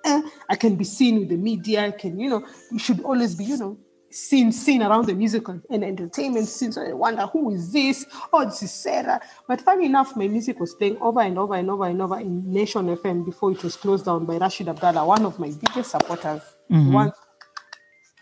eh, 0.07 0.22
I 0.49 0.57
can 0.57 0.76
be 0.76 0.85
seen 0.85 1.20
with 1.20 1.28
the 1.28 1.37
media. 1.37 1.87
I 1.87 1.91
can, 1.93 2.18
you 2.18 2.31
know, 2.31 2.47
you 2.72 2.78
should 2.78 3.01
always 3.03 3.35
be, 3.35 3.45
you 3.45 3.59
know, 3.59 3.78
seen 4.11 4.53
seen 4.53 4.83
around 4.83 5.07
the 5.07 5.15
musical 5.15 5.61
and 5.71 5.85
entertainment 5.85 6.49
scene. 6.49 6.73
So 6.73 6.83
I 6.83 6.93
wonder 6.93 7.27
who 7.27 7.51
is 7.55 7.73
this? 7.73 8.07
Oh, 8.33 8.45
this 8.45 8.63
is 8.63 8.73
Sarah. 8.73 9.21
But 9.47 9.61
funny 9.61 9.87
enough, 9.87 10.17
my 10.17 10.29
music 10.29 10.59
was 10.61 10.75
playing 10.75 10.99
over 11.01 11.21
and 11.21 11.39
over 11.39 11.55
and 11.55 11.71
over 11.71 11.87
and 11.87 12.01
over 12.03 12.19
in 12.19 12.51
Nation 12.53 12.95
FM 12.97 13.25
before 13.25 13.53
it 13.53 13.63
was 13.63 13.77
closed 13.77 14.05
down 14.07 14.25
by 14.27 14.37
Rashid 14.39 14.69
Abdallah, 14.69 15.07
one 15.07 15.25
of 15.25 15.39
my 15.39 15.51
biggest 15.51 15.91
supporters. 15.93 16.43
One 16.69 17.13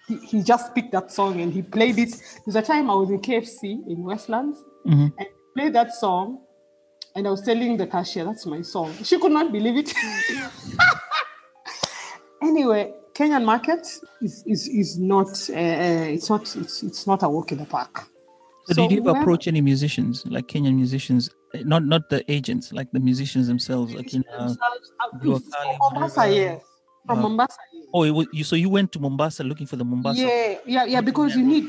he, 0.07 0.17
he 0.17 0.43
just 0.43 0.75
picked 0.75 0.93
that 0.93 1.13
song 1.13 1.41
and 1.41 1.53
he 1.53 1.63
played 1.63 1.99
it. 1.99 2.15
There's 2.47 2.57
a 2.57 2.63
time 2.63 2.91
I 2.91 2.95
was 2.95 3.11
in 3.11 3.21
KFC 3.21 3.87
in 3.89 4.05
Westlands 4.05 4.59
Mhm. 4.87 5.13
and 5.19 5.29
played 5.55 5.75
that 5.75 5.93
song, 5.95 6.41
and 7.15 7.27
I 7.27 7.31
was 7.31 7.43
telling 7.43 7.77
the 7.77 7.87
cashier 7.87 8.25
that's 8.25 8.47
my 8.47 8.63
song. 8.63 8.95
She 9.03 9.19
could 9.19 9.33
not 9.33 9.53
believe 9.53 9.77
it. 9.77 9.93
anyway, 12.43 12.95
Kenyan 13.19 13.45
market 13.45 13.83
is 14.23 14.45
is, 14.47 14.69
is 14.69 14.99
not 14.99 15.27
uh, 15.51 15.55
uh, 15.55 16.15
it's 16.17 16.31
not 16.31 16.43
it's, 16.57 16.85
it's 16.85 17.05
not 17.07 17.23
a 17.25 17.29
walk 17.29 17.51
in 17.51 17.59
the 17.59 17.65
park. 17.65 18.07
So, 18.67 18.75
did 18.75 18.93
you 18.93 19.01
ever 19.01 19.19
approach 19.19 19.49
any 19.49 19.61
musicians, 19.63 20.25
like 20.27 20.47
Kenyan 20.47 20.77
musicians, 20.77 21.31
eh, 21.55 21.63
not 21.65 21.83
not 21.85 22.11
the 22.11 22.21
agents, 22.31 22.73
like 22.73 22.89
the 22.93 23.01
musicians 23.01 23.49
themselves, 23.49 23.95
like 23.95 24.15
in? 24.15 24.23
Uh, 24.31 24.49
themselves, 24.49 24.93
uh, 25.01 25.19
Jua 25.19 25.41
from 25.41 25.51
Kali, 25.51 25.77
Mombasa, 25.81 26.21
whatever. 26.21 26.35
yes. 26.37 26.63
From 27.07 27.19
Uh, 27.19 27.23
Mombasa, 27.23 27.59
yes. 27.73 27.87
oh, 27.95 28.03
it 28.05 28.11
was, 28.11 28.27
you 28.33 28.45
so 28.45 28.55
you 28.55 28.69
went 28.69 28.93
to 28.93 28.99
Mombasa 29.01 29.43
looking 29.43 29.67
for 29.67 29.77
the 29.77 29.85
Mombasa. 29.85 30.21
Yeah, 30.21 30.59
yeah, 30.67 30.85
yeah. 30.85 31.01
Because 31.01 31.35
you 31.35 31.43
need, 31.43 31.65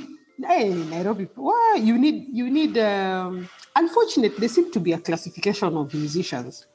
hey, 0.45 0.69
Nairobi. 0.73 1.29
Why 1.35 1.79
you 1.81 1.97
need 1.97 2.27
you 2.31 2.47
need? 2.51 2.77
Um, 2.77 3.49
unfortunately, 3.75 4.37
there 4.37 4.49
seems 4.49 4.69
to 4.71 4.79
be 4.79 4.91
a 4.91 4.99
classification 4.99 5.75
of 5.75 5.93
musicians, 5.93 6.67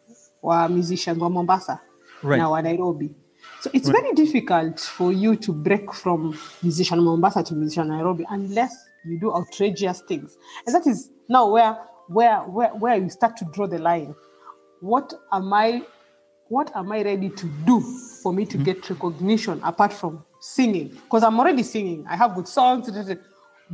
or 0.42 0.68
musicians, 0.68 1.20
or 1.22 1.30
Mombasa, 1.30 1.80
Right. 2.22 2.38
now 2.38 2.54
or 2.56 2.62
Nairobi. 2.62 3.14
So 3.64 3.70
it's 3.72 3.88
very 3.88 4.12
difficult 4.12 4.78
for 4.78 5.10
you 5.10 5.36
to 5.36 5.50
break 5.50 5.90
from 5.94 6.38
musician 6.62 7.02
Mombasa 7.02 7.42
to 7.44 7.54
musician 7.54 7.88
Nairobi 7.88 8.26
unless 8.28 8.76
you 9.06 9.18
do 9.18 9.32
outrageous 9.32 10.02
things, 10.02 10.36
and 10.66 10.74
that 10.74 10.86
is 10.86 11.08
now 11.30 11.50
where 11.50 11.78
where 12.08 12.40
where 12.40 12.68
where 12.74 12.96
you 12.96 13.08
start 13.08 13.38
to 13.38 13.46
draw 13.54 13.66
the 13.66 13.78
line. 13.78 14.14
What 14.82 15.14
am 15.32 15.50
I 15.54 15.80
what 16.48 16.76
am 16.76 16.92
I 16.92 17.04
ready 17.04 17.30
to 17.30 17.46
do 17.64 17.80
for 18.22 18.34
me 18.34 18.44
to 18.44 18.58
hmm. 18.58 18.64
get 18.64 18.90
recognition 18.90 19.62
apart 19.64 19.94
from 19.94 20.22
singing? 20.40 20.88
Because 20.88 21.22
I'm 21.22 21.40
already 21.40 21.62
singing. 21.62 22.04
I 22.06 22.16
have 22.16 22.34
good 22.34 22.46
songs. 22.48 22.90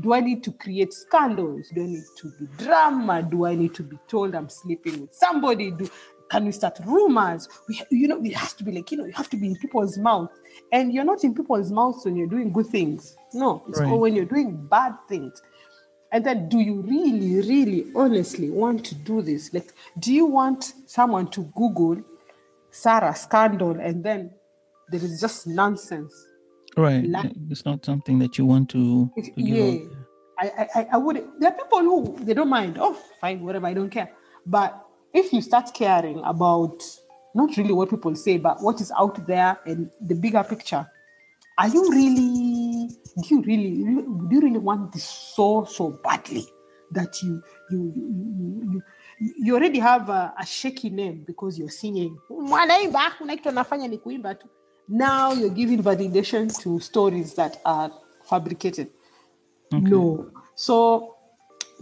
Do 0.00 0.14
I 0.14 0.20
need 0.20 0.44
to 0.44 0.52
create 0.52 0.92
scandals? 0.92 1.68
Do 1.74 1.82
I 1.82 1.86
need 1.86 2.04
to 2.18 2.32
be 2.38 2.46
drama? 2.64 3.24
Do 3.24 3.44
I 3.44 3.56
need 3.56 3.74
to 3.74 3.82
be 3.82 3.98
told 4.06 4.36
I'm 4.36 4.48
sleeping 4.48 5.00
with 5.00 5.14
somebody? 5.14 5.72
Do 5.72 5.90
can 6.30 6.44
we 6.46 6.52
start 6.52 6.78
rumors? 6.86 7.48
We, 7.68 7.82
you 7.90 8.08
know, 8.08 8.22
it 8.24 8.34
has 8.36 8.52
to 8.54 8.64
be 8.64 8.72
like 8.72 8.90
you 8.92 8.98
know, 8.98 9.04
you 9.04 9.12
have 9.12 9.28
to 9.30 9.36
be 9.36 9.46
in 9.48 9.56
people's 9.56 9.98
mouths, 9.98 10.32
and 10.72 10.92
you're 10.94 11.04
not 11.04 11.24
in 11.24 11.34
people's 11.34 11.70
mouths 11.72 12.04
when 12.04 12.16
you're 12.16 12.26
doing 12.28 12.52
good 12.52 12.66
things. 12.66 13.16
No, 13.34 13.62
it's 13.68 13.80
Right. 13.80 13.90
all 13.90 14.00
when 14.00 14.14
you're 14.14 14.24
doing 14.24 14.66
bad 14.68 14.94
things. 15.08 15.42
And 16.12 16.24
then, 16.26 16.48
do 16.48 16.58
you 16.58 16.82
really, 16.82 17.36
really, 17.48 17.86
honestly 17.94 18.50
want 18.50 18.84
to 18.86 18.94
do 18.96 19.22
this? 19.22 19.52
Like, 19.54 19.72
do 20.00 20.12
you 20.12 20.26
want 20.26 20.72
someone 20.86 21.28
to 21.28 21.42
Google 21.54 22.02
Sarah 22.70 23.14
scandal 23.14 23.78
and 23.78 24.02
then 24.02 24.30
there 24.90 25.00
is 25.02 25.20
just 25.20 25.46
nonsense? 25.46 26.12
Right. 26.76 27.04
La- 27.06 27.24
It's 27.48 27.64
not 27.64 27.84
something 27.84 28.18
that 28.20 28.38
you 28.38 28.44
want 28.46 28.70
to, 28.70 29.10
to 29.22 29.32
yeah, 29.36 29.86
I, 30.38 30.68
I- 30.74 30.88
I 30.92 30.96
would. 30.96 31.16
There 31.38 31.50
are 31.50 31.56
people 31.56 31.78
who 31.80 32.24
they 32.24 32.34
don't 32.34 32.48
mind. 32.48 32.76
Oh, 32.80 32.94
fine, 33.20 33.44
whatever. 33.44 33.66
I 33.68 33.74
don't 33.74 33.90
care. 33.90 34.10
But 34.46 34.84
if 35.12 35.32
you 35.32 35.42
start 35.42 35.72
caring 35.74 36.20
about 36.24 36.82
not 37.34 37.56
really 37.56 37.72
what 37.72 37.90
people 37.90 38.14
say, 38.14 38.38
but 38.38 38.62
what 38.62 38.80
is 38.80 38.92
out 38.98 39.26
there 39.26 39.58
and 39.66 39.90
the 40.00 40.14
bigger 40.14 40.42
picture, 40.42 40.86
are 41.58 41.68
you 41.68 41.90
really? 41.90 42.88
Do 43.22 43.34
you 43.34 43.42
really? 43.42 43.70
Do 43.84 44.28
you 44.30 44.40
really 44.40 44.58
want 44.58 44.92
this 44.92 45.04
so 45.04 45.64
so 45.64 46.00
badly 46.02 46.46
that 46.92 47.22
you 47.22 47.42
you 47.70 47.92
you 47.94 48.82
you, 49.20 49.34
you, 49.38 49.54
already 49.54 49.78
have 49.78 50.08
a, 50.08 50.32
a 50.38 50.46
shaky 50.46 50.90
name 50.90 51.24
because 51.26 51.58
you're 51.58 51.70
singing? 51.70 52.16
Mwanaimba, 52.30 53.12
unaitwa 53.20 53.52
nafanya 53.52 53.88
ni 53.88 53.98
kuimba 53.98 54.34
tu. 54.34 54.46
Now 54.88 55.32
you're 55.32 55.54
giving 55.54 55.82
validation 55.82 56.48
to 56.62 56.80
stories 56.80 57.34
that 57.34 57.60
are 57.64 57.92
fabricated. 58.24 58.88
No. 59.72 60.30
So 60.54 61.14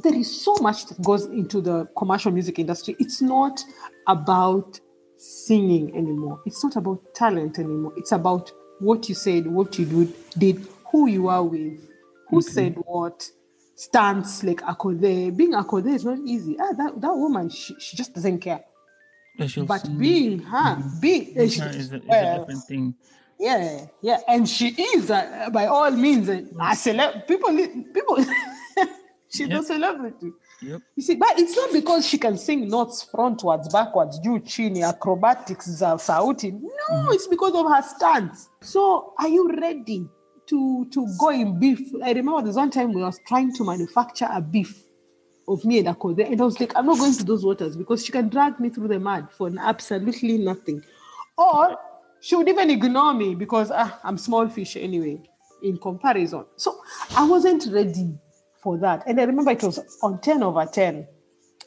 there 0.03 0.15
is 0.15 0.43
so 0.45 0.55
much 0.61 0.87
that 0.87 1.03
goes 1.03 1.27
into 1.27 1.61
the 1.61 1.87
commercial 1.97 2.33
music 2.33 2.59
industry. 2.59 2.97
It's 2.99 3.21
not 3.23 3.61
about 4.07 4.79
singing 5.17 5.91
anymore. 5.97 6.41
It's 6.47 6.63
not 6.63 6.77
about 6.77 7.01
talent 7.15 7.59
anymore. 7.59 7.93
It's 7.97 8.13
about 8.13 8.51
what 8.81 9.09
you 9.09 9.15
said, 9.15 9.47
what 9.47 9.79
you 9.79 9.85
do, 9.85 10.15
did, 10.39 10.67
who 10.93 11.09
you 11.09 11.29
are 11.29 11.43
with, 11.43 11.81
who 12.29 12.41
said 12.43 12.75
what, 12.87 13.29
stance 13.75 14.45
like 14.45 14.61
Akothee. 14.63 15.37
Being 15.37 15.53
Akothee 15.53 15.95
is 15.95 16.05
not 16.05 16.19
easy. 16.25 16.57
Ah, 16.61 16.73
that, 16.77 17.01
that 17.01 17.15
woman, 17.17 17.49
she, 17.51 17.75
she 17.81 17.97
just 17.97 18.15
doesn't 18.15 18.39
care. 18.39 18.65
But 19.37 19.51
she'll 19.51 19.65
But 19.67 19.83
sing. 19.83 19.99
being 19.99 20.39
her, 20.41 20.83
being 21.01 21.35
Being 21.35 21.49
she- 21.49 21.61
her 21.61 21.69
is 21.71 21.93
a, 21.93 21.97
is 21.97 22.03
a 22.09 22.39
different 22.39 22.65
thing. 22.65 22.95
yeah, 23.41 23.87
yeah, 24.03 24.19
and 24.29 24.49
she 24.49 24.69
is 24.71 25.11
uh, 25.11 25.49
by 25.53 25.67
all 25.67 25.91
means 25.91 26.29
a, 26.29 26.39
a 26.39 26.75
celeb. 26.75 27.27
People, 27.27 27.57
people. 27.95 28.25
She's 29.31 29.49
Yep. 29.49 29.61
a 29.61 29.63
celebrity. 29.65 30.33
Yep. 30.63 30.83
You 30.97 31.03
see, 31.03 31.15
but 31.17 31.39
it's 31.39 31.55
not 31.55 31.73
because 31.73 32.07
she 32.07 32.19
can 32.19 32.37
sing 32.37 32.69
notes 32.69 33.07
frontwards, 33.13 33.71
backwards, 33.73 34.19
juu 34.21 34.45
chini, 34.45 34.83
acrobatics 34.83 35.69
sauti. 35.69 36.53
No, 36.53 37.11
it's 37.13 37.27
because 37.29 37.55
of 37.55 37.67
her 37.67 37.83
stance. 37.83 38.49
So, 38.63 39.13
are 39.19 39.29
you 39.29 39.49
ready 39.51 40.09
to 40.47 40.87
to 40.91 41.07
go 41.19 41.29
in 41.29 41.59
beef? 41.61 41.93
I 42.03 42.13
remember 42.13 42.43
there's 42.43 42.57
one 42.57 42.71
time 42.71 42.93
we 42.93 43.03
was 43.03 43.21
trying 43.27 43.53
to 43.55 43.65
manufacture 43.65 44.29
a 44.31 44.41
beef 44.41 44.83
of 45.47 45.65
me 45.65 45.79
and 45.79 45.89
Akothee, 45.89 46.31
and 46.31 46.41
I 46.41 46.45
was 46.45 46.59
like, 46.59 46.73
I'm 46.77 46.87
not 46.87 46.99
going 46.99 47.15
to 47.15 47.25
those 47.25 47.45
waters 47.45 47.77
because 47.77 48.05
she 48.05 48.13
can 48.13 48.29
drag 48.29 48.59
me 48.59 48.69
through 48.71 48.89
the 48.89 48.99
mud 48.99 49.29
for 49.31 49.51
absolutely 49.61 50.39
nothing. 50.39 50.83
Or 51.37 51.77
she 52.21 52.35
would 52.35 52.49
even 52.49 52.71
ignore 52.71 53.15
me 53.15 53.35
because 53.35 53.71
ah, 53.73 54.01
I'm 54.03 54.19
small 54.19 54.49
fish 54.49 54.77
anyway, 54.77 55.23
in 55.63 55.79
comparison. 55.79 56.45
So 56.57 56.81
I 57.15 57.25
wasn't 57.25 57.67
ready 57.73 58.19
for 58.69 58.77
that. 58.77 59.03
And 59.07 59.19
I 59.19 59.25
remember 59.25 59.51
it 59.53 59.63
was 59.63 59.79
on 60.03 60.21
10 60.21 60.43
over 60.43 60.67
10. 60.67 61.07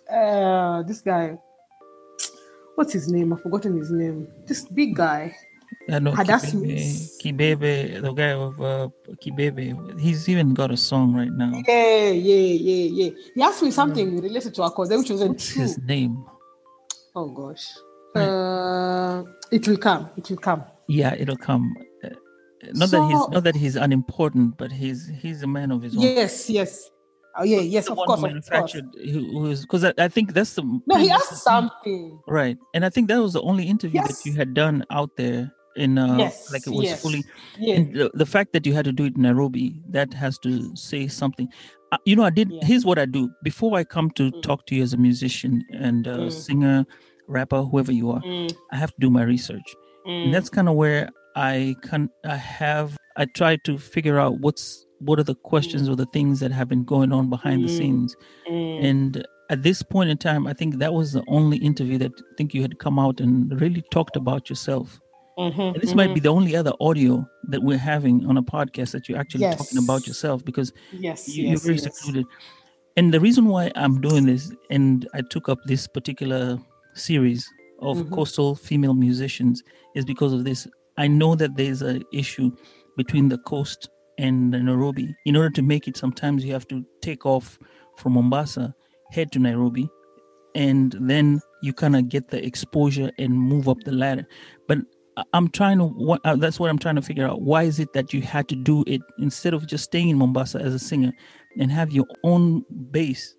Uh, 0.08 0.84
this 0.84 1.02
guy, 1.02 1.36
what's 2.76 2.94
his 2.94 3.12
name? 3.12 3.34
I've 3.34 3.42
forgotten 3.42 3.76
his 3.76 3.90
name. 3.92 4.28
This 4.46 4.66
big 4.66 4.96
guy. 4.96 5.36
I 5.90 5.98
know 5.98 6.12
Hadassah 6.12 6.58
Kibebe. 6.58 7.18
Kibebe, 7.22 8.02
the 8.02 8.14
guy 8.14 8.34
of 8.34 8.62
uh, 8.62 8.90
Kibebe. 9.24 10.00
He's 10.00 10.30
even 10.30 10.54
got 10.54 10.70
a 10.70 10.78
song 10.78 11.16
right 11.16 11.32
now. 11.32 11.64
Yeah, 11.68 12.10
yeah, 12.10 12.46
yeah, 12.70 12.86
yeah. 13.00 13.10
He 13.34 13.42
asked 13.42 13.64
me 13.64 13.72
something 13.72 14.22
related 14.22 14.54
to 14.56 14.62
Akothee, 14.62 15.00
which 15.00 15.10
wasn't 15.10 15.32
What's 15.32 15.54
true. 15.54 15.64
his 15.64 15.80
name? 15.80 16.24
Oh 17.16 17.30
gosh. 17.30 17.66
Uh, 18.14 19.24
it 19.52 19.68
will 19.68 19.78
come. 19.78 20.10
It 20.18 20.30
will 20.30 20.38
come. 20.38 20.66
Yeah, 20.88 21.16
it'll 21.16 21.38
come. 21.38 21.74
Not 22.74 22.90
that 22.92 23.04
he's 23.10 23.28
not 23.30 23.44
that 23.44 23.56
he's 23.56 23.76
unimportant, 23.76 24.58
but 24.58 24.72
he's 24.72 25.08
he's 25.22 25.42
a 25.44 25.48
man 25.48 25.72
of 25.72 25.82
his 25.82 25.96
own. 25.96 26.04
Yes, 26.04 26.50
yes. 26.50 26.90
Oh 27.38 27.44
yeah, 27.44 27.62
yes, 27.62 27.88
of 27.88 27.96
course, 27.96 28.08
who 28.08 28.14
of 28.14 28.20
course. 28.20 28.30
manufactured 28.34 28.86
who 29.12 29.40
was 29.40 29.62
because 29.62 29.86
I, 29.86 29.94
I 29.98 30.08
think 30.10 30.34
that's 30.34 30.54
the 30.54 30.64
No, 30.86 30.98
he 30.98 31.10
asked 31.10 31.34
something. 31.44 32.20
right, 32.28 32.58
and 32.74 32.84
I 32.86 32.90
think 32.90 33.08
that 33.08 33.22
was 33.22 33.34
the 33.34 33.42
only 33.42 33.64
interview 33.64 34.02
Yes. 34.02 34.22
that 34.22 34.30
you 34.30 34.36
had 34.36 34.54
done 34.54 34.84
out 34.92 35.10
there 35.16 35.50
in 35.78 35.98
uh 35.98 36.18
Yes, 36.18 36.52
like 36.52 36.68
it 36.68 36.72
was 36.74 36.84
yes. 36.86 37.02
fully 37.02 37.24
Yeah. 37.58 37.76
and 37.76 37.96
the, 37.96 38.12
the 38.14 38.26
fact 38.26 38.52
that 38.52 38.66
you 38.66 38.74
had 38.74 38.84
to 38.84 38.92
do 38.92 39.06
it 39.06 39.16
in 39.16 39.22
Nairobi 39.22 39.82
that 39.90 40.14
has 40.14 40.38
to 40.40 40.76
say 40.76 41.08
something. 41.08 41.48
Uh, 41.94 41.98
you 42.06 42.16
know, 42.18 42.24
I 42.24 42.30
did. 42.32 42.52
Yeah. 42.52 42.66
Here's 42.66 42.86
what 42.86 43.00
I 43.00 43.06
do 43.06 43.30
before 43.44 43.78
I 43.78 43.86
come 43.86 44.12
to 44.12 44.30
Mm. 44.32 44.42
talk 44.44 44.66
to 44.68 44.76
you 44.76 44.84
as 44.84 44.92
a 44.94 44.98
musician 44.98 45.64
and 45.72 46.08
uh, 46.10 46.18
Mm. 46.28 46.32
singer, 46.34 46.86
rapper, 47.30 47.64
whoever 47.64 47.94
you 47.94 48.12
are. 48.12 48.22
Mm, 48.22 48.54
I 48.74 48.76
have 48.76 48.92
to 48.92 49.00
do 49.00 49.10
my 49.10 49.24
research, 49.24 49.74
mm, 50.06 50.26
and 50.26 50.34
that's 50.34 50.50
kind 50.50 50.68
of 50.68 50.76
where 50.76 51.10
I 51.36 51.76
can. 51.84 52.10
I 52.26 52.36
have. 52.36 52.98
I 53.18 53.26
try 53.26 53.58
to 53.66 53.78
figure 53.78 54.20
out 54.20 54.40
what's 54.40 54.86
what 55.00 55.20
are 55.20 55.24
the 55.24 55.36
questions 55.36 55.90
or 55.90 55.96
the 55.96 56.06
things 56.08 56.40
that 56.42 56.52
have 56.52 56.68
been 56.70 56.84
going 56.84 57.12
on 57.12 57.30
behind 57.30 57.64
the 57.64 57.68
Mm. 57.72 57.78
scenes. 57.78 58.16
mm. 58.50 58.84
And 58.84 59.26
at 59.50 59.64
this 59.64 59.82
point 59.82 60.10
in 60.12 60.18
time, 60.18 60.46
I 60.48 60.54
think 60.54 60.78
that 60.78 60.94
was 60.94 61.12
the 61.14 61.24
only 61.28 61.58
interview 61.58 61.98
that 61.98 62.12
I 62.18 62.36
think 62.38 62.54
you 62.54 62.62
had 62.62 62.78
come 62.80 63.00
out 63.00 63.20
and 63.20 63.60
really 63.60 63.84
talked 63.92 64.16
about 64.16 64.48
yourself. 64.50 65.00
Mhm, 65.40 65.74
And 65.74 65.82
this 65.82 65.96
might 65.96 66.12
mhm. 66.12 66.16
be 66.16 66.20
the 66.20 66.30
only 66.30 66.56
other 66.56 66.72
audio 66.80 67.26
that 67.50 67.64
we're 67.64 67.78
having 67.80 68.26
on 68.28 68.38
a 68.38 68.44
podcast 68.44 68.92
that 68.92 69.10
you're 69.10 69.18
actually 69.18 69.46
talking 69.56 69.80
about 69.80 70.06
yourself 70.06 70.46
because 70.46 70.72
yes, 70.92 71.28
you, 71.28 71.44
yes, 71.46 71.50
you're 71.52 71.60
very 71.60 71.76
yes. 71.82 71.84
secluded. 71.84 72.26
And 72.96 73.12
the 73.14 73.20
reason 73.20 73.46
why 73.48 73.72
I'm 73.76 74.00
doing 74.02 74.26
this 74.26 74.52
and 74.70 75.08
I 75.16 75.22
took 75.22 75.50
up 75.50 75.58
this 75.66 75.88
particular 75.88 76.60
series 76.94 77.48
of 77.80 77.98
Mhm. 77.98 78.12
coastal 78.12 78.54
female 78.56 78.94
musicians 78.94 79.64
is 79.96 80.06
because 80.06 80.32
of 80.34 80.44
this. 80.44 80.68
I 81.02 81.08
know 81.08 81.34
that 81.34 81.58
there's 81.58 81.82
an 81.82 82.04
issue 82.14 82.52
between 82.96 83.30
the 83.30 83.40
coast 83.40 83.90
and 84.20 84.52
Nairobi. 84.52 85.16
In 85.26 85.36
order 85.36 85.50
to 85.50 85.64
make 85.64 85.88
it, 85.88 85.98
sometimes 85.98 86.46
you 86.46 86.54
have 86.54 86.68
to 86.68 86.86
take 87.02 87.26
off 87.26 87.58
from 87.98 88.14
Mombasa, 88.14 88.76
head 89.12 89.32
to 89.32 89.40
Nairobi, 89.40 89.90
and 90.54 90.96
then 91.02 91.42
you 91.64 91.74
kind 91.74 91.96
of 91.96 92.08
get 92.08 92.28
the 92.28 92.46
exposure 92.46 93.10
and 93.18 93.34
move 93.34 93.68
up 93.68 93.80
the 93.84 93.92
ladder. 93.92 94.28
But 94.68 94.78
I'm 95.34 95.50
trying 95.50 95.80
to. 95.80 95.86
What 95.86 96.22
uh, 96.24 96.36
that's 96.36 96.60
what 96.60 96.70
I'm 96.70 96.78
trying 96.78 96.98
to 96.98 97.02
figure 97.02 97.28
out. 97.28 97.42
Why 97.42 97.64
is 97.64 97.80
it 97.80 97.94
that 97.94 98.14
you 98.14 98.22
had 98.22 98.48
to 98.50 98.56
do 98.56 98.84
it 98.86 99.02
instead 99.18 99.56
of 99.56 99.66
just 99.66 99.86
staying 99.86 100.10
in 100.10 100.20
Mombasa 100.20 100.60
as 100.60 100.76
a 100.76 100.80
singer 100.80 101.14
and 101.60 101.72
have 101.72 101.92
your 101.92 102.06
own 102.24 102.64
base, 102.92 103.36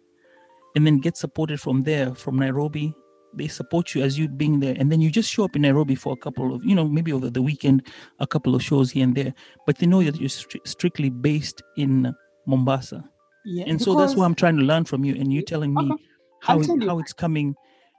and 0.74 0.84
then 0.84 0.98
get 0.98 1.16
supported 1.16 1.60
from 1.60 1.84
there, 1.84 2.12
from 2.12 2.40
Nairobi 2.40 2.92
they 3.37 3.49
support 3.49 3.95
you 3.95 4.03
as 4.03 4.18
you 4.18 4.28
being 4.28 4.61
there, 4.61 4.74
and 4.78 4.91
then 4.91 5.01
you 5.01 5.11
just 5.11 5.30
show 5.30 5.45
up 5.45 5.57
in 5.57 5.62
Nairobi 5.62 5.95
for 5.95 6.12
a 6.12 6.16
couple 6.16 6.55
of, 6.55 6.64
you 6.64 6.74
know, 6.74 6.87
maybe 6.87 7.12
over 7.12 7.30
the 7.30 7.43
weekend, 7.43 7.87
a 8.20 8.26
couple 8.26 8.55
of 8.55 8.62
shows 8.62 8.91
here 8.91 9.05
and 9.05 9.14
there, 9.14 9.33
but 9.66 9.78
they 9.78 9.87
know 9.87 10.03
that 10.03 10.20
you're 10.20 10.28
stri- 10.28 10.66
strictly 10.66 11.11
based 11.11 11.62
in 11.76 12.14
Mombasa, 12.47 13.05
Yeah. 13.45 13.64
and 13.66 13.80
so 13.80 13.95
that's 13.95 14.14
what 14.16 14.24
I'm 14.26 14.35
trying 14.35 14.57
to 14.57 14.62
learn 14.62 14.85
from 14.85 15.05
you, 15.05 15.14
and 15.14 15.33
you're 15.33 15.43
telling 15.55 15.72
me 15.74 15.85
Okay. 15.93 16.05
how 16.43 16.61
it, 16.61 16.68
how 16.89 16.99
it's 16.99 17.12
coming 17.12 17.55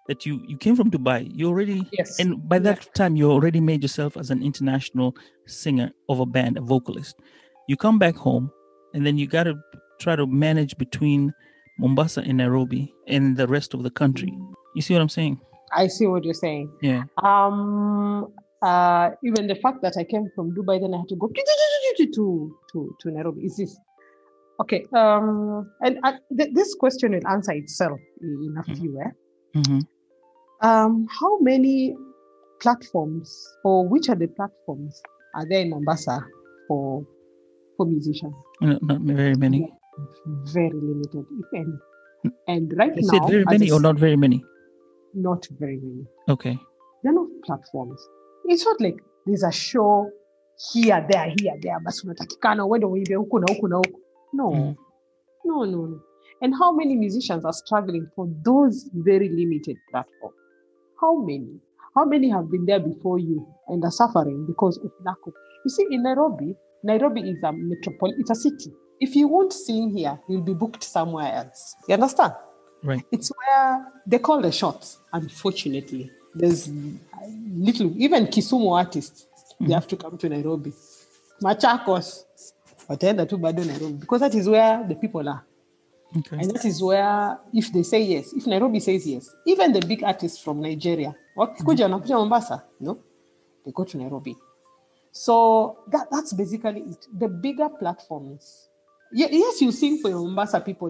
that 0.10 0.26
you 0.26 0.42
you 0.48 0.58
came 0.58 0.76
from 0.76 0.92
Dubai, 0.92 1.32
you 1.34 1.48
already 1.48 1.88
Yes. 1.94 2.20
and 2.20 2.48
by 2.50 2.60
that 2.60 2.94
time 2.94 3.16
you 3.16 3.32
already 3.32 3.62
made 3.62 3.82
yourself 3.82 4.18
as 4.18 4.32
an 4.32 4.44
international 4.44 5.16
singer 5.48 5.92
of 6.10 6.20
a 6.20 6.26
band, 6.26 6.58
a 6.58 6.62
vocalist. 6.62 7.16
You 7.70 7.78
come 7.78 7.98
back 8.00 8.16
home, 8.16 8.52
and 8.94 9.06
then 9.06 9.18
you 9.18 9.28
got 9.28 9.44
to 9.44 9.56
try 10.02 10.16
to 10.18 10.28
manage 10.28 10.78
between 10.78 11.32
Mombasa 11.80 12.22
and 12.22 12.38
Nairobi 12.38 12.94
and 13.08 13.38
the 13.38 13.48
rest 13.48 13.74
of 13.74 13.84
the 13.84 13.90
country. 13.90 14.32
You 14.76 14.82
see 14.82 14.94
what 14.94 15.02
I'm 15.02 15.10
saying? 15.10 15.40
I 15.76 15.88
see 15.88 16.06
what 16.08 16.24
you're 16.24 16.34
saying. 16.34 16.72
Yeah. 16.82 17.04
Um, 17.22 18.28
uh, 18.62 19.10
even 19.24 19.48
the 19.48 19.56
fact 19.56 19.82
that 19.82 19.98
I 19.98 20.04
came 20.04 20.30
from 20.36 20.54
Dubai, 20.56 20.80
then 20.80 20.94
I 20.94 20.98
had 20.98 21.10
to 21.10 21.16
go 21.16 21.28
to 21.28 22.52
to 22.72 22.96
to, 23.02 23.12
Nairobi. 23.12 23.42
Is 23.46 23.58
this 23.58 23.78
okay? 24.62 24.86
Um, 24.96 25.70
and 25.82 26.00
uh, 26.04 26.14
th- 26.38 26.52
this 26.54 26.74
question 26.76 27.12
will 27.14 27.28
answer 27.28 27.52
itself 27.54 28.00
in 28.22 28.56
a 28.58 28.64
Mhm. 28.64 28.78
few. 28.78 28.92
Eh? 29.02 29.12
hmm 29.60 29.80
Um, 30.62 31.08
how 31.20 31.40
many 31.40 31.96
platforms, 32.62 33.28
or 33.66 33.88
which 33.88 34.08
are 34.10 34.16
the 34.16 34.28
platforms, 34.28 35.02
are 35.36 35.46
there 35.50 35.62
in 35.62 35.70
Mombasa 35.72 36.24
for 36.68 37.04
for 37.76 37.86
musicians? 37.86 38.36
Not, 38.62 38.82
not 38.84 39.02
very 39.02 39.36
many. 39.36 39.68
Very 40.54 40.72
limited, 40.72 41.26
if 41.42 41.50
any. 41.54 41.78
And 42.48 42.74
right 42.78 42.96
now, 42.96 43.28
very 43.28 43.44
many 43.46 43.70
or 43.70 43.82
not 43.82 43.98
very 44.00 44.16
many. 44.16 44.40
Not 45.14 45.48
very 45.60 45.78
many. 45.78 46.06
Okay. 46.30 46.58
There 47.04 47.12
are 47.12 47.16
not 47.16 47.28
platforms. 47.46 48.02
It's 48.46 48.66
not 48.66 48.80
like 48.82 48.98
there's 49.26 49.44
a 49.44 49.52
show 49.52 50.10
here, 50.74 51.06
there, 51.10 51.34
here, 51.40 51.58
there, 51.62 51.80
basi 51.84 52.08
unatakikana 52.08 52.66
uende 52.66 52.86
uimbe 52.86 53.16
huku 53.16 53.40
na 53.40 53.46
huku 53.54 53.68
na 53.68 53.76
huku. 53.78 54.00
No, 54.34 54.52
Mhm. 54.52 54.76
no, 55.46 55.66
no, 55.66 55.88
no. 55.88 56.00
And 56.42 56.54
how 56.56 56.72
many 56.76 56.96
musicians 56.96 57.46
are 57.46 57.54
struggling 57.54 58.08
for 58.16 58.28
those 58.46 58.90
very 58.94 59.30
limited 59.30 59.78
platforms? 59.92 60.36
How 61.02 61.16
many? 61.16 61.60
How 61.96 62.06
many 62.06 62.30
have 62.30 62.50
been 62.50 62.66
there 62.66 62.80
before 62.80 63.20
you 63.20 63.48
and 63.68 63.84
are 63.84 63.92
suffering 63.92 64.46
because 64.48 64.78
of 64.86 64.92
lack 65.06 65.18
of? 65.28 65.34
You 65.66 65.70
see, 65.70 65.86
in 65.92 66.04
Nairobi, 66.04 66.56
Nairobi 66.84 67.22
is 67.30 67.38
a 67.44 67.52
metropolitan, 67.54 68.20
it's 68.22 68.32
a 68.32 68.36
city. 68.36 68.74
If 69.00 69.16
you 69.16 69.28
won't 69.28 69.54
sing 69.54 69.90
here, 69.98 70.20
you'll 70.28 70.42
be 70.44 70.54
booked 70.54 70.84
somewhere 70.84 71.32
else. 71.34 71.76
You 71.88 71.94
understand? 71.94 72.34
Right. 72.84 73.06
It's 73.12 73.32
where 73.32 73.88
they 74.06 74.20
call 74.20 74.42
the 74.42 74.52
shots, 74.52 74.98
unfortunately. 75.14 76.12
There's 76.36 76.70
little, 77.56 77.94
even 77.96 78.28
Kisumu 78.28 78.76
artists, 78.76 79.28
they 79.60 79.74
have 79.74 79.88
to 79.88 79.96
come 79.96 80.18
to 80.18 80.28
Nairobi. 80.28 80.74
Machakos, 81.42 82.26
wataenda 82.90 83.28
tu 83.28 83.38
bado 83.38 83.64
Nairobi 83.66 83.94
because 83.94 84.20
that 84.20 84.36
is 84.36 84.50
where 84.50 84.84
the 84.88 84.96
people 84.96 85.28
are. 85.30 85.46
Okay. 86.18 86.38
And 86.38 86.52
that 86.52 86.66
is 86.66 86.82
where, 86.84 87.40
if 87.54 87.72
they 87.72 87.84
say 87.84 88.02
yes, 88.04 88.34
if 88.34 88.46
Nairobi 88.46 88.80
says 88.80 89.08
yes, 89.08 89.34
even 89.48 89.72
the 89.72 89.80
big 89.86 90.04
artists 90.04 90.38
from 90.38 90.62
Nigeria, 90.62 91.16
wakikuja 91.38 91.86
mm-hmm. 91.86 91.94
wanakuja 91.94 92.18
Mombasa, 92.18 92.64
no, 92.80 93.00
they 93.64 93.72
go 93.72 93.84
to 93.84 93.98
Nairobi. 93.98 94.36
So 95.12 95.78
that, 95.88 96.08
that's 96.12 96.34
basically 96.34 96.82
it. 96.82 97.08
The 97.18 97.28
bigger 97.28 97.70
platforms. 97.70 98.70
Yes, 99.12 99.62
you 99.62 99.72
sing 99.72 100.00
for 100.00 100.10
your 100.10 100.20
Mombasa 100.20 100.60
people. 100.60 100.90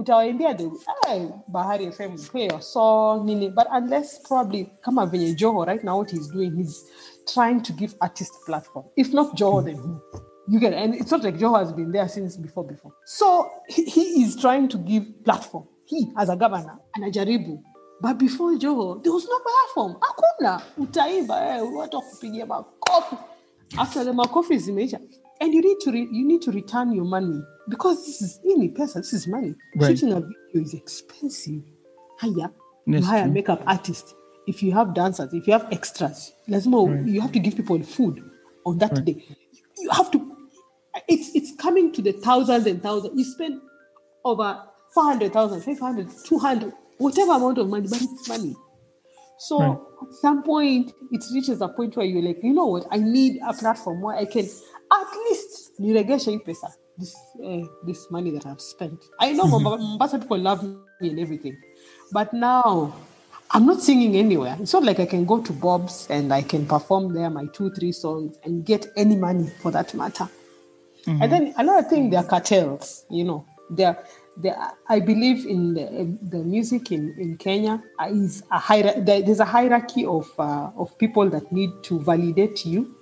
Utawaimbia 0.00 0.56
the 0.56 0.70
hey, 1.06 1.28
Bahari 1.48 1.86
FM, 1.88 2.16
play 2.30 2.48
your 2.50 2.62
song, 2.62 3.26
nini. 3.26 3.50
But 3.50 3.66
unless 3.70 4.18
probably 4.26 4.70
kama 4.82 5.06
venye 5.06 5.34
Joho 5.36 5.66
right 5.66 5.84
now, 5.84 5.98
what 5.98 6.10
he's 6.10 6.28
doing, 6.28 6.56
he's 6.56 6.82
trying 7.28 7.60
to 7.62 7.72
give 7.74 7.94
artist 8.00 8.32
platform. 8.46 8.86
If 8.96 9.12
not 9.12 9.36
Joho, 9.36 9.62
then 9.62 9.76
who? 9.76 10.00
You 10.48 10.58
get, 10.58 10.72
and 10.72 10.94
it's 10.94 11.10
not 11.10 11.22
like 11.22 11.38
Joe 11.38 11.54
has 11.54 11.70
been 11.72 11.92
there 11.92 12.08
since 12.08 12.38
before 12.38 12.64
before. 12.66 12.92
So 13.04 13.50
he, 13.68 13.84
he 13.84 14.00
is 14.22 14.36
trying 14.36 14.68
to 14.68 14.78
give 14.78 15.22
platform. 15.22 15.68
He 15.84 16.10
as 16.16 16.30
a 16.30 16.36
governor 16.36 16.78
anajaribu. 16.96 17.60
But 18.00 18.14
before 18.14 18.52
Joho, 18.56 19.02
there 19.04 19.12
was 19.12 19.28
no 19.28 19.38
platform. 19.38 19.96
Hakuna 20.00 20.62
utaimba 20.78 21.56
eh, 21.56 21.74
watu 21.76 21.96
wakupigia 21.96 22.46
makofi. 22.46 23.16
After 23.78 24.04
the 24.04 24.12
makofi 24.12 24.58
zimeisha. 24.58 25.00
And 25.40 25.54
you 25.54 25.62
need 25.62 25.78
to 25.80 25.92
re, 25.92 26.08
you 26.10 26.26
need 26.26 26.42
to 26.42 26.52
return 26.52 26.92
your 26.92 27.04
money 27.04 27.40
because 27.68 28.04
this 28.06 28.20
is 28.22 28.40
hii 28.44 28.68
person, 28.74 29.00
this 29.02 29.12
is 29.12 29.26
money. 29.26 29.54
Right. 29.76 29.98
Shooting 29.98 30.12
a 30.12 30.20
video 30.20 30.62
is 30.62 30.74
expensive. 30.74 31.62
Haya, 32.18 32.50
you 32.86 33.02
hire 33.02 33.24
true. 33.24 33.32
makeup 33.32 33.62
artist. 33.66 34.14
If 34.46 34.62
you 34.62 34.72
have 34.72 34.94
dancers, 34.94 35.32
if 35.32 35.46
you 35.46 35.52
have 35.52 35.66
extras, 35.72 36.32
lazima 36.48 37.06
you 37.08 37.20
have 37.20 37.32
to 37.32 37.38
give 37.38 37.56
people 37.56 37.82
food 37.82 38.22
on 38.66 38.78
that 38.78 39.04
day. 39.04 39.24
You 39.78 39.90
have 39.90 40.10
to. 40.10 40.36
It's 41.08 41.34
it's 41.34 41.52
coming 41.56 41.92
to 41.92 42.02
the 42.02 42.12
thousands 42.12 42.66
and 42.66 42.82
thousands. 42.82 43.16
You 43.16 43.24
spend 43.24 43.60
over 44.24 44.62
400,000, 44.94 45.62
500, 45.62 46.08
200, 46.24 46.72
whatever 46.98 47.32
amount 47.32 47.58
of 47.58 47.68
money, 47.68 47.86
but 47.88 48.02
it's 48.02 48.28
money. 48.28 48.56
So 49.38 49.58
Right. 49.58 49.78
at 50.08 50.14
some 50.20 50.42
point, 50.42 50.92
it 51.12 51.24
reaches 51.32 51.60
a 51.62 51.68
point 51.68 51.96
where 51.96 52.04
you're 52.04 52.22
like, 52.22 52.40
you 52.42 52.52
know 52.52 52.66
what? 52.66 52.86
I 52.90 52.98
need 52.98 53.40
a 53.46 53.54
platform 53.54 54.02
where 54.02 54.16
I 54.16 54.26
can 54.26 54.46
at 54.90 55.08
least 55.28 55.78
niregeshe 55.78 56.30
hii 56.30 56.38
pesa, 56.38 56.72
this 56.98 57.14
uh, 57.44 57.66
this 57.86 58.10
money 58.10 58.30
that 58.30 58.46
I've 58.46 58.60
spent. 58.60 59.00
I 59.18 59.32
know 59.32 59.44
Momba- 59.44 59.78
Mombasa 59.78 60.18
people 60.18 60.38
love 60.38 60.62
me 61.00 61.08
and 61.10 61.18
everything, 61.18 61.56
but 62.12 62.32
now 62.32 62.92
I'm 63.50 63.66
not 63.66 63.80
singing 63.80 64.16
anywhere. 64.16 64.56
It's 64.60 64.72
not 64.74 64.84
like 64.84 65.00
I 65.02 65.06
can 65.06 65.24
go 65.24 65.38
to 65.40 65.52
Bob's 65.52 66.06
and 66.10 66.32
I 66.32 66.42
can 66.42 66.66
perform 66.66 67.12
there 67.14 67.30
my 67.30 67.46
two, 67.52 67.70
three 67.70 67.92
songs 67.92 68.36
and 68.44 68.64
get 68.64 68.86
any 68.96 69.16
money 69.16 69.46
for 69.62 69.72
that 69.72 69.94
matter. 69.94 70.28
And 71.06 71.32
then 71.32 71.54
another 71.56 71.88
thing, 71.88 72.10
there 72.10 72.20
are 72.20 72.26
cartels. 72.28 73.06
You 73.10 73.24
know, 73.24 73.44
there, 73.70 73.96
there. 74.36 74.56
I 74.88 75.00
believe 75.00 75.46
in 75.46 75.74
the, 75.74 76.16
the 76.30 76.44
music 76.44 76.92
in, 76.92 77.16
in 77.18 77.36
Kenya 77.38 77.82
is 78.10 78.42
a 78.52 78.60
hier- 78.60 79.00
there- 79.00 79.22
There's 79.22 79.40
a 79.40 79.44
hierarchy 79.46 80.04
of 80.06 80.28
uh, 80.38 80.70
of 80.76 80.96
people 80.98 81.30
that 81.30 81.50
need 81.52 81.70
to 81.84 81.98
validate 82.00 82.66
you 82.66 82.94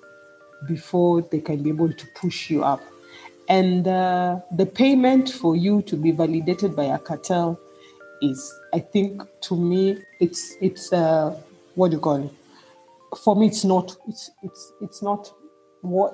before 0.66 1.22
they 1.22 1.40
can 1.40 1.62
be 1.62 1.70
able 1.70 1.92
to 1.92 2.06
push 2.14 2.50
you 2.50 2.64
up. 2.64 2.82
And 3.48 3.88
uh, 3.88 4.40
the 4.56 4.66
payment 4.66 5.30
for 5.30 5.56
you 5.56 5.82
to 5.82 5.96
be 5.96 6.10
validated 6.10 6.76
by 6.76 6.84
a 6.84 6.98
cartel 6.98 7.58
is, 8.20 8.52
I 8.74 8.80
think, 8.80 9.22
to 9.42 9.56
me, 9.56 9.98
it's 10.20 10.56
it's 10.60 10.92
uh, 10.92 11.40
what 11.74 11.90
do 11.90 11.96
you 11.96 12.00
call 12.00 12.26
it? 12.26 12.30
For 13.18 13.34
me, 13.34 13.46
it's 13.46 13.64
not. 13.64 13.96
It's 14.06 14.30
it's 14.42 14.72
it's 14.82 15.02
not. 15.02 15.32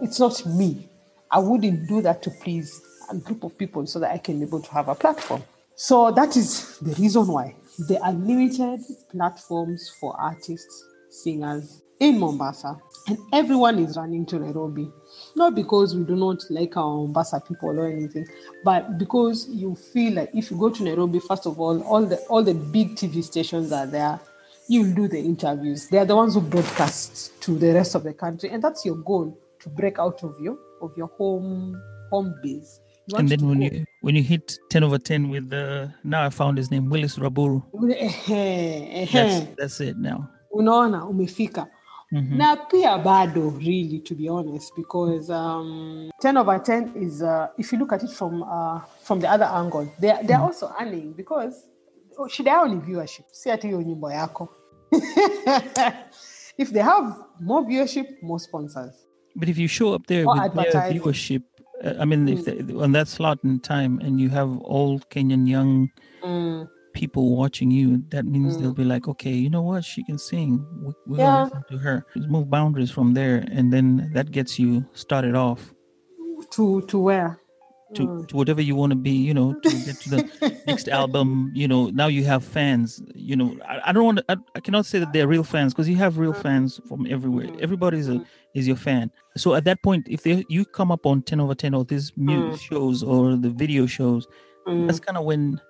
It's 0.02 0.20
not 0.20 0.46
me. 0.46 0.88
I 1.30 1.38
wouldn't 1.38 1.88
do 1.88 2.00
that 2.02 2.22
to 2.22 2.30
please 2.30 2.80
a 3.10 3.16
group 3.16 3.42
of 3.42 3.58
people 3.58 3.86
so 3.86 3.98
that 3.98 4.12
I 4.12 4.18
can 4.18 4.38
be 4.38 4.46
able 4.46 4.60
to 4.60 4.70
have 4.70 4.88
a 4.88 4.94
platform. 4.94 5.42
So 5.74 6.12
that 6.12 6.36
is 6.36 6.78
the 6.78 6.94
reason 6.94 7.26
why 7.26 7.56
there 7.88 8.00
are 8.02 8.12
limited 8.12 8.80
platforms 9.10 9.90
for 9.98 10.14
artists, 10.20 10.84
singers 11.10 11.82
in 12.00 12.18
Mombasa, 12.18 12.78
and 13.08 13.18
everyone 13.32 13.78
is 13.78 13.96
running 13.96 14.26
to 14.26 14.38
Nairobi. 14.38 14.90
Not 15.36 15.54
because 15.54 15.94
we 15.94 16.04
do 16.04 16.16
not 16.16 16.42
like 16.50 16.76
our 16.76 16.96
Mombasa 16.96 17.40
people 17.40 17.78
or 17.78 17.88
anything, 17.88 18.26
but 18.64 18.98
because 18.98 19.48
you 19.48 19.74
feel 19.74 20.14
like 20.14 20.30
if 20.34 20.50
you 20.50 20.56
go 20.58 20.70
to 20.70 20.82
Nairobi, 20.82 21.20
first 21.20 21.46
of 21.46 21.60
all, 21.60 21.82
all 21.82 22.04
the 22.04 22.16
all 22.28 22.42
the 22.42 22.54
big 22.54 22.94
TV 22.96 23.22
stations 23.22 23.72
are 23.72 23.86
there. 23.86 24.18
You'll 24.66 24.94
do 24.94 25.08
the 25.08 25.18
interviews. 25.18 25.88
They 25.88 25.98
are 25.98 26.06
the 26.06 26.16
ones 26.16 26.34
who 26.34 26.40
broadcast 26.40 27.38
to 27.42 27.58
the 27.58 27.74
rest 27.74 27.94
of 27.94 28.02
the 28.02 28.14
country, 28.14 28.48
and 28.50 28.62
that's 28.62 28.84
your 28.84 28.96
goal 28.96 29.38
to 29.60 29.68
break 29.68 29.98
out 29.98 30.22
of 30.24 30.34
your 30.40 30.58
of 30.80 30.96
your 30.96 31.08
home 31.18 31.80
home 32.10 32.34
base. 32.42 32.80
And 33.14 33.28
then 33.28 33.46
when 33.46 33.58
go- 33.60 33.64
you 33.66 33.84
when 34.00 34.16
you 34.16 34.22
hit 34.22 34.58
ten 34.70 34.82
over 34.82 34.96
ten 34.98 35.28
with 35.28 35.50
the 35.50 35.92
now 36.02 36.24
I 36.24 36.30
found 36.30 36.56
his 36.56 36.70
name 36.70 36.88
Willis 36.88 37.18
Raburu. 37.18 37.62
Eh, 37.90 38.10
eh, 38.28 39.02
eh, 39.02 39.06
that's 39.12 39.46
that's 39.58 39.80
it 39.80 39.96
now. 39.98 40.28
unaona 40.54 41.06
umefika 41.06 41.66
Mhm. 42.14 42.36
na 42.36 42.56
pia 42.56 42.98
bado 42.98 43.50
really 43.58 43.98
to 43.98 44.14
be 44.14 44.28
honest 44.28 44.72
because 44.76 45.30
um, 45.30 46.10
10 46.20 46.36
over 46.36 46.58
10 46.62 46.92
is 46.96 47.22
uh, 47.22 47.48
if 47.58 47.72
you 47.72 47.78
look 47.78 47.92
at 47.92 48.02
it 48.02 48.10
from 48.10 48.42
uh, 48.42 48.80
from 49.02 49.20
the 49.20 49.28
other 49.28 49.46
angle 49.46 49.86
they're, 49.98 50.20
they're 50.22 50.40
also 50.40 50.70
earning 50.80 51.12
because 51.16 51.66
oh, 52.18 52.28
shida 52.28 52.50
yao 52.50 52.68
ni 52.68 52.76
viewership? 52.76 53.24
Si 53.32 53.50
hiyo 53.50 53.82
nyimbo 53.82 54.12
yako. 54.12 54.48
If 56.58 56.70
they 56.72 56.82
have 56.82 57.14
more 57.40 57.66
viewership 57.66 58.22
more 58.22 58.38
sponsors. 58.38 59.06
But 59.34 59.48
if 59.48 59.58
you 59.58 59.66
show 59.68 59.94
up 59.94 60.06
there 60.06 60.24
Or 60.24 60.36
with 60.36 60.54
viewership, 60.54 61.42
uh, 61.82 61.94
I 61.98 62.04
mean, 62.04 62.28
if 62.28 62.44
they, 62.44 62.74
on 62.74 62.92
that 62.92 63.08
slot 63.08 63.40
in 63.42 63.58
time, 63.58 63.98
and 63.98 64.20
you 64.20 64.28
have 64.28 64.58
all 64.58 65.00
Kenyan 65.10 65.48
young 65.48 65.90
Mm, 66.22 66.68
people 66.94 67.36
watching 67.36 67.70
you, 67.70 68.02
that 68.08 68.24
means 68.24 68.56
they'll 68.58 68.72
mm. 68.72 68.76
be 68.76 68.84
like, 68.84 69.08
okay, 69.08 69.32
you 69.32 69.50
know 69.50 69.62
what, 69.62 69.84
she 69.84 70.02
can 70.04 70.18
sing. 70.18 70.64
We, 70.80 70.92
we're 71.06 71.18
Yeah. 71.18 71.48
to 71.70 71.78
her. 71.78 72.06
Just 72.16 72.28
move 72.28 72.48
boundaries 72.48 72.90
from 72.90 73.14
there, 73.14 73.44
and 73.50 73.72
then 73.72 74.10
that 74.14 74.30
gets 74.30 74.58
you 74.58 74.86
started 74.92 75.34
off 75.34 75.74
to 76.50 76.82
to 76.82 76.98
where 76.98 77.40
to, 77.94 78.02
mm. 78.06 78.28
to 78.28 78.36
whatever 78.36 78.60
you 78.62 78.74
want 78.74 78.90
to 78.90 78.96
be. 78.96 79.12
You 79.12 79.34
know, 79.34 79.54
to 79.54 79.70
get 79.84 80.00
to 80.02 80.10
the 80.10 80.60
next 80.66 80.88
album. 81.00 81.50
You 81.54 81.68
know, 81.68 81.90
now 81.90 82.06
you 82.06 82.24
have 82.24 82.44
fans. 82.44 83.02
you 83.14 83.36
know, 83.36 83.56
I, 83.66 83.90
I 83.90 83.92
don't 83.92 84.04
want 84.04 84.18
to. 84.18 84.24
I, 84.28 84.36
I 84.54 84.60
cannot 84.60 84.86
say 84.86 84.98
that 84.98 85.12
they're 85.12 85.28
real 85.28 85.44
fans 85.44 85.72
because 85.72 85.88
you 85.88 85.96
have 85.96 86.18
real 86.18 86.32
mm. 86.32 86.42
fans 86.42 86.80
from 86.88 87.06
everywhere. 87.06 87.48
Everybody 87.60 87.98
is 87.98 88.08
a 88.08 88.24
is 88.54 88.66
your 88.66 88.76
fan. 88.76 89.10
So 89.36 89.54
at 89.54 89.64
that 89.64 89.82
point, 89.82 90.06
if 90.08 90.22
they 90.22 90.44
you 90.48 90.64
come 90.64 90.90
up 90.92 91.06
on 91.06 91.22
ten 91.22 91.40
over 91.40 91.54
ten 91.54 91.74
or 91.74 91.84
these 91.84 92.12
music 92.16 92.60
shows 92.60 93.02
or 93.02 93.36
the 93.36 93.50
video 93.50 93.86
shows, 93.86 94.26
that's 94.66 95.00
kind 95.00 95.18
of 95.18 95.24
when. 95.24 95.60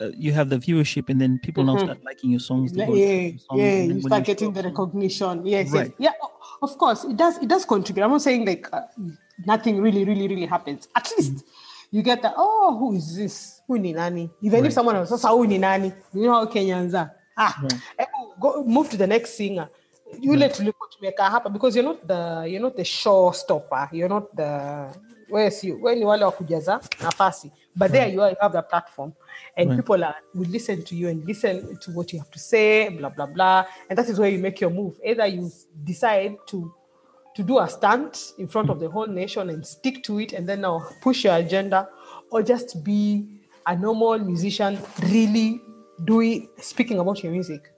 Uh, 0.00 0.10
you 0.16 0.32
have 0.32 0.50
the 0.50 0.56
viewership, 0.58 1.08
and 1.08 1.18
then 1.20 1.38
people 1.38 1.64
now 1.64 1.76
start 1.76 2.04
liking 2.04 2.30
your 2.30 2.40
songs. 2.40 2.72
Yeah, 2.74 2.88
yeah, 2.90 3.30
yeah. 3.54 3.82
You 3.84 4.00
start 4.02 4.22
show 4.26 4.26
getting 4.26 4.52
the 4.52 4.62
recognition. 4.62 5.46
Yes, 5.46 5.70
Right. 5.72 5.94
yes, 5.98 6.12
yeah. 6.20 6.28
Of 6.62 6.76
course, 6.76 7.04
it 7.04 7.16
does. 7.16 7.38
It 7.38 7.48
does 7.48 7.64
contribute. 7.64 8.04
I'm 8.04 8.10
not 8.10 8.22
saying 8.22 8.44
like 8.44 8.68
uh, 8.72 8.82
nothing 9.44 9.80
really, 9.80 10.04
really, 10.04 10.28
really 10.28 10.46
happens. 10.46 10.88
At 10.94 11.10
least 11.16 11.44
you 11.90 12.02
get 12.02 12.20
that. 12.22 12.34
Oh, 12.36 12.76
who 12.78 12.94
is 12.96 13.16
this? 13.16 13.60
Who 13.66 13.78
ni 13.78 13.92
nani? 13.92 14.30
Even 14.42 14.60
Right. 14.60 14.66
if 14.68 14.72
someone 14.74 14.96
else, 14.96 15.08
"Sasa 15.08 15.28
who 15.28 15.46
ni 15.46 15.58
nani? 15.58 15.92
You 16.12 16.22
know 16.24 16.32
how 16.32 16.46
Kenyans 16.46 16.94
are. 16.94 17.10
Ah, 17.36 17.56
Right. 17.62 17.80
eh, 17.98 18.04
go 18.40 18.64
move 18.64 18.88
to 18.90 18.96
the 18.96 19.06
next 19.06 19.34
singer. 19.34 19.68
You 20.20 20.36
let 20.36 20.58
look 20.60 20.76
to 20.92 20.98
make 21.02 21.18
happen 21.18 21.52
because 21.52 21.74
you're 21.74 21.84
not 21.84 22.06
the 22.06 22.46
you're 22.48 22.60
not 22.62 22.76
the 22.76 22.84
showstopper. 22.84 23.88
You're 23.92 24.08
not 24.08 24.34
the 24.36 24.92
where's 25.28 25.64
you 25.64 25.76
when 25.78 25.98
you 25.98 26.06
wale 26.06 26.24
wa 26.24 26.32
kujaza 26.32 26.80
nafasi. 27.00 27.50
But 27.76 27.92
there 27.92 28.08
you 28.08 28.22
are. 28.22 28.30
You 28.30 28.36
have 28.40 28.52
the 28.52 28.62
platform, 28.62 29.14
and 29.56 29.68
Right. 29.70 29.76
people 29.76 30.02
are 30.02 30.16
will 30.34 30.48
listen 30.48 30.82
to 30.84 30.96
you 30.96 31.08
and 31.08 31.24
listen 31.26 31.76
to 31.78 31.90
what 31.92 32.12
you 32.12 32.18
have 32.18 32.30
to 32.30 32.38
say. 32.38 32.88
Blah 32.88 33.10
blah 33.10 33.26
blah. 33.26 33.66
And 33.90 33.98
that 33.98 34.08
is 34.08 34.18
where 34.18 34.30
you 34.30 34.38
make 34.38 34.60
your 34.60 34.70
move. 34.70 34.98
Either 35.04 35.26
you 35.26 35.50
decide 35.84 36.36
to 36.46 36.72
to 37.36 37.42
do 37.42 37.58
a 37.58 37.68
stunt 37.68 38.32
in 38.38 38.48
front 38.48 38.70
of 38.70 38.80
the 38.80 38.88
whole 38.88 39.06
nation 39.06 39.50
and 39.50 39.66
stick 39.66 40.02
to 40.04 40.18
it, 40.20 40.32
and 40.32 40.48
then 40.48 40.62
now 40.62 40.88
push 41.02 41.24
your 41.24 41.36
agenda, 41.36 41.86
or 42.30 42.42
just 42.42 42.82
be 42.82 43.26
a 43.66 43.76
normal 43.76 44.18
musician, 44.18 44.78
really 45.02 45.60
doing 46.04 46.48
speaking 46.58 46.98
about 46.98 47.22
your 47.22 47.32
music. 47.32 47.72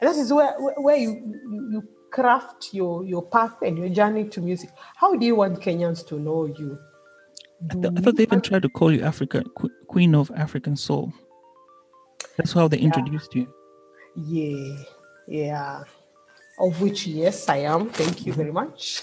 And 0.00 0.10
that 0.10 0.16
is 0.16 0.32
where 0.32 0.54
where 0.60 0.74
where 0.74 0.96
you, 0.96 1.10
you 1.50 1.68
you 1.72 1.88
craft 2.10 2.70
your 2.72 3.04
your 3.04 3.22
path 3.22 3.62
and 3.62 3.78
your 3.78 3.90
journey 3.90 4.28
to 4.28 4.40
music. 4.40 4.70
How 4.96 5.14
do 5.14 5.24
you 5.24 5.36
want 5.36 5.60
Kenyans 5.60 6.04
to 6.08 6.18
know 6.18 6.46
you? 6.46 6.78
I, 7.70 7.74
th- 7.74 7.92
I 7.96 8.00
thought 8.00 8.16
they 8.16 8.22
even 8.24 8.40
tried 8.40 8.62
to 8.62 8.68
call 8.68 8.92
you 8.92 9.02
Africa 9.02 9.42
Qu- 9.56 9.70
Queen 9.88 10.14
of 10.14 10.30
African 10.36 10.76
Soul. 10.76 11.12
That's 12.36 12.52
how 12.52 12.68
they 12.68 12.78
introduced 12.78 13.34
you. 13.34 13.46
Yeah, 14.16 14.76
yeah. 15.26 15.82
Of 16.58 16.80
which, 16.80 17.06
yes, 17.06 17.48
I 17.48 17.58
am. 17.58 17.88
Thank 17.90 18.26
you 18.26 18.32
very 18.32 18.52
much. 18.52 19.02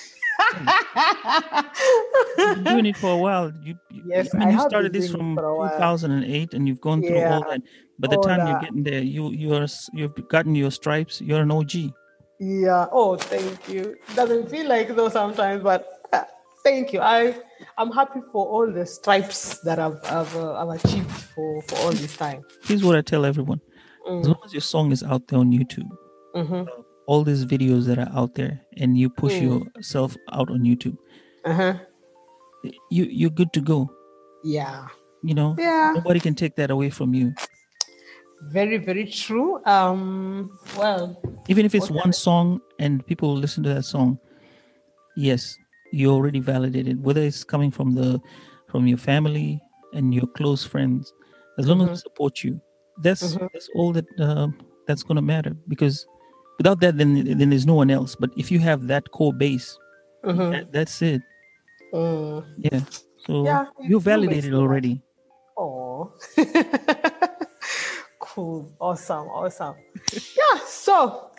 You've 2.37 2.55
been 2.55 2.63
doing 2.63 2.85
it 2.87 2.97
for 2.97 3.11
a 3.13 3.17
while. 3.17 3.51
You, 3.63 3.75
you- 3.91 4.03
Yes, 4.07 4.33
I 4.33 4.37
mean, 4.39 4.47
I 4.49 4.51
you 4.51 4.59
started 4.69 4.93
this 4.93 5.11
from 5.11 5.35
for 5.35 5.45
a 5.45 5.55
while. 5.55 5.69
2008, 5.77 6.53
and 6.53 6.67
you've 6.67 6.81
gone 6.81 7.01
through 7.01 7.15
all 7.17 7.21
Yeah, 7.21 7.39
that. 7.49 7.61
By 7.99 8.07
the 8.07 8.17
time 8.17 8.39
you're 8.47 8.55
that. 8.59 8.61
getting 8.61 8.83
there, 8.83 9.01
you 9.01 9.31
you 9.31 9.53
are 9.53 9.67
you've 9.93 10.27
gotten 10.29 10.55
your 10.55 10.71
stripes. 10.71 11.21
You're 11.21 11.41
an 11.41 11.51
OG. 11.51 11.93
Yeah. 12.39 12.87
Oh, 12.91 13.15
thank 13.15 13.69
you. 13.69 13.95
Doesn't 14.15 14.49
feel 14.49 14.67
like 14.67 14.95
though 14.95 15.09
sometimes, 15.09 15.63
but 15.63 15.92
thank 16.63 16.93
you. 16.93 16.99
I 17.01 17.35
I'm 17.77 17.91
happy 17.91 18.19
for 18.31 18.45
all 18.45 18.71
the 18.71 18.85
stripes 18.85 19.59
that 19.59 19.79
I've 19.79 19.99
I've, 20.05 20.35
uh, 20.35 20.53
I've 20.55 20.83
achieved 20.83 21.11
for 21.11 21.61
for 21.63 21.75
all 21.77 21.91
this 21.91 22.15
time. 22.17 22.41
Here's 22.63 22.83
what 22.83 22.95
I 22.95 23.01
tell 23.01 23.25
everyone: 23.25 23.61
as 24.07 24.27
long 24.27 24.39
as 24.45 24.53
your 24.53 24.61
song 24.61 24.91
is 24.91 25.03
out 25.03 25.27
there 25.27 25.39
on 25.39 25.51
YouTube, 25.51 25.89
Mm-hmm. 26.35 26.63
all 27.07 27.23
these 27.23 27.45
videos 27.45 27.85
that 27.85 27.97
are 27.99 28.09
out 28.13 28.35
there, 28.35 28.59
and 28.77 28.97
you 28.97 29.09
push 29.09 29.39
yourself 29.39 30.15
out 30.31 30.49
on 30.49 30.61
YouTube, 30.61 30.97
Uh 31.45 31.53
huh. 31.53 31.73
you 32.89 33.05
you're 33.05 33.29
good 33.41 33.53
to 33.53 33.61
go. 33.61 33.89
Yeah. 34.43 34.87
You 35.23 35.33
know, 35.35 35.55
Yeah. 35.57 35.93
nobody 35.95 36.19
can 36.19 36.35
take 36.35 36.55
that 36.57 36.69
away 36.71 36.89
from 36.89 37.13
you. 37.13 37.33
Very 38.51 38.77
very 38.77 39.05
true. 39.05 39.63
Um. 39.65 40.51
Well. 40.77 41.21
even 41.47 41.65
if 41.65 41.75
it's 41.75 41.89
one 41.89 42.11
song 42.11 42.59
and 42.79 43.05
people 43.05 43.33
listen 43.35 43.63
to 43.63 43.69
that 43.73 43.83
song 43.83 44.17
yes 45.15 45.57
you 45.93 46.09
already 46.11 46.39
validated 46.39 46.95
whether 47.07 47.21
it's 47.21 47.43
coming 47.43 47.71
from 47.77 47.93
the 47.99 48.19
from 48.71 48.87
your 48.91 48.97
family 48.97 49.61
and 49.93 50.13
your 50.17 50.27
close 50.37 50.63
friends 50.73 51.13
as 51.59 51.67
long 51.69 51.79
as 51.83 51.87
they 51.89 52.01
support 52.07 52.43
you 52.43 52.53
that's 53.05 53.21
that's 53.53 53.69
all 53.75 53.91
that 53.97 54.05
uh, 54.19 54.47
that's 54.87 55.03
going 55.07 55.15
to 55.15 55.21
matter 55.33 55.53
because 55.67 56.05
without 56.57 56.79
that 56.81 56.97
then 56.97 57.09
then 57.39 57.49
there's 57.49 57.65
no 57.65 57.73
one 57.83 57.89
else. 57.89 58.15
But 58.15 58.29
if 58.37 58.51
you 58.53 58.59
have 58.69 58.87
that 58.93 59.09
core 59.11 59.33
base 59.33 59.67
mhm, 60.23 60.51
that, 60.51 60.71
that's 60.71 61.01
it. 61.01 61.21
Mm. 61.93 62.43
yeah. 62.57 62.81
So 63.25 63.31
Yeah, 63.45 63.61
you- 63.79 63.89
you're 63.89 63.89
you 63.89 63.97
make 63.97 64.03
validated 64.05 64.53
already. 64.53 65.01
Oh, 65.57 66.13
cool, 68.19 68.71
awesome, 68.79 69.27
awesome. 69.29 69.75
Yeah. 70.13 70.59
So, 70.65 71.29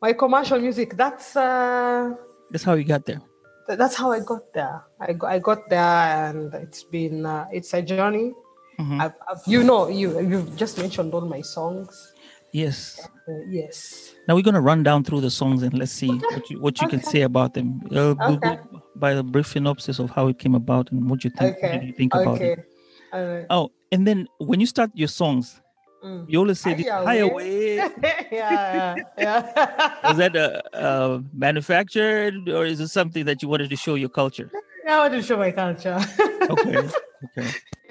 my 0.00 0.12
commercial 0.12 0.58
music. 0.60 0.96
That's 0.96 1.36
uh, 1.36 2.14
that's 2.50 2.64
how 2.64 2.74
you 2.74 2.84
got 2.84 3.04
there. 3.06 3.20
th- 3.20 3.31
that's 3.68 3.94
how 3.96 4.10
I 4.12 4.20
got 4.20 4.52
there. 4.52 4.82
I 5.00 5.12
got, 5.12 5.30
I 5.30 5.38
got 5.38 5.68
there, 5.68 5.80
and 6.28 6.52
it's 6.54 6.84
been 6.84 7.24
uh, 7.26 7.46
it's 7.52 7.72
a 7.74 7.82
journey. 7.82 8.32
Mhm. 8.78 9.00
I've, 9.00 9.12
I've, 9.28 9.40
you 9.46 9.62
know, 9.62 9.88
you 9.88 10.18
you've 10.20 10.56
just 10.56 10.78
mentioned 10.78 11.12
all 11.14 11.22
my 11.22 11.40
songs. 11.42 12.12
yes 12.52 13.00
Uh, 13.28 13.40
yes. 13.48 14.12
Now 14.28 14.34
we're 14.34 14.42
gonna 14.42 14.60
run 14.60 14.82
down 14.82 15.04
through 15.04 15.20
the 15.22 15.30
songs 15.30 15.62
and 15.62 15.72
let's 15.72 15.92
see 15.92 16.10
what 16.34 16.50
you 16.50 16.60
what 16.60 16.80
you 16.82 16.88
can 16.88 17.02
say 17.02 17.22
about 17.22 17.54
them. 17.54 17.80
Uh, 17.86 18.14
we'll 18.26 18.36
Okay. 18.36 18.58
by 18.96 19.14
the 19.14 19.22
brief 19.22 19.46
synopsis 19.46 19.98
of 19.98 20.10
how 20.10 20.28
it 20.28 20.38
came 20.38 20.54
about 20.54 20.90
and 20.92 21.08
what 21.08 21.24
you 21.24 21.30
think. 21.30 21.56
What 21.62 21.72
Okay. 21.72 21.86
you 21.86 21.94
think 21.94 22.14
about 22.14 22.36
okay. 22.36 22.52
it? 22.52 22.58
Right. 23.12 23.46
Oh, 23.50 23.70
and 23.92 24.06
then 24.06 24.26
when 24.38 24.60
you 24.60 24.66
start 24.66 24.90
your 24.94 25.08
songs, 25.08 25.61
Mm. 26.04 26.24
you 26.28 26.38
always 26.40 26.58
say, 26.60 26.74
this, 26.74 26.84
Hiya, 26.86 27.04
"Hi 27.04 27.14
away." 27.16 27.76
yeah, 28.32 28.96
yeah. 29.16 29.94
Was 30.08 30.16
that 30.16 30.34
uh, 30.34 30.60
uh, 30.76 31.20
manufactured 31.32 32.48
or 32.48 32.66
is 32.66 32.80
it 32.80 32.88
something 32.88 33.24
that 33.26 33.42
you 33.42 33.48
wanted 33.48 33.70
to 33.70 33.76
show 33.76 33.94
your 33.94 34.08
culture? 34.08 34.50
I 34.88 34.98
want 34.98 35.12
to 35.14 35.22
show 35.22 35.36
my 35.36 35.52
culture. 35.52 35.98
Okay, 36.50 36.88
okay. 37.38 37.50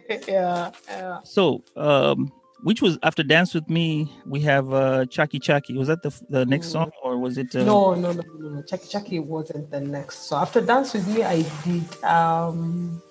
yeah, 0.28 0.72
yeah. 0.90 1.20
So, 1.24 1.64
um, 1.78 2.32
which 2.64 2.82
was 2.82 3.00
after 3.02 3.24
Dance 3.24 3.54
with 3.54 3.70
Me? 3.70 4.12
We 4.26 4.42
have 4.42 4.74
uh, 4.74 5.06
Chucky 5.06 5.40
Chucky. 5.40 5.78
Was 5.78 5.88
that 5.88 6.04
the 6.04 6.12
the 6.30 6.46
next 6.46 6.68
song 6.68 6.92
or 7.02 7.18
was 7.18 7.38
it? 7.38 7.56
Uh, 7.56 7.64
No, 7.64 7.96
no, 7.96 8.12
no, 8.12 8.24
no, 8.40 8.50
no. 8.50 8.62
Chucky 8.64 8.88
Chucky 8.90 9.20
wasn't 9.20 9.72
the 9.72 9.80
next. 9.80 10.28
So 10.28 10.36
after 10.36 10.60
Dance 10.60 10.94
with 10.94 11.08
Me, 11.08 11.24
I 11.24 11.44
did 11.64 12.04
um 12.04 13.02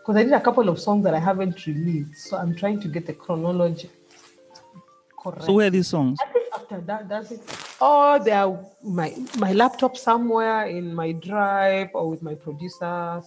because 0.00 0.16
I 0.16 0.22
did 0.24 0.32
a 0.32 0.40
couple 0.40 0.70
of 0.70 0.80
songs 0.80 1.04
that 1.04 1.12
I 1.12 1.18
haven't 1.18 1.66
released. 1.66 2.28
So 2.28 2.38
I'm 2.38 2.54
trying 2.54 2.80
to 2.80 2.88
get 2.88 3.04
the 3.04 3.12
chronology 3.12 3.90
correct. 5.32 5.46
So 5.46 5.52
where 5.54 5.66
are 5.66 5.70
these 5.70 5.88
songs? 5.88 6.18
I 6.22 6.32
think 6.32 6.46
after 6.54 6.80
that, 6.82 7.08
that's 7.08 7.30
it. 7.30 7.40
Oh, 7.80 8.18
they 8.22 8.32
are 8.32 8.58
my 8.82 9.14
my 9.38 9.52
laptop 9.52 9.96
somewhere 9.96 10.66
in 10.66 10.94
my 10.94 11.12
drive 11.12 11.88
or 11.94 12.08
with 12.10 12.22
my 12.22 12.34
producers. 12.34 13.24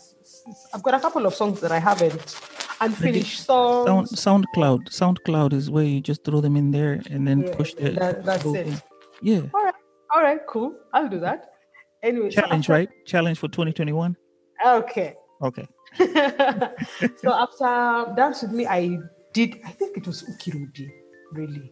I've 0.74 0.84
got 0.84 0.94
a 0.94 1.00
couple 1.00 1.26
of 1.26 1.34
songs 1.34 1.60
that 1.62 1.72
I 1.72 1.80
haven't 1.80 2.36
unfinished 2.82 3.46
Sound. 3.46 4.08
SoundCloud. 4.08 4.90
SoundCloud 4.90 5.54
is 5.54 5.70
where 5.70 5.84
you 5.84 6.02
just 6.02 6.24
throw 6.26 6.42
them 6.42 6.56
in 6.58 6.72
there 6.72 7.02
and 7.10 7.28
then 7.28 7.42
Yeah, 7.42 7.56
push 7.56 7.74
the. 7.74 7.92
that- 7.92 8.26
that's 8.26 8.46
it. 8.46 8.68
in. 8.68 8.82
Yeah. 9.22 9.42
All 9.54 9.64
right, 9.64 9.74
all 10.16 10.22
right, 10.24 10.40
cool. 10.48 10.74
I'll 10.94 11.08
do 11.08 11.20
that. 11.20 11.52
Anyway, 12.04 12.32
so 12.32 12.42
Challenge, 12.42 12.64
after- 12.66 12.74
right? 12.74 12.90
Challenge 13.06 13.38
for 13.38 13.48
2021. 13.48 14.18
Okay. 14.66 15.16
Okay. 15.44 15.68
so 17.22 17.34
after 17.34 18.14
Dance 18.16 18.42
with 18.44 18.52
Me, 18.52 18.66
I 18.66 18.98
did, 19.34 19.60
I 19.66 19.70
think 19.72 19.98
it 19.98 20.08
was 20.08 20.24
Ukirudi, 20.24 20.90
really. 21.34 21.72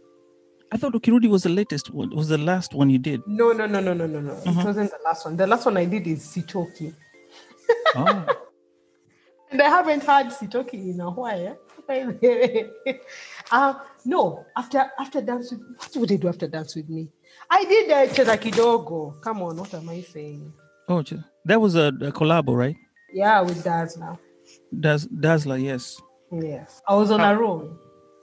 I 0.72 0.78
thought 0.78 0.94
Ukirudi 0.94 1.28
was 1.28 1.44
the 1.44 1.50
latest 1.50 1.92
one. 1.92 2.16
Was 2.16 2.28
the 2.30 2.38
last 2.38 2.74
one 2.74 2.90
you 2.90 3.00
did? 3.00 3.22
No, 3.26 3.52
no, 3.52 3.66
no, 3.66 3.80
no, 3.80 3.94
no, 3.94 4.06
no, 4.06 4.20
no. 4.20 4.34
It 4.46 4.56
wasn't 4.64 4.92
the 4.92 5.00
last 5.04 5.26
one. 5.26 5.36
The 5.36 5.48
last 5.48 5.66
one 5.66 5.78
I 5.78 5.86
did 5.86 6.06
is 6.08 6.26
Sitoki. 6.26 6.94
Oh. 7.96 8.26
And 9.52 9.62
I 9.64 9.68
haven't 9.68 10.04
had 10.04 10.28
Sitoki 10.28 10.94
in 10.94 11.02
a 11.02 11.10
while. 11.10 11.58
uh, 13.52 13.74
no, 14.06 14.46
after 14.56 14.92
after 15.00 15.22
Dance 15.22 15.52
with 15.52 15.62
what 15.76 15.96
would 15.96 16.10
they 16.10 16.18
do 16.18 16.28
after 16.28 16.48
Dance 16.48 16.76
with 16.76 16.88
Me? 16.88 17.10
I 17.50 17.64
did 17.64 17.90
uh, 17.90 18.14
Cheza 18.14 18.38
Kidogo. 18.38 19.20
Come 19.22 19.42
on, 19.42 19.58
what 19.58 19.74
am 19.74 19.90
I 19.90 20.02
saying? 20.02 20.54
Oh, 20.88 21.04
that 21.46 21.60
was 21.60 21.76
a, 21.76 21.88
a 21.88 22.12
collabo, 22.12 22.56
right? 22.56 22.76
Yeah, 23.12 23.42
with 23.42 23.64
Dazzler. 23.64 24.20
Daz 24.80 25.08
Dazzler, 25.08 25.58
yes. 25.58 26.00
Yes. 26.32 26.82
I 26.88 26.94
was 26.94 27.10
on 27.10 27.22
a 27.22 27.36
roll. 27.36 27.76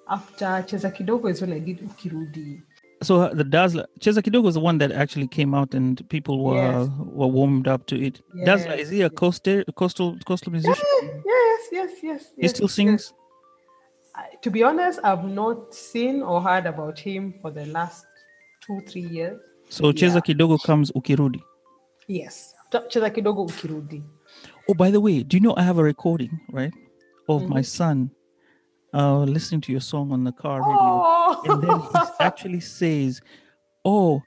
After 0.08 0.46
Cheza 0.66 0.90
Kidogo 0.96 1.28
is 1.30 1.40
when 1.40 1.52
I 1.52 1.58
did 1.58 1.80
Ukirudi. 1.80 2.62
So 3.02 3.22
uh, 3.22 3.34
the 3.34 3.44
Dazzler, 3.44 3.86
Cheza 4.00 4.22
Kidogo 4.22 4.44
was 4.44 4.54
the 4.54 4.60
one 4.60 4.78
that 4.78 4.90
actually 4.92 5.26
came 5.28 5.54
out 5.54 5.74
and 5.74 6.08
people 6.08 6.42
were 6.44 6.54
Yes. 6.56 6.88
were 6.98 7.26
warmed 7.26 7.66
up 7.68 7.86
to 7.86 8.00
it. 8.00 8.20
Dazzler, 8.44 8.74
is 8.74 8.88
he 8.88 9.02
a 9.02 9.10
coastal 9.10 9.64
coastal 9.74 10.16
coastal 10.24 10.52
musician? 10.52 10.84
Yes, 11.02 11.60
yes, 11.72 11.90
yes. 11.90 11.92
Yes 12.02 12.32
he 12.36 12.42
yes, 12.42 12.50
still 12.52 12.64
yes. 12.66 12.72
sings. 12.72 13.12
I- 14.14 14.36
to 14.42 14.50
be 14.50 14.62
honest, 14.62 14.98
I've 15.04 15.24
not 15.24 15.74
seen 15.74 16.22
or 16.22 16.40
heard 16.40 16.66
about 16.66 16.98
him 16.98 17.34
for 17.42 17.50
the 17.50 17.66
last 17.66 18.06
two, 18.66 18.80
three 18.88 19.06
years. 19.06 19.38
So 19.68 19.92
Cheza 19.92 20.22
Kidogo 20.22 20.62
comes 20.62 20.90
Ukirudi. 20.92 21.40
Yes. 22.06 22.54
Ch- 22.72 22.88
Cheza 22.94 23.10
Kidogo 23.14 23.48
Ukirudi. 23.50 24.02
Oh, 24.68 24.74
by 24.74 24.90
the 24.90 25.00
way, 25.00 25.22
do 25.22 25.36
you 25.36 25.40
know 25.42 25.54
I 25.56 25.62
have 25.62 25.78
a 25.78 25.82
recording, 25.84 26.40
right, 26.50 26.72
of 27.28 27.42
Mm-hmm. 27.42 27.52
my 27.52 27.62
son 27.62 28.10
uh 28.96 29.18
listening 29.36 29.60
to 29.62 29.72
your 29.72 29.80
song 29.92 30.10
on 30.12 30.24
the 30.24 30.32
car 30.32 30.58
radio, 30.60 30.76
Oh, 30.80 31.42
and 31.44 31.62
then 31.62 31.78
he 31.80 31.88
actually 32.28 32.60
says, 32.60 33.20
"Oh, 33.84 34.22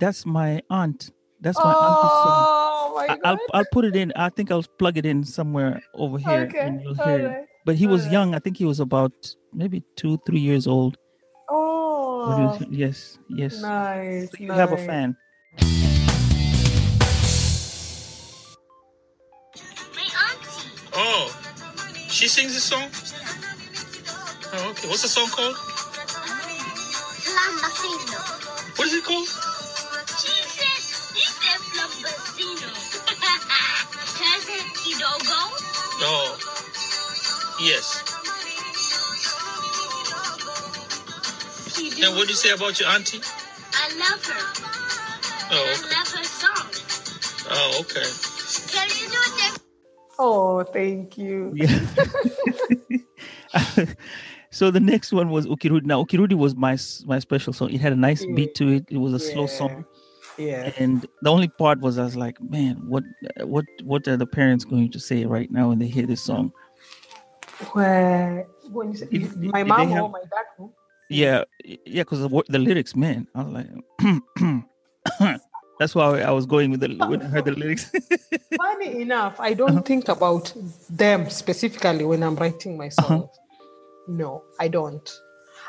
that's 0.00 0.26
my 0.26 0.60
aunt. 0.70 1.10
That's 1.40 1.58
my 1.58 1.72
auntie's 1.72 2.10
song." 2.24 2.36
Oh 2.36 2.92
my 2.96 3.04
I- 3.04 3.16
god. 3.16 3.20
I'll 3.24 3.38
I'll 3.54 3.70
put 3.72 3.84
it 3.84 3.94
in. 3.96 4.12
I 4.16 4.28
think 4.30 4.50
I'll 4.50 4.66
plug 4.78 4.98
it 4.98 5.06
in 5.06 5.24
somewhere 5.24 5.80
over 5.94 6.18
here, 6.18 6.40
okay. 6.48 6.58
and 6.66 6.82
you'll 6.82 6.94
hear 6.94 7.26
it. 7.26 7.46
But 7.66 7.76
he 7.76 7.86
was 7.86 8.00
alright. 8.02 8.12
young. 8.12 8.34
I 8.34 8.38
think 8.40 8.56
he 8.56 8.64
was 8.64 8.80
about 8.80 9.12
maybe 9.52 9.82
two, 9.96 10.18
three 10.26 10.40
years 10.40 10.66
old. 10.66 10.96
Oh, 11.52 12.58
yes, 12.70 13.18
yes. 13.28 13.60
nice. 13.62 14.30
So 14.30 14.36
you 14.38 14.52
have 14.52 14.72
a 14.72 14.76
fan. 14.76 15.16
My 19.94 20.06
auntie. 20.26 20.70
Oh, 20.94 21.28
she 22.08 22.28
sings 22.28 22.54
this 22.54 22.64
song? 22.64 22.88
Oh, 24.52 24.70
okay. 24.70 24.88
What's 24.88 25.02
the 25.02 25.08
song 25.08 25.28
called? 25.28 25.54
Flambacino. 27.22 28.18
What 28.76 28.88
is 28.88 28.94
it 28.94 29.04
called? 29.04 29.28
She 30.18 30.34
said, 30.50 30.80
he 31.14 31.22
said 31.22 31.60
Flambacino. 31.70 32.70
Cousin 34.18 34.66
Kidogo. 34.74 35.40
Oh, 36.02 36.34
yes. 37.60 38.02
Kidogo. 41.70 42.06
And 42.08 42.16
what 42.16 42.24
do 42.26 42.30
you 42.30 42.36
say 42.36 42.50
about 42.50 42.80
your 42.80 42.88
auntie? 42.88 43.20
I 43.72 43.88
love 43.98 44.24
her. 44.26 44.42
Oh, 45.52 45.64
I 45.64 45.78
love 45.94 46.08
her 46.08 46.24
song. 46.24 46.70
Oh, 47.50 47.80
okay. 47.82 48.08
Can 48.72 48.88
you 48.88 49.06
do 49.06 49.20
the 49.36 49.60
Oh, 50.18 50.64
thank 50.64 51.16
you. 51.16 51.52
Yeah. 51.54 51.78
so 54.60 54.70
the 54.70 54.78
next 54.78 55.10
one 55.10 55.30
was 55.30 55.46
Ukirudi. 55.46 55.86
Now 55.86 56.04
Ukirudi 56.04 56.34
was 56.34 56.54
my 56.54 56.76
my 57.06 57.18
special 57.18 57.54
song. 57.54 57.70
It 57.70 57.80
had 57.80 57.94
a 57.94 58.00
nice 58.08 58.26
mm. 58.26 58.36
beat 58.36 58.54
to 58.56 58.68
it. 58.76 58.84
It 58.90 58.98
was 58.98 59.14
a 59.14 59.18
slow 59.18 59.46
song, 59.46 59.86
Yeah. 60.36 60.70
and 60.76 61.06
the 61.22 61.30
only 61.30 61.48
part 61.48 61.80
was 61.80 61.96
I 61.96 62.04
was 62.04 62.14
like, 62.24 62.36
man, 62.42 62.74
what 62.92 63.04
what 63.54 63.64
what 63.84 64.06
are 64.06 64.18
the 64.18 64.26
parents 64.26 64.66
going 64.66 64.90
to 64.90 65.00
say 65.00 65.24
right 65.24 65.50
now 65.50 65.70
when 65.70 65.78
they 65.78 65.86
hear 65.96 66.06
this 66.12 66.22
song? 66.30 66.52
Where 67.72 68.46
when 68.76 68.92
you 68.92 68.98
say, 68.98 69.08
my 69.56 69.64
mom 69.64 69.88
they 69.88 69.98
or 69.98 70.10
my 70.10 70.24
dad? 70.34 70.46
who? 70.58 70.70
Yeah, 71.08 71.44
yeah, 71.64 72.02
because 72.04 72.20
the, 72.20 72.30
the 72.54 72.58
lyrics, 72.58 72.94
man, 72.94 73.26
I 73.34 73.42
was 73.42 73.52
like, 73.58 74.64
that's 75.78 75.94
why 75.94 76.20
I 76.20 76.32
was 76.38 76.44
going 76.44 76.70
with 76.70 76.80
the 76.80 76.90
when 77.12 77.22
I 77.22 77.28
heard 77.34 77.46
the 77.46 77.56
lyrics. 77.62 77.90
Funny 78.64 79.00
enough, 79.00 79.40
I 79.40 79.54
don't 79.54 79.70
uh-huh. 79.80 79.90
think 79.90 80.08
about 80.16 80.52
them 80.90 81.30
specifically 81.30 82.04
when 82.04 82.22
I'm 82.22 82.36
writing 82.36 82.76
my 82.76 82.88
uh-huh. 82.88 83.08
songs. 83.08 83.39
No, 84.10 84.42
I 84.58 84.68
don't. 84.68 85.08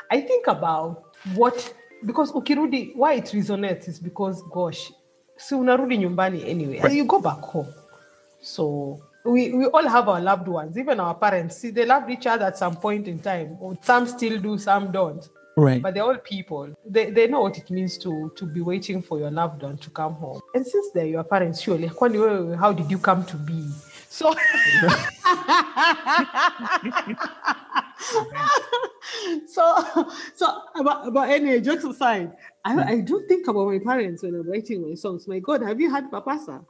I 0.09 0.21
think 0.21 0.47
about 0.47 1.03
what 1.35 1.73
because 2.05 2.31
ukirudi 2.31 2.95
why 2.95 3.13
it 3.13 3.25
resonates 3.25 3.87
is 3.87 3.99
because 3.99 4.41
gosh, 4.51 4.91
si 5.37 5.55
unarudi 5.55 5.97
nyumbani 5.97 6.43
anyway. 6.49 6.79
and 6.79 6.93
You 6.93 7.05
go 7.05 7.19
back 7.19 7.39
home. 7.39 7.67
So 8.41 8.99
we, 9.23 9.51
we 9.53 9.65
all 9.67 9.87
have 9.87 10.09
our 10.09 10.19
loved 10.19 10.47
ones, 10.47 10.75
even 10.77 10.99
our 10.99 11.13
parents. 11.13 11.57
See, 11.57 11.69
they 11.69 11.85
loved 11.85 12.09
each 12.09 12.25
other 12.25 12.45
at 12.45 12.57
some 12.57 12.75
point 12.75 13.07
in 13.07 13.19
time. 13.19 13.55
Some 13.83 14.07
still 14.07 14.39
do, 14.39 14.57
some 14.57 14.91
don't. 14.91 15.29
right. 15.57 15.79
But 15.81 15.93
they're 15.93 16.03
all 16.03 16.17
people. 16.17 16.73
They, 16.83 17.11
they 17.11 17.27
know 17.27 17.41
what 17.41 17.57
it 17.59 17.69
means 17.69 17.99
to 17.99 18.31
to 18.35 18.45
be 18.47 18.61
waiting 18.61 19.01
for 19.03 19.19
your 19.19 19.29
loved 19.29 19.61
one 19.61 19.77
to 19.77 19.89
come 19.91 20.15
home. 20.15 20.41
And 20.55 20.65
since 20.65 20.89
they're 20.93 21.05
your 21.05 21.23
parents, 21.23 21.61
surely, 21.61 21.87
how 22.57 22.73
did 22.73 22.89
you 22.89 22.97
come 22.97 23.23
to 23.25 23.37
be? 23.37 23.67
So, 24.09 24.33
so, 29.47 30.09
so, 30.35 30.61
but, 30.83 31.11
but 31.11 31.29
anyway, 31.29 31.61
jokes 31.61 31.83
aside, 31.83 32.31
I, 32.65 32.93
I 32.93 33.01
do 33.01 33.25
think 33.27 33.47
about 33.47 33.67
my 33.67 33.79
parents 33.79 34.23
when 34.23 34.35
I'm 34.35 34.49
writing 34.49 34.87
my 34.87 34.95
songs. 34.95 35.27
My 35.27 35.39
God, 35.39 35.61
have 35.61 35.79
you 35.79 35.89
had 35.89 36.09
papasa? 36.11 36.65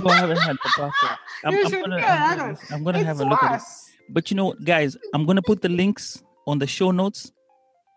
no, 0.00 0.10
I 0.10 0.16
haven't 0.16 0.38
had 0.38 0.56
papasa. 0.56 1.18
I'm, 1.44 1.54
I'm 1.54 1.70
gonna, 1.70 1.96
I'm 1.96 2.38
gonna, 2.38 2.58
I'm 2.70 2.84
gonna 2.84 3.04
have 3.04 3.20
a 3.20 3.24
look 3.24 3.42
at 3.42 3.60
it. 3.60 3.66
But 4.10 4.30
you 4.30 4.36
know, 4.36 4.52
guys, 4.64 4.96
I'm 5.14 5.26
gonna 5.26 5.42
put 5.42 5.62
the 5.62 5.68
links 5.68 6.22
on 6.46 6.58
the 6.58 6.66
show 6.66 6.90
notes. 6.90 7.32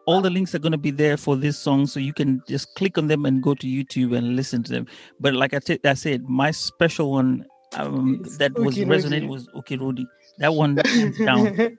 All 0.08 0.22
the 0.22 0.30
links 0.30 0.54
are 0.54 0.60
gonna 0.60 0.78
be 0.78 0.92
there 0.92 1.18
for 1.18 1.36
this 1.36 1.58
song, 1.58 1.88
so 1.88 2.00
you 2.00 2.14
can 2.14 2.42
just 2.48 2.74
click 2.76 2.98
on 2.98 3.08
them 3.08 3.26
and 3.26 3.42
go 3.42 3.56
to 3.56 3.68
YouTube 3.68 4.16
and 4.16 4.36
listen 4.36 4.64
to 4.64 4.72
them. 4.72 4.88
But 5.20 5.34
like 5.34 5.54
I, 5.54 5.60
t- 5.60 5.80
I 5.84 5.96
said, 5.96 6.24
my 6.30 6.52
special 6.52 7.12
one 7.12 7.46
um, 7.76 8.22
that 8.38 8.54
was 8.58 8.78
resonated 8.78 9.28
was 9.28 9.48
Ukirudi. 9.50 10.06
That 10.38 10.54
one 10.54 10.76
down. 11.26 11.78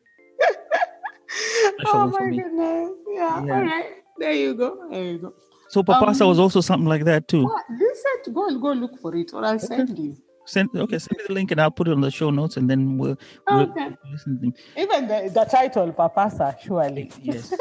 Oh 1.87 2.09
my 2.09 2.31
goodness. 2.31 2.91
Yeah, 3.09 3.45
Yeah. 3.47 3.55
All 3.55 3.63
right. 3.63 3.93
There 4.19 4.33
you 4.33 4.55
go. 4.55 4.89
There 4.91 5.05
you 5.05 5.19
go. 5.19 5.35
So 5.69 5.83
Papasa 5.83 6.27
was 6.27 6.39
Um, 6.39 6.45
also 6.45 6.61
something 6.61 6.89
like 6.89 7.05
that 7.05 7.29
too. 7.29 7.45
What? 7.45 7.65
Listen, 7.71 8.33
go 8.33 8.49
and 8.49 8.61
go 8.63 8.73
look 8.73 8.99
for 9.01 9.15
it, 9.17 9.33
or 9.35 9.45
I'll 9.45 9.59
send 9.59 9.99
you. 9.99 10.17
Send 10.47 10.71
okay, 10.77 10.99
send 10.99 11.19
me 11.19 11.25
the 11.27 11.33
link 11.35 11.51
and 11.51 11.61
I'll 11.61 11.73
put 11.73 11.89
it 11.89 11.93
on 11.93 12.01
the 12.01 12.11
show 12.11 12.31
notes, 12.31 12.57
and 12.57 12.71
then 12.71 12.99
we'll, 12.99 13.19
we'll 13.51 13.63
Okay. 13.63 13.97
listen 14.13 14.37
to 14.37 14.41
them. 14.43 14.55
Even 14.77 15.09
the, 15.09 15.29
the 15.35 15.45
title, 15.45 15.93
Papasa, 15.93 16.57
surely. 16.61 17.11
Yes. 17.21 17.53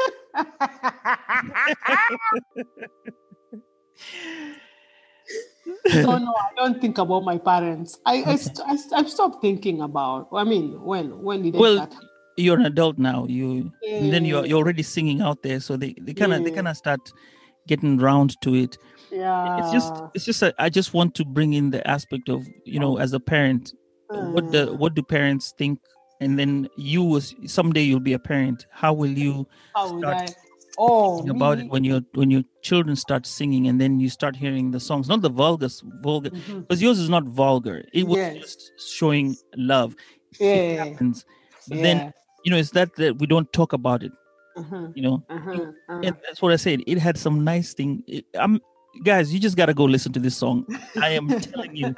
so 6.02 6.18
no, 6.18 6.32
I 6.34 6.54
don't 6.56 6.80
think 6.80 6.98
about 6.98 7.24
my 7.24 7.38
parents. 7.38 7.98
I 8.06 8.22
I, 8.22 8.38
I, 8.66 8.78
I've 8.94 9.10
stopped 9.10 9.42
thinking 9.42 9.80
about. 9.80 10.28
I 10.32 10.44
mean, 10.44 10.80
when 10.80 11.20
when 11.22 11.42
did 11.42 11.54
it 11.56 11.58
Well, 11.58 11.74
start? 11.76 11.94
You're 12.36 12.58
an 12.58 12.66
adult 12.66 12.98
now. 12.98 13.26
You 13.26 13.72
and 13.88 14.12
then 14.12 14.24
you're 14.24 14.42
mm. 14.42 14.48
you're 14.48 14.58
already 14.58 14.82
singing 14.82 15.20
out 15.22 15.42
there, 15.42 15.60
so 15.60 15.76
they 15.76 15.94
they 16.00 16.14
kind 16.14 16.32
of 16.32 16.44
they 16.44 16.50
kind 16.50 16.68
of 16.68 16.74
mm. 16.74 16.78
start 16.78 17.12
getting 17.66 17.98
round 17.98 18.40
to 18.42 18.54
it. 18.54 18.78
Yeah. 19.10 19.58
It's 19.58 19.72
just 19.72 19.94
it's 20.14 20.24
just 20.24 20.42
a, 20.42 20.54
I 20.58 20.68
just 20.68 20.94
want 20.94 21.14
to 21.16 21.24
bring 21.24 21.54
in 21.54 21.70
the 21.70 21.86
aspect 21.88 22.28
of 22.28 22.46
you 22.64 22.80
know 22.80 22.98
as 22.98 23.12
a 23.12 23.20
parent, 23.20 23.74
what 24.08 24.52
the 24.52 24.70
Uh, 24.70 24.74
what 24.74 24.94
do 24.94 25.02
parents 25.02 25.54
think, 25.58 25.80
and 26.20 26.38
then 26.38 26.68
you 26.76 27.20
someday 27.46 27.82
you'll 27.82 28.00
be 28.00 28.12
a 28.12 28.18
parent. 28.18 28.66
How 28.70 28.92
will 28.92 29.10
you 29.18 29.46
how 29.74 29.98
start 29.98 30.16
I? 30.16 30.34
Oh, 30.78 31.26
about 31.30 31.58
it 31.58 31.64
me? 31.64 31.68
when 31.70 31.84
your 31.84 32.02
when 32.12 32.30
your 32.30 32.42
children 32.60 32.96
start 32.96 33.26
singing 33.26 33.66
and 33.68 33.80
then 33.80 33.98
you 33.98 34.10
start 34.10 34.36
hearing 34.36 34.70
the 34.72 34.80
songs, 34.80 35.08
not 35.08 35.22
the 35.22 35.30
vulgar 35.30 35.68
vulgar, 36.02 36.30
mm-hmm. 36.30 36.60
because 36.60 36.82
yours 36.82 36.98
is 36.98 37.08
not 37.08 37.24
vulgar. 37.24 37.82
It 37.94 38.06
was 38.06 38.18
Yes. 38.18 38.36
just 38.36 38.72
showing 38.78 39.36
love. 39.56 39.96
It 40.38 40.74
Yeah. 40.74 40.84
happens, 40.84 41.24
but 41.68 41.78
yeah. 41.78 41.82
then 41.82 42.12
you 42.46 42.52
know 42.52 42.58
it's 42.62 42.70
that 42.78 42.94
that 42.96 43.18
we 43.18 43.26
don't 43.26 43.52
talk 43.52 43.74
about 43.74 44.04
it. 44.06 44.12
uh-huh, 44.56 44.88
You 44.94 45.02
know, 45.02 45.16
uh-huh, 45.28 45.52
uh-huh. 45.52 46.00
and 46.06 46.16
that's 46.24 46.40
what 46.42 46.52
I 46.52 46.56
said. 46.56 46.82
It 46.86 46.98
had 46.98 47.18
some 47.18 47.44
nice 47.44 47.74
thing. 47.74 48.04
It, 48.06 48.24
I'm 48.38 48.60
guys, 49.04 49.34
you 49.34 49.40
just 49.40 49.56
gotta 49.56 49.74
go 49.74 49.84
listen 49.84 50.12
to 50.14 50.20
this 50.20 50.36
song. 50.36 50.64
I 51.02 51.10
am 51.10 51.28
telling 51.48 51.76
you, 51.76 51.94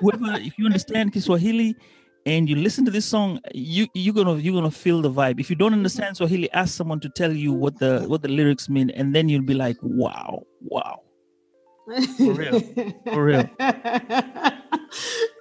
whoever, 0.00 0.34
if 0.40 0.58
you 0.58 0.66
understand 0.66 1.12
Kiswahili 1.12 1.76
and 2.26 2.48
you 2.48 2.56
listen 2.56 2.84
to 2.86 2.90
this 2.90 3.06
song, 3.06 3.40
you 3.54 3.86
you're 3.94 4.14
gonna 4.14 4.36
you're 4.36 4.54
gonna 4.54 4.70
feel 4.70 5.02
the 5.02 5.10
vibe. 5.10 5.40
If 5.40 5.50
you 5.50 5.56
don't 5.56 5.72
understand 5.72 6.16
Swahili, 6.18 6.50
ask 6.52 6.74
someone 6.74 7.00
to 7.00 7.08
tell 7.08 7.32
you 7.32 7.52
what 7.52 7.78
the 7.78 8.04
what 8.08 8.22
the 8.22 8.28
lyrics 8.28 8.68
mean, 8.68 8.90
and 8.90 9.14
then 9.14 9.28
you'll 9.30 9.42
be 9.42 9.54
like, 9.54 9.78
wow, 9.82 10.42
wow. 10.62 11.03
For 11.84 12.32
real. 12.32 12.60
For 13.12 13.24
real. 13.24 13.50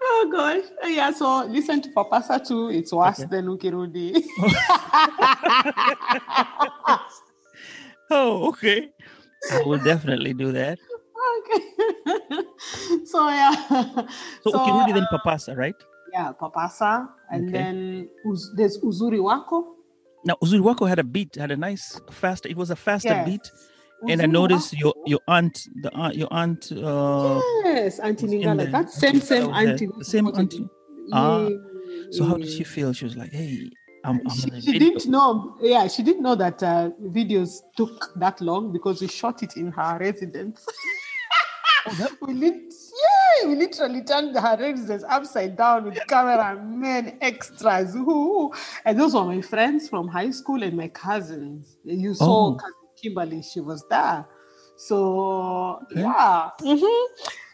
oh 0.04 0.30
gosh. 0.32 0.66
Yeah, 0.86 1.12
so 1.12 1.46
listen 1.46 1.82
to 1.84 1.90
Papasa 1.90 2.46
too. 2.46 2.70
It's 2.70 2.92
worse 2.92 3.22
Okay. 3.22 3.30
than 3.32 3.46
Ukirudi. 3.48 4.24
Oh, 8.12 8.50
okay. 8.50 8.90
I 9.52 9.62
will 9.66 9.80
definitely 9.80 10.34
do 10.34 10.52
that. 10.52 10.78
okay. 11.40 11.62
so 13.06 13.28
yeah. 13.30 13.56
So, 14.44 14.54
okay, 14.54 14.72
Rudy 14.72 14.92
then 14.94 15.08
uh, 15.10 15.18
Papasa, 15.18 15.56
right? 15.58 15.76
yeah, 16.12 16.32
Papasa. 16.40 17.08
And 17.32 17.48
Okay. 17.50 17.58
then 17.58 18.10
uz- 18.28 18.52
there's 18.56 18.78
Uzuri 18.80 19.22
Wako. 19.24 19.76
Now 20.26 20.36
Uzuri 20.44 20.62
Wako 20.62 20.86
had 20.86 21.00
a 21.00 21.04
beat, 21.04 21.36
had 21.36 21.52
a 21.52 21.58
nice 21.58 22.00
faster. 22.12 22.50
It 22.50 22.58
was 22.58 22.70
a 22.70 22.76
faster 22.76 23.10
Yes. 23.10 23.26
beat, 23.28 23.52
and 24.10 24.22
I 24.22 24.26
noticed 24.26 24.74
your 24.74 24.94
your 25.06 25.20
aunt, 25.28 25.68
the 25.82 25.92
aunt, 25.94 26.16
your 26.16 26.28
aunt. 26.32 26.72
Uh, 26.72 27.42
Yes, 27.66 28.00
Auntie 28.00 28.24
was 28.26 28.34
in 28.34 28.42
Ningala. 28.42 28.58
there. 28.58 28.72
That 28.72 28.90
same, 28.92 29.20
same 29.22 29.50
auntie. 29.54 29.90
Same 30.02 30.28
auntie. 30.28 30.70
Ah, 31.12 31.48
Yeah, 31.48 31.58
So 32.12 32.24
how 32.26 32.38
did 32.38 32.50
she 32.50 32.64
feel? 32.64 32.94
She 32.94 33.06
was 33.06 33.16
like, 33.18 33.32
"Hey, 33.32 33.70
I'm, 34.06 34.20
I'm 34.26 34.30
she, 34.36 34.62
she 34.62 34.80
didn't 34.80 35.08
know 35.08 35.56
yeah 35.62 35.88
she 35.88 36.04
didn't 36.04 36.22
know 36.24 36.36
that 36.36 36.62
uh, 36.62 36.90
videos 37.18 37.62
took 37.78 38.12
that 38.18 38.42
long 38.42 38.72
because 38.74 39.02
we 39.02 39.08
shot 39.08 39.42
it 39.44 39.56
in 39.56 39.72
her 39.72 39.98
residence 39.98 40.66
we 42.22 42.34
lit- 42.34 42.74
yeah, 43.04 43.48
we 43.48 43.56
literally 43.56 44.02
turned 44.04 44.36
her 44.38 44.58
residence 44.60 45.04
upside 45.08 45.56
down 45.58 45.86
with 45.86 46.00
camera 46.08 46.62
men, 46.64 47.18
extras 47.22 47.94
who 47.94 48.54
and 48.86 49.00
those 49.00 49.14
were 49.16 49.24
my 49.24 49.42
friends 49.42 49.88
from 49.90 50.08
high 50.08 50.32
school 50.32 50.62
and 50.64 50.76
my 50.76 50.88
cousins 50.90 51.78
you 51.86 52.14
saw 52.14 52.52
Oh. 52.52 52.56
cousin 52.56 52.74
kimberly 53.04 53.42
she 53.44 53.60
was 53.60 53.84
there 53.90 54.26
so 54.78 55.80
Okay. 55.84 56.02
yeah 56.02 56.50
mhm. 56.62 57.06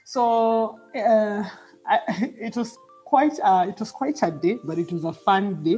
so 0.05 0.79
uh, 0.95 1.43
I, 1.87 1.99
it 2.47 2.55
was 2.55 2.77
quite 3.05 3.39
uh, 3.43 3.65
it 3.67 3.79
was 3.79 3.91
quite 3.91 4.21
a 4.21 4.29
day, 4.29 4.57
but 4.63 4.77
it 4.77 4.91
was 4.91 5.03
a 5.03 5.11
fun 5.13 5.63
day. 5.63 5.77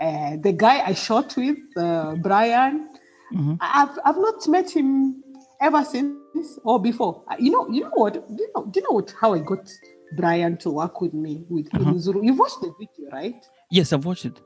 Uh, 0.00 0.36
the 0.40 0.52
guy 0.52 0.76
I 0.86 0.94
shot 0.94 1.36
with, 1.36 1.58
uh, 1.76 2.14
Brian, 2.22 2.88
Mhm. 3.34 3.58
I've 3.60 3.98
I've 4.04 4.16
not 4.16 4.46
met 4.48 4.70
him 4.70 5.20
ever 5.60 5.82
since 5.84 6.58
or 6.62 6.80
before. 6.80 7.24
Uh, 7.28 7.34
You 7.40 7.50
know, 7.50 7.68
you 7.68 7.82
know 7.84 7.90
what? 7.94 8.14
Do 8.14 8.42
you 8.44 8.50
know, 8.54 8.64
do 8.66 8.78
you 8.80 8.84
know 8.88 8.94
what, 8.98 9.12
how 9.20 9.34
I 9.34 9.40
got 9.40 9.68
Brian 10.16 10.56
to 10.58 10.70
work 10.70 11.00
with 11.00 11.12
me 11.12 11.44
with. 11.48 11.68
Uzuri? 11.70 12.24
You've 12.24 12.38
watched 12.38 12.60
the 12.60 12.72
video, 12.78 13.10
right? 13.12 13.44
Yes, 13.70 13.92
I've 13.92 14.04
watched 14.04 14.26
it. 14.26 14.40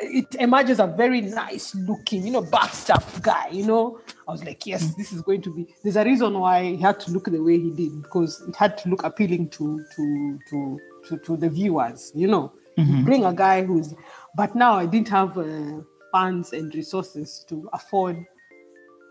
It 0.00 0.34
emerges 0.36 0.78
a 0.78 0.86
very 0.86 1.20
nice 1.20 1.74
looking, 1.74 2.26
you 2.26 2.32
know, 2.32 2.46
up 2.52 3.22
guy. 3.22 3.48
You 3.50 3.66
know, 3.66 4.00
I 4.26 4.32
was 4.32 4.44
like, 4.44 4.66
yes, 4.66 4.94
this 4.94 5.12
is 5.12 5.22
going 5.22 5.42
to 5.42 5.54
be. 5.54 5.74
There's 5.82 5.96
a 5.96 6.04
reason 6.04 6.38
why 6.38 6.64
he 6.64 6.76
had 6.76 7.00
to 7.00 7.10
look 7.10 7.26
the 7.26 7.42
way 7.42 7.58
he 7.58 7.70
did 7.70 8.02
because 8.02 8.42
it 8.48 8.56
had 8.56 8.78
to 8.78 8.88
look 8.88 9.04
appealing 9.04 9.48
to 9.50 9.84
to 9.96 10.38
to 10.50 10.80
to, 11.08 11.18
to 11.18 11.36
the 11.36 11.48
viewers. 11.48 12.12
You 12.14 12.28
know, 12.28 12.52
You 12.76 13.04
bring 13.04 13.24
a 13.24 13.32
guy 13.32 13.62
who's. 13.64 13.94
But 14.34 14.54
now 14.54 14.74
I 14.74 14.86
didn't 14.86 15.08
have 15.08 15.38
uh, 15.38 15.80
funds 16.12 16.52
and 16.52 16.74
resources 16.74 17.44
to 17.48 17.68
afford 17.72 18.24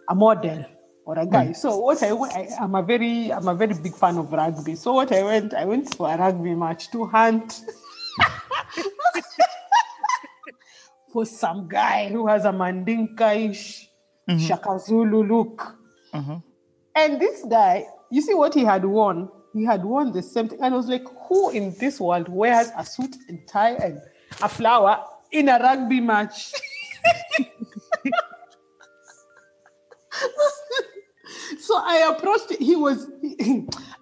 a 0.09 0.15
model 0.15 0.65
or 1.05 1.17
a 1.17 1.25
guy. 1.25 1.51
So 1.51 1.77
what 1.77 2.01
I, 2.03 2.09
I 2.09 2.49
I'm 2.59 2.75
a 2.75 2.83
very 2.83 3.31
I'm 3.31 3.47
a 3.47 3.55
very 3.55 3.73
big 3.73 3.95
fan 3.95 4.17
of 4.17 4.31
rugby. 4.31 4.75
So 4.75 4.93
what 4.93 5.11
I 5.11 5.23
went 5.23 5.53
I 5.53 5.65
went 5.65 5.95
for 5.95 6.11
a 6.11 6.17
rugby 6.17 6.53
match 6.53 6.91
to 6.91 7.05
hunt 7.05 7.61
for 11.15 11.25
some 11.25 11.67
guy 11.69 12.09
who 12.09 12.27
has 12.27 12.43
a 12.43 12.51
Mandinka-ish 12.51 13.89
Shaka 14.37 14.77
Zulu 14.77 15.23
look. 15.23 15.77
Uh-huh. 16.11 16.39
And 16.93 17.21
this 17.21 17.45
guy, 17.49 17.85
you 18.11 18.19
see 18.21 18.33
what 18.33 18.53
he 18.53 18.65
had 18.65 18.83
worn? 18.83 19.29
He 19.53 19.63
had 19.63 19.85
worn 19.85 20.11
the 20.11 20.21
same 20.21 20.49
thing. 20.49 20.59
And 20.61 20.73
I 20.73 20.77
was 20.77 20.87
like, 20.87 21.05
who 21.29 21.51
in 21.51 21.73
this 21.79 22.01
world 22.01 22.27
wears 22.27 22.67
a 22.77 22.85
suit 22.85 23.15
and 23.29 23.39
tie 23.47 23.75
and 23.75 24.01
a 24.41 24.49
flower 24.49 25.05
in 25.31 25.47
a 25.47 25.57
rugby 25.57 26.01
match? 26.01 26.51
so 31.61 31.77
I 31.77 32.13
approached 32.13 32.51
he 32.59 32.75
was 32.75 33.07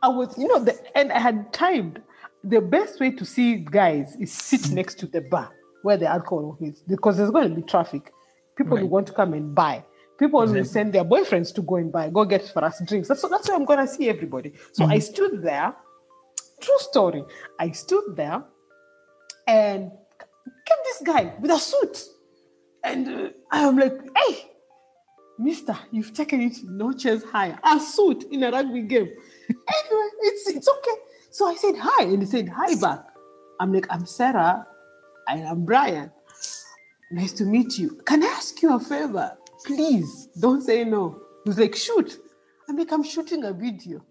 I 0.02 0.08
was 0.08 0.36
you 0.36 0.48
know 0.48 0.58
the 0.64 0.76
and 0.98 1.12
I 1.12 1.20
had 1.20 1.54
timed 1.54 2.02
the 2.44 2.60
best 2.60 3.00
way 3.00 3.12
to 3.12 3.24
see 3.24 3.58
guys 3.58 4.16
is 4.20 4.34
sit 4.34 4.72
next 4.72 4.98
to 5.00 5.06
the 5.06 5.22
bar 5.22 5.52
where 5.84 5.98
the 5.98 6.08
alcohol 6.08 6.58
is 6.62 6.82
because 6.88 7.18
there's 7.18 7.32
going 7.32 7.50
to 7.50 7.56
be 7.56 7.62
traffic. 7.62 8.12
People 8.58 8.78
who 8.78 8.84
Right. 8.84 8.92
want 8.92 9.08
to 9.08 9.14
come 9.14 9.34
and 9.34 9.54
buy. 9.54 9.84
People 10.20 10.40
will 10.46 10.66
send 10.66 10.94
their 10.94 11.04
boyfriends 11.04 11.54
to 11.56 11.62
go 11.62 11.76
and 11.76 11.92
buy, 11.92 12.10
go 12.10 12.24
get 12.24 12.48
for 12.48 12.64
us 12.64 12.82
drinks. 12.88 13.08
That's, 13.08 13.22
that's 13.28 13.48
where 13.48 13.58
I'm 13.58 13.66
going 13.66 13.80
to 13.80 13.88
see 13.88 14.10
everybody. 14.10 14.54
So 14.72 14.86
I 14.86 15.00
stood 15.00 15.42
there. 15.42 15.76
True 16.62 16.78
story. 16.80 17.24
I 17.60 17.72
stood 17.72 18.16
there 18.16 18.44
and 19.48 19.92
came 20.46 20.78
this 20.86 21.02
guy 21.04 21.34
with 21.42 21.52
a 21.52 21.60
suit. 21.60 22.06
And 22.84 23.08
uh, 23.08 23.30
I'm 23.52 23.78
like, 23.78 23.98
hey, 24.18 24.52
Mister, 25.40 25.76
you've 25.92 26.14
taken 26.14 26.42
it 26.42 26.58
notches 26.64 27.24
higher. 27.24 27.60
A 27.64 27.80
suit 27.80 28.26
in 28.32 28.44
a 28.44 28.52
rugby 28.52 28.84
game. 28.84 29.10
anyway, 29.50 30.10
it's 30.22 30.48
it's 30.48 30.70
okay. 30.70 30.98
So 31.32 31.48
I 31.48 31.56
said 31.56 31.76
hi, 31.78 32.04
and 32.04 32.22
he 32.22 32.26
said 32.26 32.48
hi 32.48 32.76
back. 32.76 33.08
I'm 33.60 33.74
like, 33.74 33.88
I'm 33.90 34.06
Sarah, 34.06 34.66
and 35.28 35.48
I'm 35.48 35.66
Brian. 35.66 36.12
Nice 37.12 37.34
to 37.34 37.46
meet 37.46 37.78
you. 37.78 38.02
Can 38.06 38.24
I 38.24 38.28
ask 38.28 38.62
you 38.62 38.76
a 38.76 38.80
favor? 38.80 39.38
Please 39.66 40.30
don't 40.40 40.62
say 40.62 40.84
no. 40.84 41.20
He 41.44 41.50
was 41.50 41.60
like, 41.60 41.76
shoot. 41.76 42.18
I'm 42.68 42.78
like, 42.78 42.92
I'm 42.92 43.04
shooting 43.04 43.44
a 43.46 43.54
video. 43.54 44.02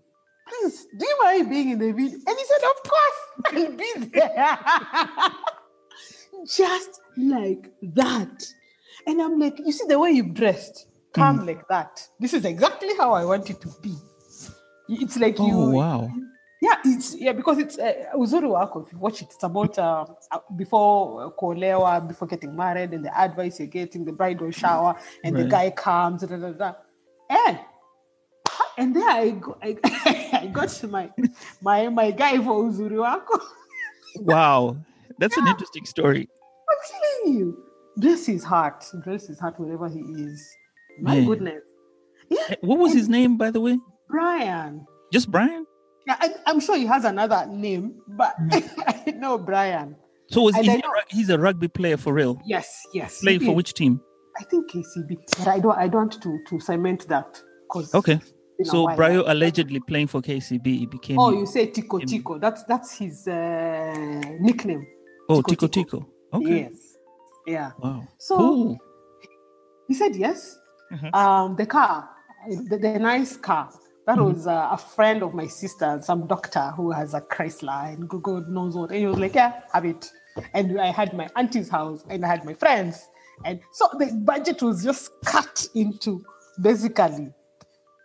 Please, 0.49 0.87
do 0.99 1.07
you 1.07 1.19
mind 1.23 1.51
being 1.51 1.71
in 1.71 1.79
the 1.79 1.93
video? 1.93 2.19
And 2.27 2.39
he 2.39 2.45
said, 2.45 2.69
Of 2.69 2.83
course, 2.91 3.21
I'll 3.47 3.77
be 3.77 3.93
there. 4.13 4.59
Just 6.47 7.01
like 7.17 7.71
that. 7.95 8.47
And 9.07 9.21
I'm 9.21 9.39
like, 9.39 9.59
you 9.59 9.73
see 9.73 9.87
the 9.87 9.99
way 9.99 10.11
you've 10.11 10.35
dressed, 10.35 10.87
calm 11.13 11.41
mm. 11.41 11.47
like 11.47 11.67
that. 11.69 12.07
This 12.21 12.35
is 12.35 12.45
exactly 12.45 12.97
how 12.97 13.13
I 13.13 13.25
want 13.25 13.49
it 13.51 13.61
to 13.63 13.69
be. 13.83 13.95
It's 14.89 15.17
like 15.17 15.37
oh, 15.39 15.47
you. 15.47 15.55
Oh 15.55 15.71
wow. 15.71 16.11
Yeah, 16.63 16.77
it's 16.85 17.17
yeah 17.19 17.33
because 17.33 17.59
it's 17.59 17.77
uh, 17.77 17.93
uzuri 18.15 18.49
wako. 18.49 18.83
If 18.87 18.93
you 18.93 18.99
watch 18.99 19.21
it, 19.21 19.29
it's 19.35 19.43
about 19.43 19.77
uh, 19.79 20.07
uh, 20.31 20.39
before 20.55 21.25
uh, 21.25 21.31
kuolewa, 21.31 22.07
before 22.07 22.29
getting 22.29 22.55
married, 22.55 22.93
and 22.95 23.05
the 23.05 23.13
advice 23.19 23.59
you're 23.59 23.67
getting, 23.67 24.05
the 24.05 24.13
bridal 24.13 24.51
shower, 24.53 24.95
and 25.25 25.35
the 25.37 25.45
guy 25.45 25.71
comes, 25.71 26.23
da, 26.23 26.37
da, 26.37 26.53
da. 26.53 26.73
and 27.29 27.59
and 28.79 28.95
then 28.95 29.09
I 29.09 29.31
go, 29.31 29.57
I, 29.61 29.77
I 30.45 30.47
got 30.47 30.69
to 30.69 30.87
my 30.87 31.11
my 31.61 31.89
my 31.89 32.13
guy 32.13 32.37
for 32.39 32.55
uzuri 32.65 32.97
wako. 33.07 33.41
Wow. 34.21 34.77
That's 35.19 35.37
an 35.37 35.49
interesting 35.49 35.85
story. 35.85 36.29
I'm 36.71 36.79
telling 36.93 37.39
you, 37.39 37.65
bless 37.97 38.27
his 38.27 38.45
heart, 38.45 38.85
bless 39.05 39.27
his 39.27 39.39
heart 39.41 39.59
wherever 39.59 39.89
he 39.89 40.01
is. 40.01 40.41
My 41.01 41.15
Man. 41.17 41.27
goodness, 41.27 41.63
yeah, 42.29 42.47
Eh, 42.51 42.55
What 42.61 42.79
was 42.79 42.93
his 42.93 43.09
name, 43.09 43.37
by 43.37 43.51
the 43.51 43.61
way? 43.61 43.79
Brian. 44.09 44.87
Just 45.13 45.31
Brian? 45.31 45.67
Yeah, 46.07 46.17
I, 46.21 46.35
I'm 46.47 46.61
sure 46.61 46.77
he 46.77 46.87
has 46.87 47.05
another 47.05 47.47
name, 47.47 47.95
but 48.09 48.35
I 48.51 49.15
know 49.17 49.39
Brian. 49.39 49.97
So 50.31 50.43
was 50.43 50.57
is 50.57 50.67
he 50.67 50.77
know- 50.79 50.93
he's 51.09 51.29
a 51.31 51.39
rugby 51.39 51.69
player 51.69 51.97
for 51.97 52.13
real? 52.13 52.41
Yes, 52.45 52.83
yes. 52.95 53.21
Playing 53.21 53.41
he 53.41 53.47
for 53.47 53.55
which 53.55 53.75
team? 53.75 54.01
I 54.41 54.45
think 54.45 54.71
KCB, 54.71 55.17
but 55.39 55.49
I 55.49 55.59
don't. 55.61 55.77
I 55.79 55.89
don't 55.89 56.01
want 56.13 56.23
to 56.23 56.39
to 56.49 56.61
cement 56.61 57.07
that 57.09 57.41
because. 57.69 57.95
Okay. 57.95 58.19
So 58.65 58.87
Brayo 58.87 59.25
allegedly 59.27 59.81
playing 59.81 60.07
for 60.07 60.21
KCB 60.23 60.67
he 60.67 60.87
became 60.87 61.19
Oh, 61.19 61.31
you 61.33 61.47
say 61.47 61.67
Tico 61.67 61.99
Tico. 61.99 62.39
That's 62.39 62.63
that's 62.65 62.97
his 62.97 63.27
uh, 63.27 63.93
nickname. 64.41 64.87
Oh 65.29 65.43
Tico 65.43 65.67
Tico 65.67 65.99
Tico. 65.99 66.09
Okay. 66.33 66.61
Yes. 66.61 66.97
Yeah. 67.47 67.71
Wow. 67.79 68.07
So- 68.19 68.39
cool. 68.39 68.79
He 69.89 69.95
said 69.95 70.15
yes. 70.17 70.57
Mhm. 70.93 71.15
Um, 71.15 71.57
the 71.57 71.67
car, 71.67 72.09
the, 72.49 72.79
the 72.79 72.99
nice 72.99 73.37
car. 73.37 73.71
That 74.07 74.19
Mm-hmm. 74.19 74.33
was 74.33 74.47
uh, 74.47 74.69
a 74.73 74.77
friend 74.77 75.23
of 75.23 75.33
my 75.33 75.47
sister, 75.47 76.01
some 76.03 76.27
doctor 76.27 76.73
who 76.77 76.91
has 76.91 77.15
a 77.15 77.21
Chrysler 77.21 77.95
and 77.95 78.09
God- 78.09 78.49
knows 78.49 78.75
what. 78.77 78.91
And 78.91 78.99
he 78.99 79.07
was 79.07 79.19
like, 79.19 79.35
"Yeah, 79.35 79.61
have 79.73 79.85
it." 79.85 80.11
And 80.55 80.81
I 80.81 80.87
had 80.87 81.13
my 81.15 81.29
auntie's 81.37 81.69
house, 81.69 82.05
and 82.09 82.25
I 82.25 82.29
had 82.29 82.45
my 82.45 82.55
friends, 82.55 83.07
and 83.45 83.61
so 83.73 83.89
the 83.99 84.07
budget 84.25 84.61
was 84.63 84.83
just 84.83 85.11
cut 85.25 85.67
into 85.75 86.25
basically 86.61 87.33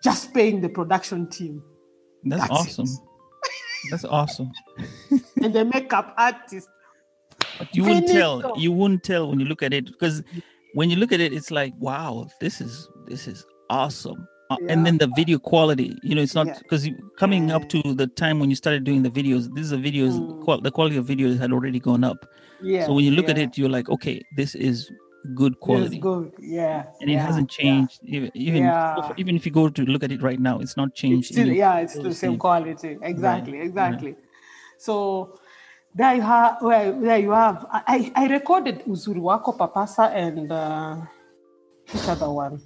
just 0.04 0.34
paying 0.34 0.62
the 0.62 0.70
production 0.70 1.28
team 1.30 1.64
That's, 2.26 2.42
That's 2.48 2.52
awesome. 2.52 2.88
That's 3.90 4.06
awesome. 4.06 4.52
and 5.42 5.54
the 5.54 5.66
makeup 5.66 6.14
artist. 6.18 6.68
But 7.58 7.76
you 7.76 7.84
wouldn't 7.84 8.08
tell. 8.08 8.54
You 8.58 8.72
wouldn't 8.72 9.04
tell 9.04 9.30
when 9.30 9.40
you 9.40 9.46
look 9.48 9.64
at 9.64 9.74
it 9.74 9.86
because 9.86 10.22
when 10.74 10.90
you 10.92 10.98
look 10.98 11.12
at 11.12 11.20
it, 11.22 11.34
it's 11.34 11.50
like, 11.50 11.74
wow, 11.80 12.28
this 12.42 12.62
is 12.62 12.88
this 13.08 13.28
is 13.28 13.46
awesome. 13.70 14.28
Uh, 14.50 14.56
Yeah. 14.62 14.72
And 14.74 14.86
then 14.86 14.98
the 14.98 15.08
video 15.16 15.38
quality, 15.40 15.98
you 16.04 16.16
know, 16.16 16.22
it's 16.22 16.34
not 16.36 16.48
Yeah. 16.48 16.58
because 16.60 16.88
coming 17.18 17.52
up 17.52 17.68
to 17.70 17.82
the 18.02 18.08
time 18.08 18.40
when 18.40 18.50
you 18.50 18.56
started 18.56 18.84
doing 18.86 19.04
the 19.04 19.10
videos, 19.10 19.50
this 19.56 19.66
is 19.66 19.72
a 19.74 19.78
videos 19.78 20.14
Mm. 20.20 20.44
qual- 20.44 20.62
the 20.62 20.72
quality 20.72 20.96
of 20.98 21.06
videos 21.06 21.38
had 21.38 21.52
already 21.52 21.80
gone 21.80 22.04
up. 22.04 22.26
Yeah. 22.62 22.86
so 22.88 22.94
when 22.94 23.06
you 23.06 23.12
look 23.12 23.30
at 23.30 23.38
it, 23.38 23.56
you're 23.58 23.70
like, 23.70 23.88
okay, 23.96 24.20
this 24.36 24.56
is 24.56 24.90
good 25.36 25.60
quality, 25.60 26.00
good. 26.00 26.32
Yeah. 26.40 26.86
and 27.02 27.12
it 27.12 27.20
hasn't 27.20 27.50
changed. 27.50 28.00
Even 28.06 28.32
even 28.34 28.64
Yeah. 28.64 29.12
even 29.18 29.36
if 29.36 29.46
you 29.46 29.52
go 29.52 29.66
to 29.70 29.84
look 29.86 30.04
at 30.08 30.12
it 30.16 30.24
right 30.30 30.40
now, 30.40 30.56
it's 30.60 30.76
not 30.78 30.88
It's 30.90 31.00
changed. 31.02 31.28
still, 31.34 31.52
yeah, 31.64 31.76
it's 31.84 31.94
the 32.08 32.14
same 32.14 32.38
quality. 32.46 32.98
Exactly, 33.12 33.58
yeah. 33.58 33.64
exactly. 33.70 34.16
So 34.78 34.96
there 35.94 36.16
you 36.16 36.22
have, 36.22 36.58
well, 36.62 37.00
there 37.00 37.20
you 37.20 37.32
have. 37.32 37.66
I, 37.72 38.12
I 38.16 38.28
recorded 38.28 38.84
Uzuri 38.88 39.22
Wako 39.30 39.52
Papasa 39.54 40.10
and 40.26 40.52
uh, 40.52 40.96
which 41.92 42.08
other 42.08 42.30
one? 42.32 42.60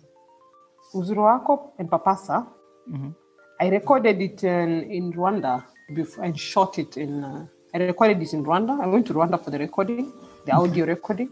Uzuri 0.93 1.19
Wako 1.19 1.73
and 1.79 1.89
Papasa. 1.89 2.47
Mhm. 2.89 3.13
I 3.59 3.69
recorded 3.69 4.21
it 4.21 4.43
in, 4.43 4.83
in 4.91 5.13
Rwanda 5.13 5.63
before 5.93 6.23
and 6.25 6.37
shot 6.37 6.79
it 6.79 6.97
in. 6.97 7.23
Uh, 7.23 7.45
I 7.73 7.77
recorded 7.77 8.21
it 8.21 8.33
in 8.33 8.43
Rwanda. 8.43 8.81
I 8.81 8.87
went 8.87 9.05
to 9.07 9.13
Rwanda 9.13 9.41
for 9.43 9.51
the 9.51 9.59
recording, 9.59 10.11
the 10.45 10.51
audio 10.53 10.85
recording. 10.85 11.29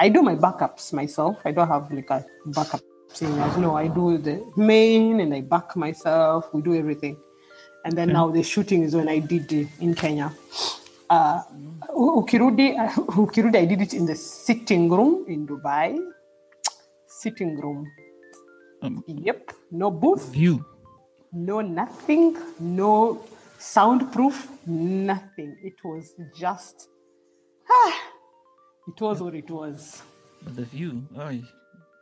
I 0.00 0.08
do 0.08 0.22
my 0.22 0.34
backups 0.34 0.92
myself. 0.92 1.36
I 1.44 1.52
don't 1.52 1.68
have 1.68 1.90
like 1.92 2.10
a 2.10 2.24
backup 2.46 2.80
singers. 3.12 3.56
No, 3.56 3.76
I 3.76 3.86
do 3.88 4.18
the 4.18 4.44
main 4.56 5.20
and 5.20 5.32
I 5.34 5.40
back 5.40 5.76
myself. 5.76 6.52
We 6.52 6.62
do 6.62 6.74
everything. 6.74 7.16
And 7.84 7.96
then 7.96 8.12
now 8.12 8.28
the 8.30 8.42
shooting 8.42 8.82
is 8.82 8.94
when 8.94 9.08
I 9.08 9.18
did 9.20 9.50
it 9.52 9.68
in 9.80 9.94
Kenya. 9.94 10.32
Uh, 11.08 11.42
Ukirudi, 11.96 12.78
uh, 12.78 12.88
Ukirudi, 13.24 13.56
I 13.56 13.64
did 13.64 13.80
it 13.80 13.94
in 13.94 14.04
the 14.04 14.14
sitting 14.16 14.90
room 14.90 15.24
in 15.28 15.46
Dubai. 15.46 15.96
Sitting 17.06 17.56
room. 17.60 17.86
Um, 18.82 19.04
Yep. 19.06 19.52
No 19.70 19.90
booth 19.90 20.28
view. 20.28 20.64
no 21.32 21.60
nothing, 21.60 22.36
no 22.58 23.20
soundproof, 23.58 24.48
nothing. 24.66 25.56
It 25.62 25.74
was 25.84 26.14
just, 26.36 26.88
ah, 27.70 27.94
it 28.86 29.00
was 29.00 29.20
what 29.20 29.34
it 29.34 29.50
was. 29.50 30.02
But 30.42 30.56
the 30.56 30.64
view. 30.64 31.02
ay, 31.18 31.42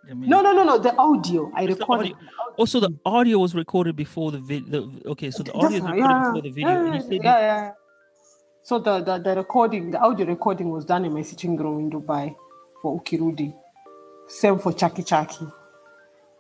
I 0.09 0.15
mean, 0.15 0.31
No, 0.31 0.43
no, 0.43 0.53
no, 0.53 0.63
no. 0.65 0.79
The 0.79 0.95
audio 0.97 1.51
I 1.55 1.65
recorded. 1.65 2.15
Also, 2.57 2.81
the 2.81 2.91
audio 3.05 3.39
was 3.39 3.55
recorded 3.55 3.97
before 3.97 4.31
the 4.31 4.39
video. 4.39 4.93
Okay, 5.07 5.31
so 5.31 5.43
the 5.43 5.53
audio 5.53 5.79
is 5.79 5.83
recorded 5.83 5.99
yeah, 5.99 6.25
before 6.25 6.43
the 6.43 6.51
video. 6.51 6.69
Yeah, 6.71 6.95
yeah, 6.95 7.19
yeah, 7.23 7.39
yeah. 7.41 7.71
So 8.63 8.79
the, 8.79 9.01
the 9.01 9.19
the 9.19 9.37
recording, 9.37 9.91
the 9.91 9.99
audio 9.99 10.27
recording 10.27 10.71
was 10.71 10.85
done 10.85 11.05
in 11.05 11.13
my 11.13 11.23
sitting 11.23 11.57
room 11.57 11.79
in 11.81 11.91
Dubai 11.91 12.35
for 12.83 13.01
Ukirudi. 13.01 13.55
Same 14.29 14.59
for 14.59 14.73
Chaki 14.73 15.05
Chaki. 15.05 15.51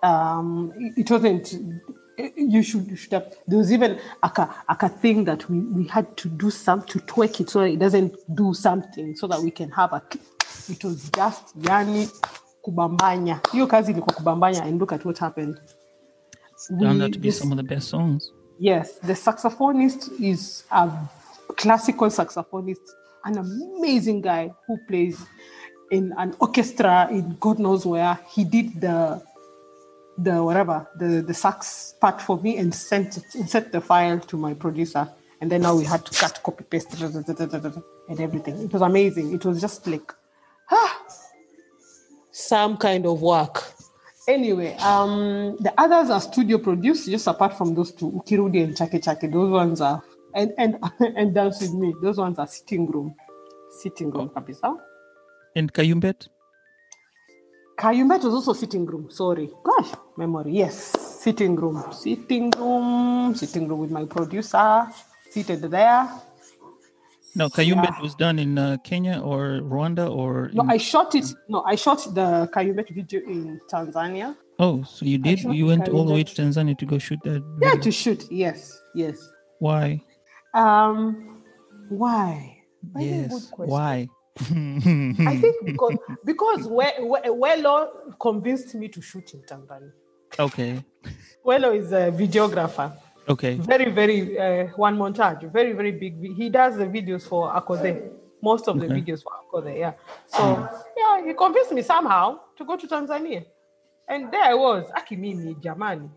Um, 0.07 0.73
it, 0.97 1.11
wasn't. 1.11 1.55
You 2.37 2.63
should, 2.63 2.87
you 2.91 2.97
should 2.97 3.13
have. 3.13 3.35
There 3.49 3.59
was 3.59 3.73
even 3.73 3.99
like 4.23 4.39
a, 4.39 4.55
like 4.69 4.83
a 4.83 4.89
thing 4.89 5.25
that 5.25 5.51
we, 5.51 5.59
we 5.61 5.87
had 5.89 6.17
to 6.19 6.29
do 6.29 6.51
some 6.51 6.83
to 6.83 7.01
tweak 7.01 7.41
it 7.41 7.51
so 7.51 7.61
it 7.63 7.79
doesn't 7.79 8.15
do 8.35 8.55
something 8.55 9.17
so 9.17 9.27
that 9.27 9.41
we 9.41 9.51
can 9.51 9.71
have 9.71 9.93
a. 9.93 10.03
It 10.69 10.83
was 10.85 11.11
just 11.11 11.59
yani 11.59 12.09
kubambanya. 12.63 13.41
Hiyo 13.53 13.67
kazi 13.67 13.93
ilikuwa 13.93 14.15
kubambanya, 14.17 14.63
and 14.65 14.81
look 14.81 14.93
at 14.93 15.05
what 15.05 15.19
happened. 15.19 15.61
Turned 16.81 17.03
out 17.03 17.13
to 17.13 17.19
be 17.19 17.29
this- 17.29 17.39
some 17.39 17.53
of 17.53 17.57
the 17.59 17.75
best 17.75 17.89
songs. 17.89 18.33
Yes, 18.59 18.99
the 19.01 19.15
saxophonist 19.15 20.11
is 20.21 20.65
a 20.71 20.89
classical 21.57 22.11
saxophonist, 22.11 22.81
an 23.25 23.39
amazing 23.39 24.23
guy 24.23 24.51
who 24.67 24.79
plays 24.89 25.19
in 25.91 26.13
an 26.17 26.35
orchestra 26.41 27.09
in 27.11 27.37
God 27.41 27.59
knows 27.59 27.85
where. 27.85 28.19
He 28.35 28.45
did 28.45 28.81
the 28.81 29.23
the 30.19 30.43
whatever 30.43 30.89
the 30.97 31.23
the 31.23 31.35
sax 31.35 31.95
part 32.01 32.21
for 32.21 32.39
me 32.41 32.57
and 32.57 32.75
sent 32.75 33.17
it 33.17 33.35
and 33.35 33.49
sent 33.49 33.73
the 33.73 33.81
file 33.81 34.19
to 34.21 34.37
my 34.37 34.55
producer. 34.55 35.09
And 35.41 35.53
then 35.53 35.63
now 35.63 35.77
we 35.77 35.85
had 35.85 36.05
to 36.07 36.19
cut, 36.19 36.43
copy, 36.43 36.65
paste, 36.65 36.99
and 36.99 38.21
everything. 38.21 38.59
It 38.63 38.73
was 38.73 38.81
amazing. 38.81 39.35
It 39.35 39.45
was 39.45 39.61
just 39.61 39.87
like 39.87 40.11
ah, 40.71 41.03
some 42.31 42.79
kind 42.79 43.05
of 43.07 43.21
work. 43.21 43.63
Anyway, 44.29 44.75
um, 44.77 45.57
the 45.61 45.73
others 45.79 46.11
are 46.11 46.21
studio 46.21 46.59
produced, 46.59 47.09
just 47.09 47.27
apart 47.27 47.57
from 47.57 47.75
those 47.75 47.93
two, 47.93 48.11
Ukirudi 48.11 48.65
and 48.65 48.77
Chake 48.77 49.03
Chake. 49.05 49.31
Those 49.31 49.51
ones 49.51 49.81
are 49.81 50.03
and 50.35 50.53
and 50.59 50.79
and 51.01 51.35
dance 51.35 51.61
with 51.61 51.75
me. 51.75 51.95
Those 52.03 52.17
ones 52.19 52.39
are 52.39 52.47
sitting 52.47 52.87
room, 52.87 53.15
sitting 53.83 54.11
room, 54.11 54.31
kabisa. 54.31 54.75
And 55.55 55.73
Kayumbet? 55.73 56.29
Kayumbet 57.77 58.25
was 58.25 58.35
also 58.35 58.53
sitting 58.55 58.87
room. 58.87 59.11
Sorry, 59.11 59.51
gosh, 59.63 59.93
memory. 60.17 60.53
Yes, 60.53 60.75
sitting 61.21 61.57
room, 61.57 61.85
sitting 61.93 62.51
room, 62.53 63.35
sitting 63.35 63.69
room 63.69 63.81
with 63.81 63.91
my 63.91 64.05
producer, 64.07 64.89
seated 65.31 65.61
there. 65.61 66.09
No, 67.35 67.51
Kayumbet 67.51 68.01
was 68.01 68.15
done 68.15 68.39
in 68.39 68.57
uh, 68.57 68.79
Kenya 68.83 69.21
or 69.21 69.61
Rwanda 69.61 70.11
or. 70.11 70.51
No, 70.55 70.63
in- 70.63 70.71
I 70.71 70.79
shot 70.79 71.15
it. 71.15 71.27
No, 71.49 71.63
I 71.65 71.75
shot 71.75 71.99
the 72.15 72.49
Kayumbet 72.55 72.89
video 72.95 73.21
in 73.21 73.61
Tanzania. 73.71 74.35
oh, 74.59 74.83
so 74.85 75.05
you 75.05 75.19
did? 75.19 75.41
You 75.41 75.67
went 75.67 75.91
all 75.91 76.07
the 76.07 76.15
way 76.15 76.25
to 76.25 76.35
Tanzania 76.35 76.79
to 76.79 76.87
go 76.87 76.97
shoot 76.97 77.21
that? 77.25 77.45
Yeah, 77.61 77.75
to 77.75 77.93
shoot. 77.93 78.25
Yes, 78.31 78.81
yes. 78.95 79.19
Why? 79.59 80.01
Um, 80.55 81.43
why? 81.91 82.63
Very 82.95 83.05
yes. 83.05 83.29
good 83.29 83.51
question. 83.53 83.71
Why? 83.71 84.09
I 84.39 85.37
think 85.41 85.65
because 85.65 85.97
because 86.25 86.67
We- 86.69 87.05
We- 87.13 87.31
Welo 87.43 87.89
convinced 88.21 88.75
me 88.75 88.89
to 88.89 89.01
shoot 89.01 89.33
in 89.35 89.41
Tanzania. 89.43 89.93
okay. 90.39 90.83
Welo 91.45 91.75
is 91.77 91.93
a 91.93 92.11
videographer. 92.13 92.93
Okay. 93.29 93.55
Very, 93.57 93.91
very 93.91 94.39
uh, 94.39 94.67
one 94.77 94.97
montage. 94.97 95.51
Very, 95.53 95.73
very 95.73 95.93
big. 95.93 96.15
He 96.37 96.49
does 96.51 96.77
the 96.77 96.87
videos 96.87 97.27
for 97.27 97.53
Akothee. 97.53 98.11
Most 98.43 98.69
of 98.69 98.79
the 98.79 98.87
Okay. 98.87 99.01
videos 99.01 99.23
for 99.23 99.33
Akothee. 99.43 99.79
Yeah. 99.79 99.93
So 100.27 100.69
yeah, 100.97 101.25
he 101.27 101.33
convinced 101.35 101.73
me 101.73 101.83
somehow 101.83 102.39
to 102.57 102.65
go 102.65 102.77
to 102.77 102.87
Tanzania, 102.87 103.45
and 104.09 104.31
there 104.31 104.43
I 104.43 104.55
was. 104.55 104.85
Akimini 104.91 105.55
Jamani. 105.63 106.09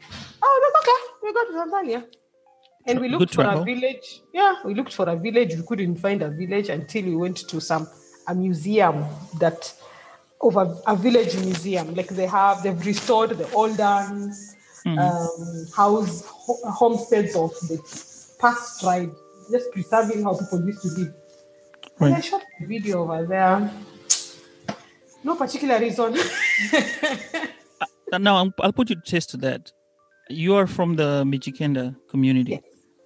Oh, 0.43 0.55
that's 0.63 0.77
okay. 0.83 0.99
We 1.23 1.33
go 1.33 1.45
to 1.45 1.53
Tanzania. 1.53 2.05
And 2.85 2.99
we 2.99 3.09
Good 3.09 3.19
looked 3.19 3.35
for 3.35 3.43
travel. 3.43 3.61
a 3.61 3.65
village. 3.65 4.21
Yeah, 4.33 4.55
we 4.65 4.73
looked 4.73 4.93
for 4.93 5.07
a 5.09 5.15
village. 5.15 5.55
We 5.55 5.63
couldn't 5.63 5.97
find 5.97 6.21
a 6.21 6.29
village 6.29 6.69
until 6.69 7.05
we 7.05 7.15
went 7.15 7.37
to 7.49 7.59
some 7.59 7.87
a 8.29 8.35
museum 8.35 9.05
that 9.39 9.73
of 10.41 10.55
a, 10.55 10.65
a 10.87 10.95
village 10.95 11.35
museum. 11.37 11.93
Like 11.95 12.07
they 12.09 12.25
have, 12.27 12.63
they've 12.63 12.85
restored 12.85 13.31
the 13.31 13.47
olden 13.51 14.33
um, 14.85 15.65
house 15.75 16.23
ho- 16.25 16.71
homesteads 16.81 17.35
of 17.35 17.51
the 17.69 17.77
past 18.39 18.81
tribe, 18.81 19.11
just 19.51 19.71
preserving 19.73 20.23
how 20.23 20.33
people 20.37 20.65
used 20.65 20.81
to 20.83 20.87
live. 20.99 21.13
And 21.99 22.15
I 22.15 22.21
shot 22.21 22.41
a 22.61 22.65
video 22.65 23.01
over 23.03 23.25
there. 23.25 23.69
No 25.23 25.35
particular 25.35 25.79
reason. 25.79 26.15
Uh, 28.11 28.17
Now 28.17 28.37
I'll, 28.37 28.53
I'll 28.61 28.73
put 28.73 28.89
you 28.89 28.95
to 28.95 29.01
test 29.03 29.29
to 29.31 29.37
that. 29.37 29.71
You 30.29 30.55
are 30.55 30.65
from 30.65 30.95
the 30.95 31.23
Mijikenda 31.25 31.95
community. 32.09 32.59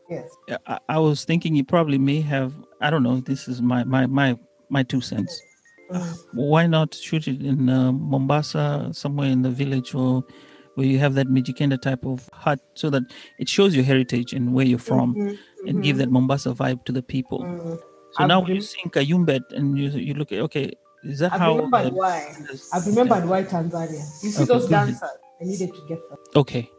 yes. 0.10 0.30
I, 0.66 0.80
I 0.88 0.98
was 1.00 1.26
thinking 1.26 1.56
you 1.56 1.66
probably 1.66 1.98
may 1.98 2.22
have. 2.22 2.54
I 2.80 2.90
don't 2.90 3.04
know. 3.04 3.20
This 3.20 3.50
is 3.50 3.62
my 3.62 3.84
my 3.84 4.06
my 4.08 4.38
my 4.74 4.84
two 4.84 5.02
cents. 5.02 5.42
Mm. 5.92 6.18
Why 6.34 6.66
not 6.68 6.96
shoot 6.96 7.28
it 7.28 7.42
in 7.42 7.70
uh, 7.70 7.92
Mombasa, 7.92 8.90
somewhere 8.94 9.30
in 9.30 9.42
the 9.44 9.50
village, 9.52 9.94
or 9.94 10.24
where 10.76 10.88
you 10.88 10.98
have 11.00 11.14
that 11.16 11.28
Mijikenda 11.28 11.80
type 11.82 12.04
of 12.06 12.28
hut, 12.34 12.60
so 12.74 12.90
that 12.90 13.04
it 13.40 13.48
shows 13.48 13.76
your 13.76 13.86
heritage 13.86 14.34
and 14.34 14.54
where 14.54 14.66
you're 14.66 14.80
from, 14.92 15.16
and 15.68 15.84
give 15.84 15.98
that 15.98 16.10
Mombasa 16.10 16.54
vibe 16.54 16.84
to 16.86 16.92
the 16.92 17.04
people. 17.04 17.40
So 17.42 17.46
Mm-hmm. 17.48 18.24
I've 18.24 18.28
now 18.30 18.40
when 18.42 18.48
rem- 18.50 18.56
you 18.58 18.62
sing 18.62 18.90
Kayumbet 18.96 19.46
and 19.60 19.78
you 19.78 19.90
you 20.08 20.14
look 20.14 20.32
at 20.32 20.40
okay, 20.48 20.66
is 21.04 21.20
that 21.20 21.34
I've 21.34 21.40
how? 21.46 21.56
remembered 21.56 21.86
the- 21.94 21.96
why. 22.02 22.18
I've 22.74 22.86
remembered 22.92 23.26
why 23.32 23.44
Tanzania. 23.44 24.04
You 24.24 24.30
see 24.34 24.44
Okay, 24.44 24.54
those 24.54 24.68
dancers? 24.70 25.02
I 25.42 25.46
needed 25.46 25.74
to 25.78 25.82
get 25.92 26.00
them. 26.10 26.20
Okay. 26.44 26.70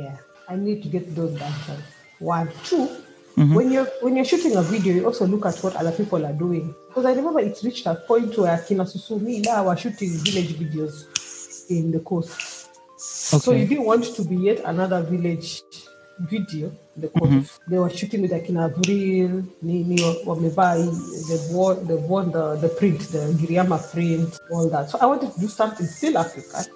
Yeah, 0.00 0.16
I 0.48 0.56
need 0.56 0.82
to 0.84 0.88
get 0.96 1.14
those 1.14 1.32
dancers. 1.38 1.82
One, 2.18 2.48
2 2.64 2.88
Mm-hmm. 3.36 3.54
When 3.54 3.72
you're 3.72 3.86
when 4.00 4.14
you're 4.16 4.24
shooting 4.24 4.54
a 4.56 4.62
video, 4.62 4.94
you 4.94 5.06
also 5.06 5.26
look 5.26 5.44
at 5.46 5.58
what 5.58 5.74
other 5.74 5.90
people 5.90 6.24
are 6.24 6.32
doing. 6.32 6.74
Because 6.88 7.04
I 7.04 7.12
remember 7.14 7.40
it 7.40 7.58
reached 7.64 7.86
a 7.86 7.96
point 7.96 8.36
where 8.38 8.56
Kina 8.58 8.84
Susumi 8.84 9.44
now 9.44 9.64
were 9.64 9.76
shooting 9.76 10.10
village 10.10 10.54
videos 10.54 11.68
in 11.68 11.90
the 11.90 11.98
coast. 12.00 12.68
Okay. 13.34 13.42
So 13.42 13.52
you 13.52 13.66
didn't 13.66 13.84
want 13.84 14.04
to 14.04 14.24
be 14.24 14.36
yet 14.36 14.60
another 14.64 15.02
village 15.02 15.62
video 16.20 16.68
in 16.94 17.02
the 17.02 17.08
coast. 17.08 17.60
They 17.68 17.78
were 17.78 17.90
shooting 17.90 18.22
with 18.22 18.30
Akina 18.30 18.72
Vril, 18.72 19.44
Nini, 19.62 19.96
Wamevai, 20.24 21.28
they've 21.28 21.54
worn, 21.54 21.86
they've 21.86 22.32
the, 22.32 22.56
the 22.60 22.68
print, 22.68 23.00
the 23.10 23.34
Giriama 23.34 23.92
print, 23.92 24.38
all 24.52 24.68
that. 24.70 24.90
So 24.90 24.98
I 25.00 25.06
wanted 25.06 25.32
to 25.34 25.40
do 25.40 25.48
something 25.48 25.86
still 25.86 26.18
Africa, 26.18 26.66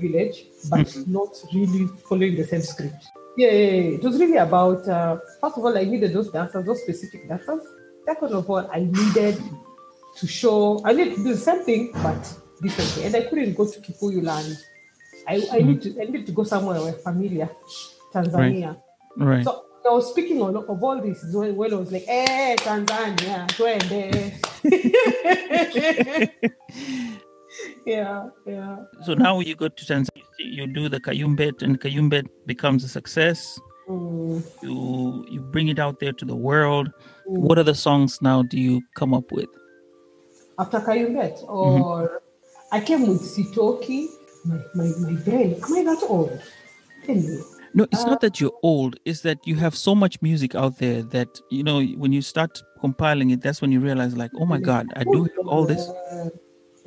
village, 0.00 0.46
but 0.68 0.94
not 1.06 1.30
really 1.54 1.86
following 2.08 2.36
the 2.36 2.44
same 2.44 2.62
script. 2.62 3.06
Yeah, 3.38 3.52
yeah, 3.52 3.94
it 3.94 4.02
was 4.02 4.18
really 4.18 4.36
about, 4.36 4.88
uh, 4.88 5.18
first 5.40 5.58
of 5.58 5.64
all, 5.64 5.78
I 5.78 5.84
needed 5.84 6.12
those 6.12 6.28
dancers, 6.32 6.66
those 6.66 6.82
specific 6.82 7.28
dancers. 7.28 7.62
Second 8.04 8.32
of 8.34 8.50
all, 8.50 8.68
I 8.72 8.80
needed 8.80 9.40
to 10.16 10.26
show, 10.26 10.82
I 10.84 10.92
needed 10.92 11.18
to 11.18 11.22
do 11.22 11.34
the 11.34 11.36
same 11.36 11.62
thing, 11.62 11.92
but 12.02 12.18
differently. 12.60 13.04
And 13.04 13.14
I 13.14 13.22
couldn't 13.30 13.54
go 13.54 13.64
to 13.70 13.80
Kikuyu 13.80 14.24
land. 14.24 14.58
I, 15.28 15.46
I 15.52 15.58
need 15.60 15.82
to 15.82 16.02
I 16.02 16.06
need 16.06 16.26
to 16.26 16.32
go 16.32 16.42
somewhere 16.42 16.80
where 16.80 16.94
familiar, 16.94 17.48
Tanzania. 18.12 18.76
Right. 19.16 19.44
So 19.44 19.62
I 19.86 19.90
was 19.90 20.10
speaking 20.10 20.42
on, 20.42 20.56
of 20.56 20.82
all 20.82 21.00
this 21.00 21.22
when, 21.32 21.54
when 21.54 21.72
I 21.72 21.76
was 21.76 21.92
like, 21.92 22.06
eh, 22.08 22.56
Tanzania, 22.56 23.46
twende. 23.54 24.34
yeah, 27.86 28.28
yeah. 28.46 28.76
So 29.04 29.14
now 29.14 29.40
you 29.40 29.54
go 29.54 29.68
to 29.68 29.84
Tanzania, 29.84 30.24
you 30.38 30.66
do 30.66 30.88
the 30.88 31.00
Kayumbet, 31.00 31.62
and 31.62 31.80
Kayumbet 31.80 32.26
becomes 32.46 32.84
a 32.84 32.88
success. 32.88 33.58
Mm. 33.88 34.44
You 34.62 35.26
you 35.30 35.40
bring 35.40 35.68
it 35.68 35.78
out 35.78 36.00
there 36.00 36.12
to 36.12 36.24
the 36.24 36.36
world. 36.36 36.90
What 37.26 37.56
mm. 37.56 37.60
other 37.60 37.74
songs 37.74 38.20
now 38.20 38.42
do 38.42 38.58
you 38.58 38.82
come 38.94 39.14
up 39.14 39.32
with? 39.32 39.48
After 40.58 40.80
Kayumbet, 40.80 41.42
or 41.48 42.08
mm-hmm. 42.08 42.76
I 42.76 42.80
came 42.80 43.06
with 43.06 43.22
Sitoki, 43.22 44.06
my, 44.44 44.58
my, 44.74 44.90
my 45.00 45.12
brain. 45.22 45.54
Am 45.54 45.74
I 45.74 45.84
that 45.84 46.04
old? 46.08 46.40
Anyway. 47.06 47.42
No, 47.74 47.86
it's 47.92 48.02
uh, 48.02 48.10
not 48.10 48.20
that 48.22 48.40
you're 48.40 48.58
old. 48.62 48.98
It's 49.04 49.20
that 49.22 49.46
you 49.46 49.54
have 49.56 49.76
so 49.76 49.94
much 49.94 50.20
music 50.20 50.54
out 50.54 50.78
there 50.78 51.02
that 51.02 51.28
you 51.50 51.62
know 51.62 51.82
when 51.82 52.12
you 52.12 52.22
start 52.22 52.62
compiling 52.80 53.30
it, 53.30 53.40
that's 53.40 53.60
when 53.60 53.72
you 53.72 53.80
realize, 53.80 54.16
like, 54.16 54.30
oh 54.38 54.46
my 54.46 54.58
God, 54.58 54.86
I 54.96 55.04
oh 55.06 55.12
do 55.12 55.22
have 55.36 55.46
all 55.46 55.64
this. 55.64 55.88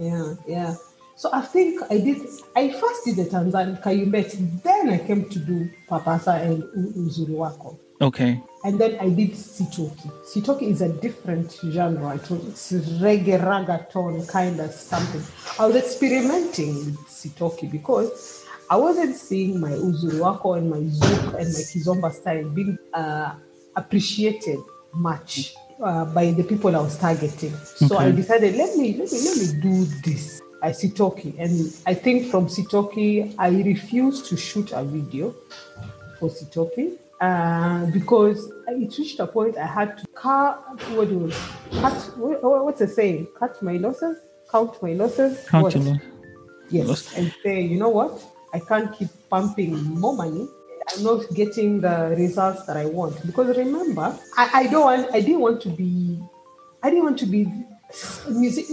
Yeah, 0.01 0.33
Yeah. 0.47 0.75
So 1.15 1.29
I 1.31 1.41
think 1.41 1.79
I 1.91 1.97
did. 1.99 2.17
I 2.55 2.71
first 2.71 3.05
did 3.05 3.15
the 3.17 3.25
Tanzania 3.25 3.79
Kayumbet, 3.83 4.63
then 4.63 4.89
I 4.89 4.97
came 4.97 5.29
to 5.29 5.39
do 5.39 5.69
Papasa 5.87 6.41
and 6.41 6.63
U- 6.75 6.93
Uzuri 7.05 7.35
Wako, 7.35 7.77
Okay. 8.01 8.41
and 8.63 8.79
then 8.79 8.97
I 8.99 9.09
did 9.09 9.33
Sitoki. 9.33 10.09
Sitoki 10.25 10.63
is 10.73 10.81
a 10.81 10.89
different 10.89 11.51
genre. 11.69 12.15
It 12.15 12.27
was 12.31 12.71
it's 12.71 12.89
reggae 13.05 13.37
reggaeton 13.39 14.27
kind 14.27 14.59
of 14.59 14.71
something. 14.71 15.21
I 15.59 15.67
was 15.67 15.75
experimenting 15.75 16.73
with 16.73 16.97
Sitoki 17.07 17.69
because 17.71 18.43
I 18.71 18.77
wasn't 18.77 19.15
seeing 19.15 19.59
my 19.59 19.73
Uzuri 19.73 20.19
Wako 20.19 20.53
and 20.53 20.71
my 20.71 20.77
Zouk 20.77 21.27
and 21.39 21.53
my 21.53 21.63
Kizomba 21.69 22.11
style 22.11 22.49
being 22.49 22.79
uh, 22.95 23.35
appreciated 23.75 24.57
much 24.93 25.53
uh, 25.81 26.05
by 26.05 26.31
the 26.31 26.43
people 26.43 26.75
I 26.75 26.79
was 26.79 26.97
targeting. 26.97 27.53
So 27.55 27.97
I 27.97 28.11
decided 28.11 28.55
let 28.55 28.77
me 28.77 28.97
let 28.97 29.11
me 29.11 29.19
let 29.21 29.37
me 29.37 29.61
do 29.61 29.85
this. 30.03 30.41
I 30.63 30.69
Sitoki, 30.69 31.33
and 31.39 31.73
I 31.87 31.95
think 31.95 32.29
from 32.29 32.45
Sitoki 32.45 33.33
I 33.39 33.49
refused 33.49 34.27
to 34.27 34.37
shoot 34.37 34.71
a 34.73 34.83
video 34.83 35.33
for 36.19 36.29
Sitoki 36.29 36.97
uh, 37.19 37.87
because 37.87 38.51
it 38.67 38.95
reached 38.97 39.19
a 39.19 39.25
point 39.25 39.57
I 39.57 39.65
had 39.65 39.97
to 39.97 40.05
cut. 40.13 40.61
What 40.91 41.09
do 41.09 41.15
you 41.15 41.79
cut? 41.81 41.93
What, 42.17 42.65
what's 42.65 42.79
the 42.79 42.87
saying? 42.87 43.27
Cut 43.39 43.61
my 43.63 43.77
losses, 43.77 44.17
count 44.51 44.81
my 44.83 44.93
losses. 44.93 45.47
Count 45.47 45.73
your 45.73 45.99
Yes, 46.69 46.87
Loss. 46.87 47.17
and 47.17 47.33
say, 47.43 47.61
you 47.61 47.77
know 47.77 47.89
what? 47.89 48.23
I 48.53 48.59
can't 48.59 48.95
keep 48.97 49.09
pumping 49.29 49.73
more 49.83 50.15
money. 50.15 50.47
I'm 50.89 51.03
not 51.03 51.33
getting 51.33 51.81
the 51.81 52.13
results 52.17 52.65
that 52.65 52.77
I 52.77 52.85
want 52.85 53.25
because 53.25 53.55
remember, 53.57 54.17
I, 54.37 54.49
I 54.53 54.67
don't 54.67 54.85
want. 54.85 55.13
I 55.13 55.21
didn't 55.21 55.39
want 55.39 55.61
to 55.61 55.69
be. 55.69 56.19
I 56.83 56.89
didn't 56.89 57.03
want 57.03 57.19
to 57.19 57.25
be 57.25 57.51
music, 58.29 58.65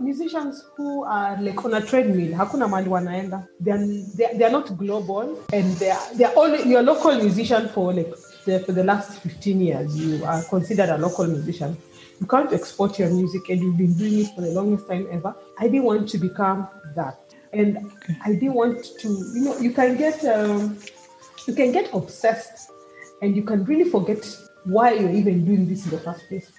musicians 0.00 0.64
who 0.76 1.04
are 1.04 1.40
like 1.40 1.64
on 1.64 1.74
a 1.74 1.80
treadmill. 1.80 2.32
Hakuna 2.32 2.68
mali 2.68 2.88
wanaenda. 2.88 3.46
They 3.60 3.70
are 3.72 3.78
they, 3.78 4.38
they 4.38 4.44
are 4.44 4.50
not 4.50 4.76
global 4.76 5.38
and 5.52 5.72
they 5.76 5.90
are 5.90 6.14
they 6.14 6.24
are 6.24 6.32
only 6.36 6.68
you're 6.68 6.80
a 6.80 6.82
local 6.82 7.14
musician 7.14 7.68
for 7.68 7.92
like 7.92 8.12
the, 8.44 8.60
for 8.60 8.72
the 8.72 8.84
last 8.84 9.18
15 9.20 9.60
years. 9.60 9.96
You 9.96 10.24
are 10.24 10.42
considered 10.44 10.90
a 10.90 10.98
local 10.98 11.26
musician. 11.26 11.76
You 12.20 12.26
can't 12.26 12.52
export 12.52 12.98
your 12.98 13.10
music 13.10 13.48
and 13.48 13.60
you've 13.60 13.76
been 13.76 13.94
doing 13.94 14.20
it 14.20 14.34
for 14.34 14.40
the 14.40 14.50
longest 14.50 14.86
time 14.88 15.06
ever. 15.10 15.34
I 15.58 15.64
didn't 15.64 15.84
want 15.84 16.08
to 16.10 16.18
become 16.18 16.68
that. 16.94 17.18
And 17.52 17.92
I 18.24 18.32
didn't 18.32 18.54
want 18.54 18.84
to, 19.00 19.08
you 19.08 19.40
know, 19.44 19.58
you 19.58 19.70
can 19.72 19.96
get 19.96 20.24
um, 20.24 20.76
you 21.46 21.54
can 21.54 21.72
get 21.72 21.92
obsessed 21.94 22.70
and 23.22 23.36
you 23.36 23.42
can 23.42 23.64
really 23.64 23.88
forget 23.90 24.24
why 24.64 24.92
you're 24.92 25.10
even 25.10 25.44
doing 25.44 25.68
this 25.68 25.84
in 25.84 25.90
the 25.90 25.98
first 25.98 26.26
place 26.28 26.50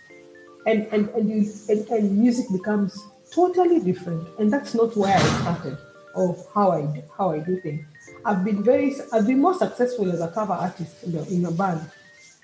and 0.67 0.87
and 0.93 1.09
and, 1.09 1.29
you, 1.29 1.51
and 1.69 1.87
and 1.89 2.17
music 2.17 2.45
becomes 2.51 2.91
totally 3.33 3.79
different 3.79 4.27
and 4.39 4.51
that's 4.53 4.73
not 4.75 4.95
where 4.95 5.15
i 5.15 5.19
started 5.41 5.77
or 6.13 6.37
how 6.53 6.71
i 6.71 6.81
do- 6.81 7.03
how 7.17 7.31
i 7.31 7.39
do 7.39 7.59
things 7.61 7.83
i've 8.25 8.43
been 8.45 8.63
very 8.63 8.95
i've 9.13 9.25
been 9.27 9.41
more 9.41 9.53
successful 9.53 10.11
as 10.11 10.21
a 10.21 10.27
cover 10.29 10.53
artist 10.53 11.03
in, 11.03 11.11
the, 11.13 11.21
in 11.33 11.45
a 11.45 11.51
band 11.51 11.81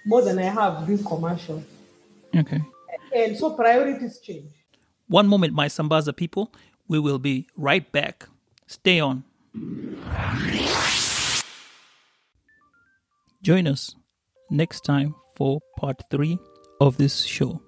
more 0.05 0.21
than 0.21 0.39
i 0.39 0.43
have 0.43 0.85
doing 0.87 1.03
commercial 1.03 1.63
Okay. 2.35 2.61
and 3.13 3.37
so 3.37 3.51
priorities 3.51 4.19
change 4.19 4.49
One 5.11 5.27
moment, 5.27 5.53
my 5.53 5.67
Sambaza 5.67 6.15
people. 6.15 6.53
We 6.87 6.97
will 6.97 7.19
be 7.19 7.45
right 7.57 7.83
back. 7.91 8.29
Stay 8.67 8.97
on. 9.01 9.23
Join 13.41 13.65
us 13.67 13.95
next 14.51 14.81
time 14.81 15.15
for 15.35 15.59
part 15.77 15.99
three 16.11 16.37
of 16.79 16.97
this 16.97 17.23
show. 17.23 17.59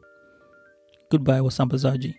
Goodbye, 1.10 1.40
Wasambazaji. 1.40 2.14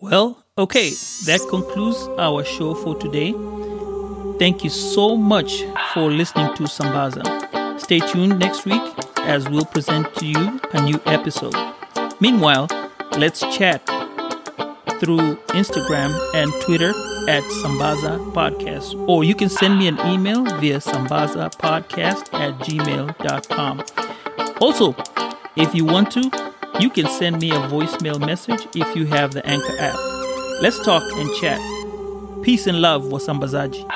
Well, 0.00 0.44
okay, 0.56 0.90
that 1.26 1.44
concludes 1.50 1.98
our 2.18 2.44
show 2.44 2.74
for 2.74 2.94
today. 2.94 3.32
Thank 4.38 4.62
you 4.62 4.70
so 4.70 5.16
much 5.16 5.64
for 5.92 6.08
listening 6.08 6.54
to 6.54 6.62
Sambaza. 6.64 7.80
Stay 7.80 7.98
tuned 7.98 8.38
next 8.38 8.64
week 8.64 8.82
as 9.18 9.48
we'll 9.48 9.64
present 9.64 10.14
to 10.14 10.26
you 10.26 10.60
a 10.72 10.82
new 10.82 11.00
episode. 11.06 11.67
Meanwhile, 12.20 12.68
let's 13.16 13.40
chat 13.56 13.84
through 14.98 15.36
Instagram 15.54 16.12
and 16.34 16.52
Twitter 16.62 16.90
at 17.28 17.42
Sambaza 17.62 18.18
Podcast. 18.32 19.08
Or 19.08 19.22
you 19.22 19.34
can 19.34 19.48
send 19.48 19.78
me 19.78 19.86
an 19.86 19.98
email 20.06 20.44
via 20.58 20.78
sambazapodcast 20.78 22.34
at 22.34 22.58
gmail.com. 22.60 23.84
Also, 24.60 24.96
if 25.56 25.74
you 25.74 25.84
want 25.84 26.10
to, 26.12 26.30
you 26.80 26.90
can 26.90 27.06
send 27.06 27.38
me 27.40 27.50
a 27.50 27.60
voicemail 27.68 28.18
message 28.24 28.66
if 28.74 28.96
you 28.96 29.06
have 29.06 29.32
the 29.32 29.44
Anchor 29.46 29.78
app. 29.78 29.96
Let's 30.60 30.82
talk 30.84 31.02
and 31.12 31.30
chat. 31.36 31.60
Peace 32.42 32.66
and 32.66 32.80
love, 32.80 33.04
Wasambazaji. 33.04 33.88